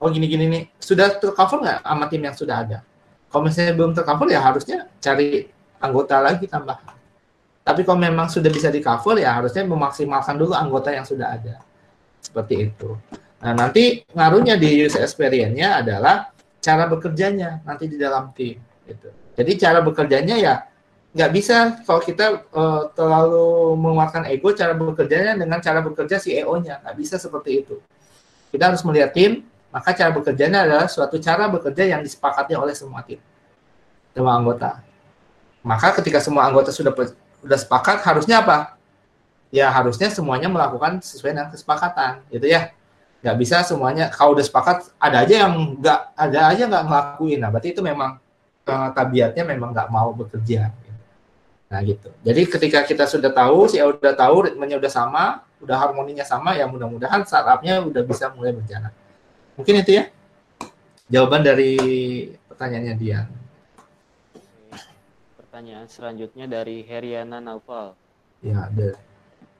Oh 0.00 0.08
gini-gini 0.08 0.48
nih, 0.48 0.62
sudah 0.80 1.20
tercover 1.20 1.60
nggak 1.60 1.78
sama 1.84 2.04
tim 2.08 2.22
yang 2.24 2.36
sudah 2.36 2.56
ada? 2.64 2.78
Kalau 3.28 3.42
misalnya 3.44 3.72
belum 3.76 3.92
tercover 3.92 4.26
ya 4.32 4.40
harusnya 4.40 4.88
cari 4.96 5.48
anggota 5.80 6.20
lagi 6.20 6.48
tambah. 6.48 6.76
Tapi 7.60 7.80
kalau 7.84 8.00
memang 8.00 8.26
sudah 8.32 8.48
bisa 8.48 8.72
di 8.72 8.80
cover 8.80 9.20
ya 9.20 9.36
harusnya 9.36 9.64
memaksimalkan 9.68 10.40
dulu 10.40 10.56
anggota 10.56 10.90
yang 10.92 11.04
sudah 11.04 11.36
ada 11.36 11.60
seperti 12.20 12.72
itu. 12.72 12.96
Nah, 13.40 13.52
nanti 13.56 14.04
ngaruhnya 14.12 14.60
di 14.60 14.84
user 14.84 15.00
experience-nya 15.00 15.80
adalah 15.80 16.32
cara 16.60 16.84
bekerjanya 16.88 17.64
nanti 17.64 17.88
di 17.88 17.96
dalam 17.96 18.28
tim. 18.36 18.60
Gitu. 18.84 19.08
Jadi 19.36 19.52
cara 19.56 19.80
bekerjanya 19.80 20.36
ya 20.36 20.54
nggak 21.10 21.30
bisa 21.34 21.82
kalau 21.82 21.98
kita 21.98 22.46
uh, 22.54 22.86
terlalu 22.94 23.74
menguatkan 23.74 24.30
ego 24.30 24.54
cara 24.54 24.70
bekerjanya 24.78 25.34
dengan 25.34 25.58
cara 25.58 25.82
bekerja 25.82 26.22
CEO-nya 26.22 26.86
nggak 26.86 26.96
bisa 26.96 27.18
seperti 27.18 27.66
itu. 27.66 27.82
Kita 28.50 28.70
harus 28.70 28.82
melihat 28.86 29.10
tim, 29.14 29.46
maka 29.74 29.90
cara 29.94 30.10
bekerjanya 30.14 30.66
adalah 30.66 30.86
suatu 30.86 31.18
cara 31.18 31.50
bekerja 31.50 31.86
yang 31.86 32.00
disepakati 32.02 32.54
oleh 32.54 32.74
semua 32.74 33.02
tim, 33.02 33.18
semua 34.14 34.38
anggota. 34.38 34.82
Maka 35.66 35.98
ketika 35.98 36.22
semua 36.22 36.46
anggota 36.46 36.70
sudah 36.70 36.94
sudah 37.42 37.58
sepakat, 37.58 38.02
harusnya 38.06 38.42
apa? 38.42 38.80
ya 39.50 39.66
harusnya 39.68 40.08
semuanya 40.08 40.46
melakukan 40.46 41.02
sesuai 41.02 41.34
dengan 41.34 41.50
kesepakatan 41.50 42.22
gitu 42.30 42.46
ya 42.46 42.70
nggak 43.20 43.36
bisa 43.36 43.66
semuanya 43.66 44.08
kalau 44.08 44.32
udah 44.32 44.46
sepakat 44.46 44.94
ada 44.96 45.26
aja 45.26 45.44
yang 45.44 45.76
nggak 45.76 46.00
ada 46.16 46.40
aja 46.54 46.62
nggak 46.70 46.84
ngelakuin 46.86 47.38
nah 47.42 47.50
berarti 47.52 47.68
itu 47.74 47.82
memang 47.84 48.16
uh, 48.64 48.88
tabiatnya 48.94 49.44
memang 49.44 49.74
nggak 49.76 49.90
mau 49.92 50.14
bekerja 50.14 50.72
nah 51.70 51.78
gitu. 51.86 52.10
Jadi 52.26 52.42
ketika 52.50 52.82
kita 52.82 53.06
sudah 53.06 53.30
tahu 53.30 53.70
si 53.70 53.78
udah 53.78 54.14
tahu 54.18 54.50
ritmenya 54.50 54.74
udah 54.82 54.90
sama 54.90 55.46
udah 55.62 55.76
harmoninya 55.78 56.26
sama 56.26 56.58
ya 56.58 56.66
mudah-mudahan 56.66 57.22
startupnya 57.22 57.78
udah 57.86 58.02
bisa 58.02 58.26
mulai 58.34 58.50
berjalan. 58.50 58.90
Mungkin 59.54 59.86
itu 59.86 60.02
ya 60.02 60.10
jawaban 61.06 61.46
dari 61.46 61.78
pertanyaannya 62.50 62.94
dia 62.98 63.30
pertanyaan 65.60 65.92
selanjutnya 65.92 66.48
dari 66.48 66.80
Heriana 66.86 67.36
Naufal. 67.36 67.92
Ya 68.40 68.64
ada. 68.64 68.96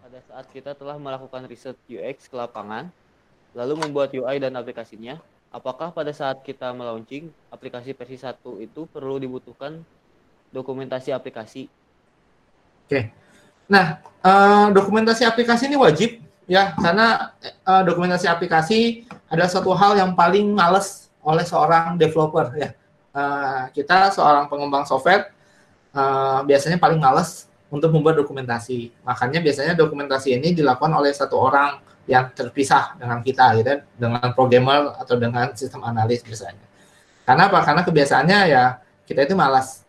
Pada 0.01 0.19
saat 0.25 0.47
kita 0.49 0.73
telah 0.73 0.97
melakukan 0.97 1.45
riset 1.45 1.77
UX 1.93 2.25
ke 2.25 2.41
lapangan, 2.41 2.89
lalu 3.53 3.75
membuat 3.85 4.09
UI 4.17 4.41
dan 4.41 4.57
aplikasinya, 4.57 5.21
apakah 5.53 5.93
pada 5.93 6.09
saat 6.17 6.41
kita 6.41 6.73
melaunching 6.73 7.29
aplikasi 7.53 7.93
versi 7.93 8.17
1 8.17 8.33
itu 8.65 8.89
perlu 8.89 9.21
dibutuhkan 9.21 9.85
dokumentasi 10.55 11.13
aplikasi? 11.13 11.69
Oke. 12.91 13.15
Nah, 13.71 14.03
uh, 14.19 14.75
dokumentasi 14.75 15.23
aplikasi 15.23 15.71
ini 15.71 15.79
wajib 15.79 16.19
ya, 16.51 16.75
karena 16.75 17.31
uh, 17.63 17.87
dokumentasi 17.87 18.27
aplikasi 18.27 19.07
adalah 19.31 19.47
satu 19.47 19.71
hal 19.79 19.95
yang 19.95 20.19
paling 20.19 20.51
males 20.51 21.07
oleh 21.23 21.47
seorang 21.47 21.95
developer 21.95 22.51
ya. 22.59 22.75
Uh, 23.15 23.71
kita 23.71 24.11
seorang 24.11 24.51
pengembang 24.51 24.83
software 24.83 25.31
biasanya 26.47 26.83
paling 26.83 26.99
males 26.99 27.47
untuk 27.71 27.95
membuat 27.95 28.19
dokumentasi. 28.19 28.91
Makanya 29.07 29.39
biasanya 29.39 29.79
dokumentasi 29.79 30.35
ini 30.35 30.51
dilakukan 30.51 30.91
oleh 30.91 31.15
satu 31.15 31.39
orang 31.39 31.79
yang 32.11 32.27
terpisah 32.35 32.99
dengan 32.99 33.23
kita 33.23 33.55
gitu 33.59 33.87
dengan 33.95 34.35
programmer 34.35 34.99
atau 34.99 35.15
dengan 35.15 35.55
sistem 35.55 35.87
analis 35.87 36.27
biasanya. 36.27 36.67
Karena 37.23 37.47
apa? 37.47 37.63
Karena 37.63 37.83
kebiasaannya 37.87 38.39
ya 38.51 38.83
kita 39.07 39.31
itu 39.31 39.39
malas. 39.39 39.87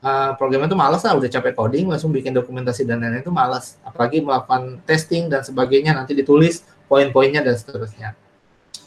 Uh, 0.00 0.32
programmer 0.40 0.64
itu 0.64 0.78
malas 0.80 1.04
lah, 1.04 1.12
udah 1.12 1.28
capek 1.28 1.52
coding, 1.52 1.84
langsung 1.84 2.08
bikin 2.08 2.32
dokumentasi 2.32 2.88
dan 2.88 3.04
lain-lain 3.04 3.20
itu 3.20 3.32
malas. 3.32 3.76
Apalagi 3.84 4.24
melakukan 4.24 4.80
testing 4.88 5.28
dan 5.28 5.44
sebagainya, 5.44 5.92
nanti 5.92 6.16
ditulis 6.16 6.64
poin-poinnya 6.88 7.44
dan 7.44 7.52
seterusnya. 7.52 8.16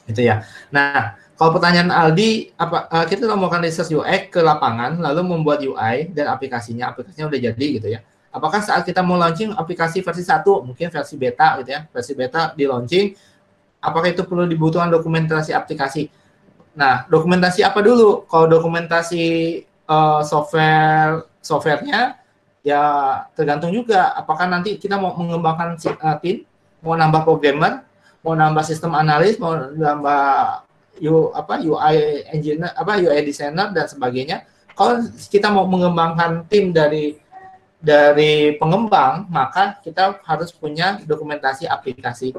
Itu 0.09 0.25
ya. 0.25 0.41
Nah, 0.73 1.13
kalau 1.37 1.53
pertanyaan 1.53 1.93
Aldi, 1.93 2.57
apa 2.57 2.89
uh, 2.89 3.05
kita 3.05 3.29
melakukan 3.29 3.61
research 3.61 3.93
UX 3.93 4.33
ke 4.33 4.41
lapangan, 4.41 4.97
lalu 4.97 5.21
membuat 5.21 5.61
UI 5.61 6.09
dan 6.09 6.33
aplikasinya, 6.33 6.89
aplikasinya 6.89 7.29
udah 7.29 7.39
jadi 7.39 7.67
gitu 7.77 7.87
ya 7.93 8.01
apakah 8.33 8.59
saat 8.65 8.81
kita 8.81 9.05
mau 9.05 9.15
launching 9.15 9.53
aplikasi 9.53 10.01
versi 10.01 10.25
1, 10.25 10.41
mungkin 10.65 10.89
versi 10.89 11.15
beta 11.15 11.61
gitu 11.61 11.69
ya, 11.69 11.85
versi 11.93 12.11
beta 12.17 12.51
di 12.57 12.65
launching, 12.65 13.13
apakah 13.77 14.09
itu 14.09 14.25
perlu 14.25 14.49
dibutuhkan 14.49 14.89
dokumentasi 14.89 15.53
aplikasi? 15.53 16.09
Nah, 16.73 17.05
dokumentasi 17.05 17.61
apa 17.61 17.85
dulu? 17.85 18.25
Kalau 18.25 18.49
dokumentasi 18.49 19.23
uh, 19.87 20.21
software 20.23 21.27
softwarenya 21.43 22.19
ya 22.63 22.81
tergantung 23.35 23.75
juga 23.75 24.15
apakah 24.15 24.47
nanti 24.47 24.79
kita 24.79 24.95
mau 24.95 25.11
mengembangkan 25.13 25.75
uh, 25.75 26.17
tim, 26.23 26.47
mau 26.79 26.95
nambah 26.95 27.27
programmer, 27.27 27.83
mau 28.23 28.33
nambah 28.33 28.63
sistem 28.63 28.95
analis, 28.95 29.35
mau 29.35 29.53
nambah 29.55 30.23
U, 31.03 31.33
apa 31.33 31.57
UI 31.59 32.23
engineer, 32.29 32.71
apa 32.77 33.01
UI 33.01 33.19
designer 33.25 33.73
dan 33.73 33.89
sebagainya. 33.89 34.45
Kalau 34.73 35.05
kita 35.29 35.49
mau 35.49 35.65
mengembangkan 35.65 36.45
tim 36.47 36.69
dari 36.69 37.17
dari 37.83 38.55
pengembang, 38.55 39.27
maka 39.27 39.77
kita 39.83 40.23
harus 40.23 40.55
punya 40.55 41.03
dokumentasi 41.03 41.67
aplikasi 41.67 42.31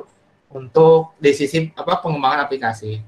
untuk 0.48 1.12
decisive 1.20 1.74
apa 1.76 2.00
pengembangan 2.00 2.48
aplikasi. 2.48 3.02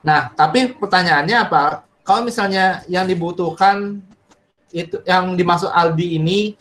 Nah, 0.00 0.32
tapi 0.32 0.72
pertanyaannya 0.72 1.36
apa? 1.36 1.84
Kalau 2.04 2.24
misalnya 2.24 2.80
yang 2.88 3.04
dibutuhkan 3.04 4.00
itu 4.72 5.02
yang 5.04 5.34
dimaksud 5.34 5.68
Aldi 5.68 6.16
ini 6.16 6.54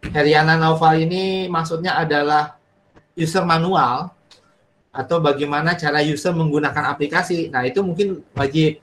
Heriana 0.00 0.56
Nova 0.56 0.96
ini 0.96 1.50
maksudnya 1.50 1.98
adalah 2.00 2.56
user 3.12 3.44
manual 3.44 4.08
atau 4.90 5.20
bagaimana 5.20 5.76
cara 5.76 6.00
user 6.00 6.32
menggunakan 6.32 6.88
aplikasi. 6.96 7.52
Nah, 7.52 7.68
itu 7.68 7.84
mungkin 7.84 8.24
wajib. 8.32 8.80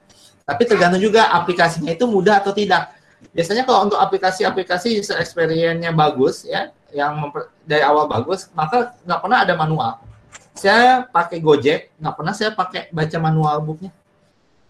Tapi 0.47 0.63
tergantung 0.63 1.03
juga 1.03 1.33
aplikasinya 1.33 1.91
itu 1.91 2.05
mudah 2.07 2.39
atau 2.39 2.55
tidak. 2.55 2.95
Biasanya 3.33 3.65
kalau 3.65 3.89
untuk 3.89 3.99
aplikasi-aplikasi 3.99 5.01
user 5.01 5.17
experience-nya 5.19 5.91
bagus 5.91 6.45
ya, 6.47 6.69
yang 6.93 7.33
dari 7.67 7.83
awal 7.83 8.07
bagus, 8.07 8.47
maka 8.53 8.95
nggak 9.03 9.19
pernah 9.19 9.39
ada 9.43 9.53
manual 9.57 10.06
saya 10.57 11.05
pakai 11.05 11.37
Gojek, 11.39 11.95
nggak 12.01 12.15
pernah 12.17 12.33
saya 12.33 12.51
pakai 12.51 12.89
baca 12.89 13.17
manual 13.21 13.57
booknya. 13.63 13.91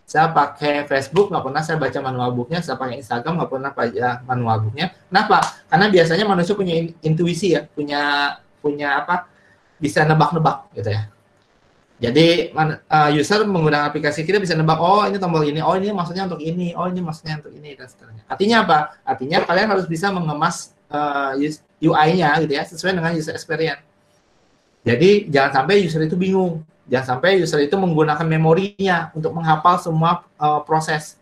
Saya 0.08 0.32
pakai 0.32 0.88
Facebook, 0.88 1.28
nggak 1.32 1.44
pernah 1.44 1.62
saya 1.64 1.76
baca 1.76 2.00
manual 2.00 2.30
booknya. 2.32 2.64
Saya 2.64 2.80
pakai 2.80 3.04
Instagram, 3.04 3.44
nggak 3.44 3.52
pernah 3.52 3.72
baca 3.76 4.08
manual 4.24 4.58
booknya. 4.68 4.96
Kenapa? 5.12 5.40
Karena 5.68 5.88
biasanya 5.92 6.26
manusia 6.28 6.54
punya 6.56 6.76
intuisi 7.04 7.56
ya, 7.56 7.68
punya 7.68 8.02
punya 8.64 9.04
apa? 9.04 9.28
Bisa 9.80 10.08
nebak-nebak 10.08 10.72
gitu 10.76 10.92
ya. 10.96 11.12
Jadi 11.98 12.54
uh, 12.54 13.10
user 13.10 13.42
menggunakan 13.42 13.90
aplikasi 13.90 14.22
kita 14.22 14.38
bisa 14.38 14.54
nebak, 14.54 14.78
oh 14.78 15.02
ini 15.10 15.18
tombol 15.18 15.42
ini, 15.42 15.66
oh 15.66 15.74
ini 15.74 15.90
maksudnya 15.90 16.30
untuk 16.30 16.46
ini, 16.46 16.78
oh 16.78 16.86
ini 16.86 17.02
maksudnya 17.02 17.42
untuk 17.42 17.58
ini 17.58 17.74
dan 17.74 17.90
seterusnya. 17.90 18.24
Artinya 18.30 18.58
apa? 18.62 18.80
Artinya 19.02 19.42
kalian 19.42 19.68
harus 19.74 19.90
bisa 19.90 20.14
mengemas 20.14 20.78
uh, 20.94 21.34
eh, 21.34 21.58
UI-nya 21.82 22.38
gitu 22.46 22.54
ya 22.54 22.64
sesuai 22.70 23.02
dengan 23.02 23.18
user 23.18 23.34
experience. 23.34 23.87
Jadi 24.88 25.28
jangan 25.28 25.52
sampai 25.52 25.84
user 25.84 26.00
itu 26.08 26.16
bingung, 26.16 26.64
jangan 26.88 27.20
sampai 27.20 27.44
user 27.44 27.60
itu 27.60 27.76
menggunakan 27.76 28.24
memorinya 28.24 29.12
untuk 29.12 29.36
menghafal 29.36 29.76
semua 29.84 30.24
uh, 30.40 30.64
proses. 30.64 31.20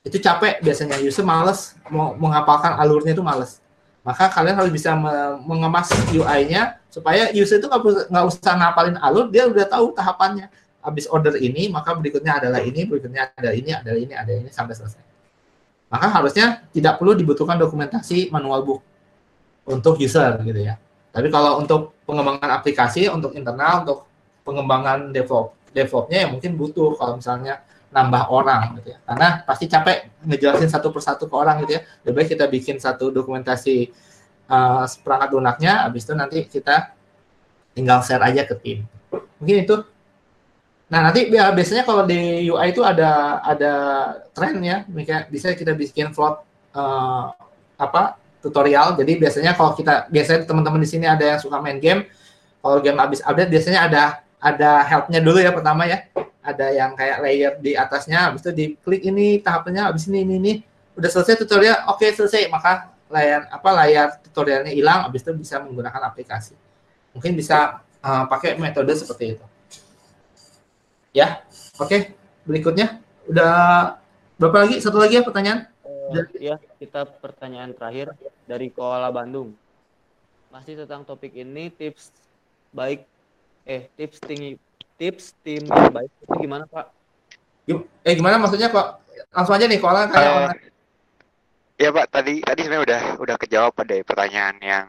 Itu 0.00 0.16
capek 0.16 0.64
biasanya 0.64 0.96
user 1.04 1.20
males 1.20 1.76
mau 1.92 2.16
menghafalkan 2.16 2.80
alurnya 2.80 3.12
itu 3.12 3.20
males. 3.20 3.60
Maka 4.00 4.30
kalian 4.30 4.56
harus 4.56 4.72
bisa 4.72 4.94
mengemas 5.42 5.90
UI-nya 6.14 6.78
supaya 6.88 7.28
user 7.34 7.60
itu 7.60 7.66
nggak 7.66 8.24
usah 8.24 8.54
ngapalin 8.54 8.96
alur, 9.02 9.28
dia 9.28 9.44
udah 9.50 9.66
tahu 9.68 9.92
tahapannya. 9.92 10.48
Habis 10.78 11.10
order 11.10 11.34
ini, 11.42 11.66
maka 11.66 11.90
berikutnya 11.98 12.38
adalah 12.38 12.62
ini, 12.62 12.86
berikutnya 12.86 13.34
ada 13.34 13.50
ini, 13.50 13.74
ada 13.74 13.90
ini, 13.98 14.14
ada 14.14 14.30
ini 14.30 14.48
sampai 14.54 14.78
selesai. 14.78 15.02
Maka 15.90 16.06
harusnya 16.06 16.62
tidak 16.70 17.02
perlu 17.02 17.18
dibutuhkan 17.18 17.58
dokumentasi 17.58 18.30
manual 18.30 18.62
book 18.62 18.80
untuk 19.66 19.98
user 19.98 20.38
gitu 20.46 20.62
ya. 20.62 20.78
Tapi 21.10 21.26
kalau 21.26 21.58
untuk 21.58 21.95
pengembangan 22.06 22.50
aplikasi, 22.62 23.10
untuk 23.10 23.34
internal, 23.34 23.82
untuk 23.82 24.06
pengembangan 24.46 25.10
develop, 25.10 25.58
developnya 25.74 26.24
ya 26.24 26.28
mungkin 26.30 26.54
butuh 26.54 26.94
kalau 26.94 27.18
misalnya 27.18 27.60
nambah 27.90 28.30
orang 28.30 28.78
gitu 28.80 28.94
ya. 28.94 28.98
Karena 29.02 29.28
pasti 29.42 29.66
capek 29.66 30.22
ngejelasin 30.22 30.70
satu 30.70 30.94
persatu 30.94 31.26
ke 31.26 31.34
orang 31.34 31.66
gitu 31.66 31.76
ya. 31.76 31.82
Lebih 32.06 32.14
baik 32.14 32.28
kita 32.38 32.44
bikin 32.46 32.76
satu 32.78 33.10
dokumentasi 33.10 33.90
uh, 34.50 34.86
perangkat 35.02 35.30
lunaknya, 35.34 35.86
habis 35.86 36.06
itu 36.06 36.14
nanti 36.14 36.38
kita 36.46 36.94
tinggal 37.74 38.00
share 38.06 38.22
aja 38.22 38.46
ke 38.46 38.54
tim. 38.62 38.78
Mungkin 39.42 39.58
itu. 39.66 39.76
Nah 40.86 41.10
nanti 41.10 41.26
biasanya 41.34 41.82
kalau 41.82 42.06
di 42.06 42.46
UI 42.46 42.70
itu 42.70 42.86
ada 42.86 43.42
ada 43.42 43.72
tren 44.30 44.62
ya, 44.62 44.86
bisa 45.26 45.50
kita 45.58 45.74
bikin 45.74 46.14
float 46.14 46.46
uh, 46.78 47.34
apa 47.76 48.16
tutorial. 48.40 48.96
Jadi 48.96 49.12
biasanya 49.18 49.52
kalau 49.56 49.72
kita 49.74 50.06
biasanya 50.08 50.46
teman-teman 50.46 50.80
di 50.82 50.88
sini 50.88 51.06
ada 51.08 51.24
yang 51.24 51.40
suka 51.40 51.58
main 51.60 51.78
game, 51.80 52.06
kalau 52.60 52.78
game 52.80 52.98
habis 52.98 53.20
update 53.22 53.50
biasanya 53.50 53.80
ada 53.86 54.02
ada 54.38 54.84
helpnya 54.84 55.18
dulu 55.22 55.38
ya 55.40 55.50
pertama 55.50 55.88
ya. 55.88 56.06
Ada 56.46 56.70
yang 56.70 56.94
kayak 56.94 57.18
layer 57.26 57.52
di 57.58 57.74
atasnya, 57.74 58.30
habis 58.30 58.46
itu 58.46 58.54
diklik 58.54 59.02
ini 59.02 59.42
tahapnya, 59.42 59.90
habis 59.90 60.06
ini 60.06 60.22
ini 60.22 60.34
ini 60.38 60.52
udah 60.94 61.10
selesai 61.10 61.42
tutorial, 61.42 61.90
oke 61.90 61.98
okay, 61.98 62.14
selesai, 62.14 62.46
maka 62.46 62.94
layar 63.10 63.50
apa 63.50 63.68
layar 63.74 64.08
tutorialnya 64.22 64.70
hilang, 64.70 65.10
habis 65.10 65.26
itu 65.26 65.34
bisa 65.34 65.58
menggunakan 65.58 65.98
aplikasi. 66.06 66.54
Mungkin 67.10 67.34
bisa 67.34 67.82
uh, 67.98 68.24
pakai 68.30 68.54
metode 68.62 68.94
seperti 68.94 69.34
itu. 69.34 69.44
Ya, 71.10 71.42
oke. 71.82 71.88
Okay. 71.88 72.00
Berikutnya 72.46 73.02
udah 73.26 73.98
berapa 74.38 74.68
lagi? 74.68 74.78
Satu 74.78 75.02
lagi 75.02 75.18
ya 75.18 75.26
pertanyaan? 75.26 75.66
Ya 76.36 76.56
kita 76.78 77.06
pertanyaan 77.06 77.72
terakhir 77.74 78.14
dari 78.46 78.70
Koala 78.70 79.10
Bandung. 79.10 79.54
Masih 80.50 80.78
tentang 80.78 81.02
topik 81.02 81.34
ini 81.34 81.68
tips 81.72 82.14
baik 82.70 83.04
eh 83.66 83.90
tips 83.98 84.22
tinggi 84.22 84.54
tips 84.96 85.34
tim 85.42 85.66
yang 85.66 85.92
baik 85.92 86.10
itu 86.22 86.34
gimana 86.38 86.64
Pak? 86.70 86.86
Eh 88.06 88.14
gimana 88.14 88.38
maksudnya 88.38 88.70
kok 88.70 89.02
langsung 89.34 89.54
aja 89.58 89.66
nih 89.66 89.80
Koala 89.82 90.06
kayak 90.08 90.32
uh, 90.32 90.54
Ya 91.76 91.92
Pak 91.92 92.08
tadi 92.08 92.40
tadi 92.40 92.64
sebenarnya 92.64 92.84
udah 92.88 93.02
udah 93.20 93.36
kejawab 93.36 93.72
pada 93.76 94.00
pertanyaan 94.00 94.56
yang 94.64 94.86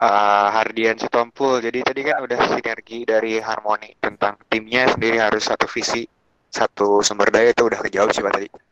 uh, 0.00 0.48
Hardian 0.48 0.96
Sitompul. 0.96 1.60
Jadi 1.60 1.84
tadi 1.84 2.00
kan 2.00 2.24
udah 2.24 2.38
sinergi 2.48 3.04
dari 3.04 3.36
harmoni 3.44 3.92
tentang 4.00 4.40
timnya 4.48 4.88
sendiri 4.88 5.20
harus 5.20 5.44
satu 5.44 5.68
visi 5.68 6.08
satu 6.48 7.04
sumber 7.04 7.28
daya 7.28 7.52
itu 7.52 7.66
udah 7.66 7.76
kejawab 7.76 8.14
sih 8.16 8.24
Pak 8.24 8.32
tadi. 8.32 8.48
Oke. 8.48 8.62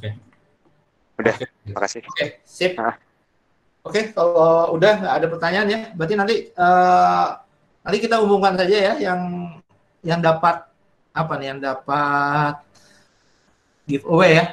Okay. 0.00 0.12
Udah, 1.20 1.34
terima 1.38 1.80
kasih. 1.86 2.00
Oke, 2.02 2.10
okay, 2.14 2.28
sip. 2.42 2.72
Nah. 2.74 2.98
Oke, 3.84 4.00
okay, 4.00 4.04
kalau 4.16 4.74
udah 4.74 4.92
nggak 4.96 5.14
ada 5.14 5.26
pertanyaan 5.28 5.68
ya, 5.68 5.80
berarti 5.92 6.14
nanti 6.16 6.34
uh, 6.56 7.36
nanti 7.84 7.98
kita 8.00 8.16
umumkan 8.24 8.56
saja 8.56 8.76
ya 8.80 8.94
yang 8.96 9.20
yang 10.00 10.20
dapat 10.24 10.64
apa 11.12 11.32
nih 11.36 11.46
yang 11.54 11.60
dapat 11.60 12.54
giveaway 13.84 14.40
ya. 14.40 14.46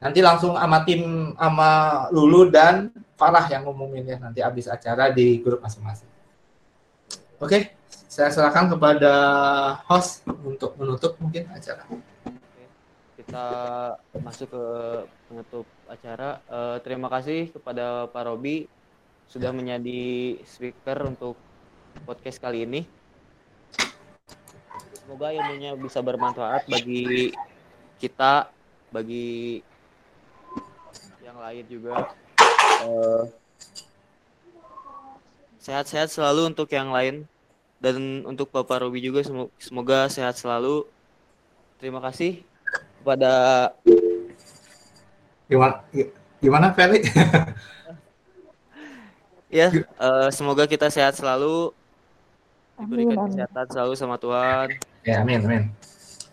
Nanti 0.00 0.20
langsung 0.22 0.54
sama 0.54 0.86
tim 0.86 1.34
sama 1.34 1.70
Lulu 2.14 2.48
dan 2.52 2.94
Farah 3.16 3.48
yang 3.48 3.64
ngumumin 3.66 4.04
ya 4.06 4.16
nanti 4.20 4.44
habis 4.44 4.70
acara 4.70 5.10
di 5.10 5.40
grup 5.42 5.58
masing-masing. 5.64 6.08
Oke, 7.36 7.48
okay, 7.50 7.62
saya 8.08 8.32
serahkan 8.32 8.72
kepada 8.72 9.12
host 9.90 10.24
untuk 10.44 10.72
menutup 10.80 11.18
mungkin 11.20 11.50
acara 11.52 11.84
kita 13.16 13.44
masuk 14.20 14.52
ke 14.52 14.64
penutup 15.26 15.66
acara. 15.88 16.44
Uh, 16.52 16.76
terima 16.84 17.08
kasih 17.08 17.48
kepada 17.48 18.04
Pak 18.12 18.22
Robi 18.28 18.68
sudah 19.32 19.50
menjadi 19.56 20.36
speaker 20.44 21.08
untuk 21.08 21.34
podcast 22.04 22.36
kali 22.36 22.68
ini. 22.68 22.84
Semoga 25.00 25.32
ilmunya 25.32 25.72
bisa 25.80 26.04
bermanfaat 26.04 26.68
bagi 26.68 27.32
kita, 27.96 28.52
bagi 28.92 29.64
yang 31.24 31.40
lain 31.40 31.64
juga. 31.72 32.12
Uh, 32.84 33.24
sehat-sehat 35.64 36.12
selalu 36.12 36.52
untuk 36.52 36.68
yang 36.70 36.92
lain 36.92 37.24
dan 37.80 38.22
untuk 38.28 38.52
Bapak 38.52 38.84
Robi 38.84 39.00
juga 39.00 39.24
semoga 39.56 40.06
sehat 40.12 40.36
selalu. 40.36 40.84
Terima 41.80 42.04
kasih 42.04 42.44
kepada 43.06 43.70
gimana 45.46 45.78
gimana 46.42 46.66
Felix? 46.74 47.06
ya, 49.62 49.70
uh, 49.94 50.26
semoga 50.34 50.66
kita 50.66 50.90
sehat 50.90 51.14
selalu 51.14 51.70
diberikan 52.82 53.30
kesehatan 53.30 53.66
selalu 53.70 53.94
sama 53.94 54.18
Tuhan. 54.18 54.74
Ya, 55.06 55.22
amin, 55.22 55.38
amin. 55.46 55.62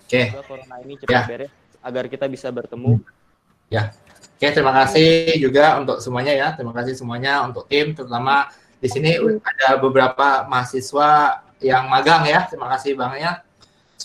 Oke. 0.01 0.33
Okay. 0.33 0.41
corona 0.49 0.81
ini 0.81 0.97
cepat 0.97 1.13
ya. 1.13 1.21
beres 1.29 1.53
agar 1.85 2.09
kita 2.09 2.25
bisa 2.25 2.49
bertemu. 2.49 2.97
Ya. 3.69 3.93
Oke, 4.33 4.49
terima 4.49 4.73
kasih 4.73 5.29
juga 5.37 5.77
untuk 5.77 6.01
semuanya 6.01 6.33
ya. 6.33 6.47
Terima 6.57 6.73
kasih 6.73 6.97
semuanya 6.97 7.45
untuk 7.45 7.69
tim 7.69 7.93
terutama 7.93 8.49
di 8.81 8.89
sini 8.89 9.21
ada 9.45 9.77
beberapa 9.77 10.49
mahasiswa 10.49 11.37
yang 11.61 11.85
magang 11.85 12.25
ya. 12.25 12.49
Terima 12.49 12.65
kasih 12.73 12.97
banyak 12.97 13.52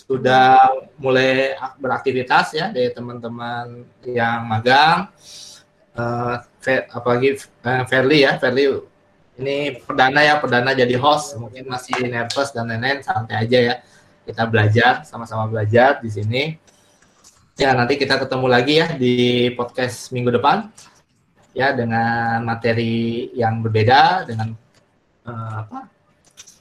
sudah 0.05 0.59
mulai 1.01 1.57
beraktivitas 1.79 2.55
ya 2.55 2.71
dari 2.71 2.91
teman-teman 2.95 3.83
yang 4.07 4.47
magang 4.47 5.11
uh, 5.97 6.35
apalagi 6.93 7.39
uh, 7.65 7.83
Fairly 7.89 8.23
ya 8.23 8.39
Fairly 8.39 8.79
ini 9.39 9.79
perdana 9.79 10.19
ya 10.19 10.35
perdana 10.39 10.75
jadi 10.75 10.95
host 10.99 11.39
mungkin 11.39 11.67
masih 11.67 11.95
nervous 12.07 12.51
dan 12.51 12.67
lain-lain 12.67 12.99
santai 12.99 13.47
aja 13.47 13.59
ya 13.59 13.75
kita 14.29 14.45
belajar 14.45 15.01
sama-sama 15.09 15.49
belajar 15.49 15.97
di 16.05 16.09
sini. 16.13 16.43
Ya 17.57 17.73
nanti 17.73 17.97
kita 17.97 18.21
ketemu 18.21 18.45
lagi 18.45 18.77
ya 18.77 18.87
di 18.93 19.49
podcast 19.57 20.13
minggu 20.13 20.37
depan 20.37 20.69
ya 21.57 21.73
dengan 21.73 22.45
materi 22.45 23.33
yang 23.33 23.65
berbeda 23.65 24.29
dengan 24.29 24.53
uh, 25.25 25.65
apa 25.65 25.89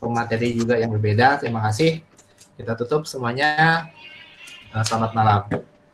materi 0.08 0.56
juga 0.56 0.80
yang 0.80 0.88
berbeda. 0.96 1.44
Terima 1.44 1.60
kasih. 1.68 2.07
Kita 2.58 2.74
tutup 2.74 3.06
semuanya. 3.06 3.86
Uh, 4.74 4.82
selamat 4.82 5.14
malam. 5.14 5.46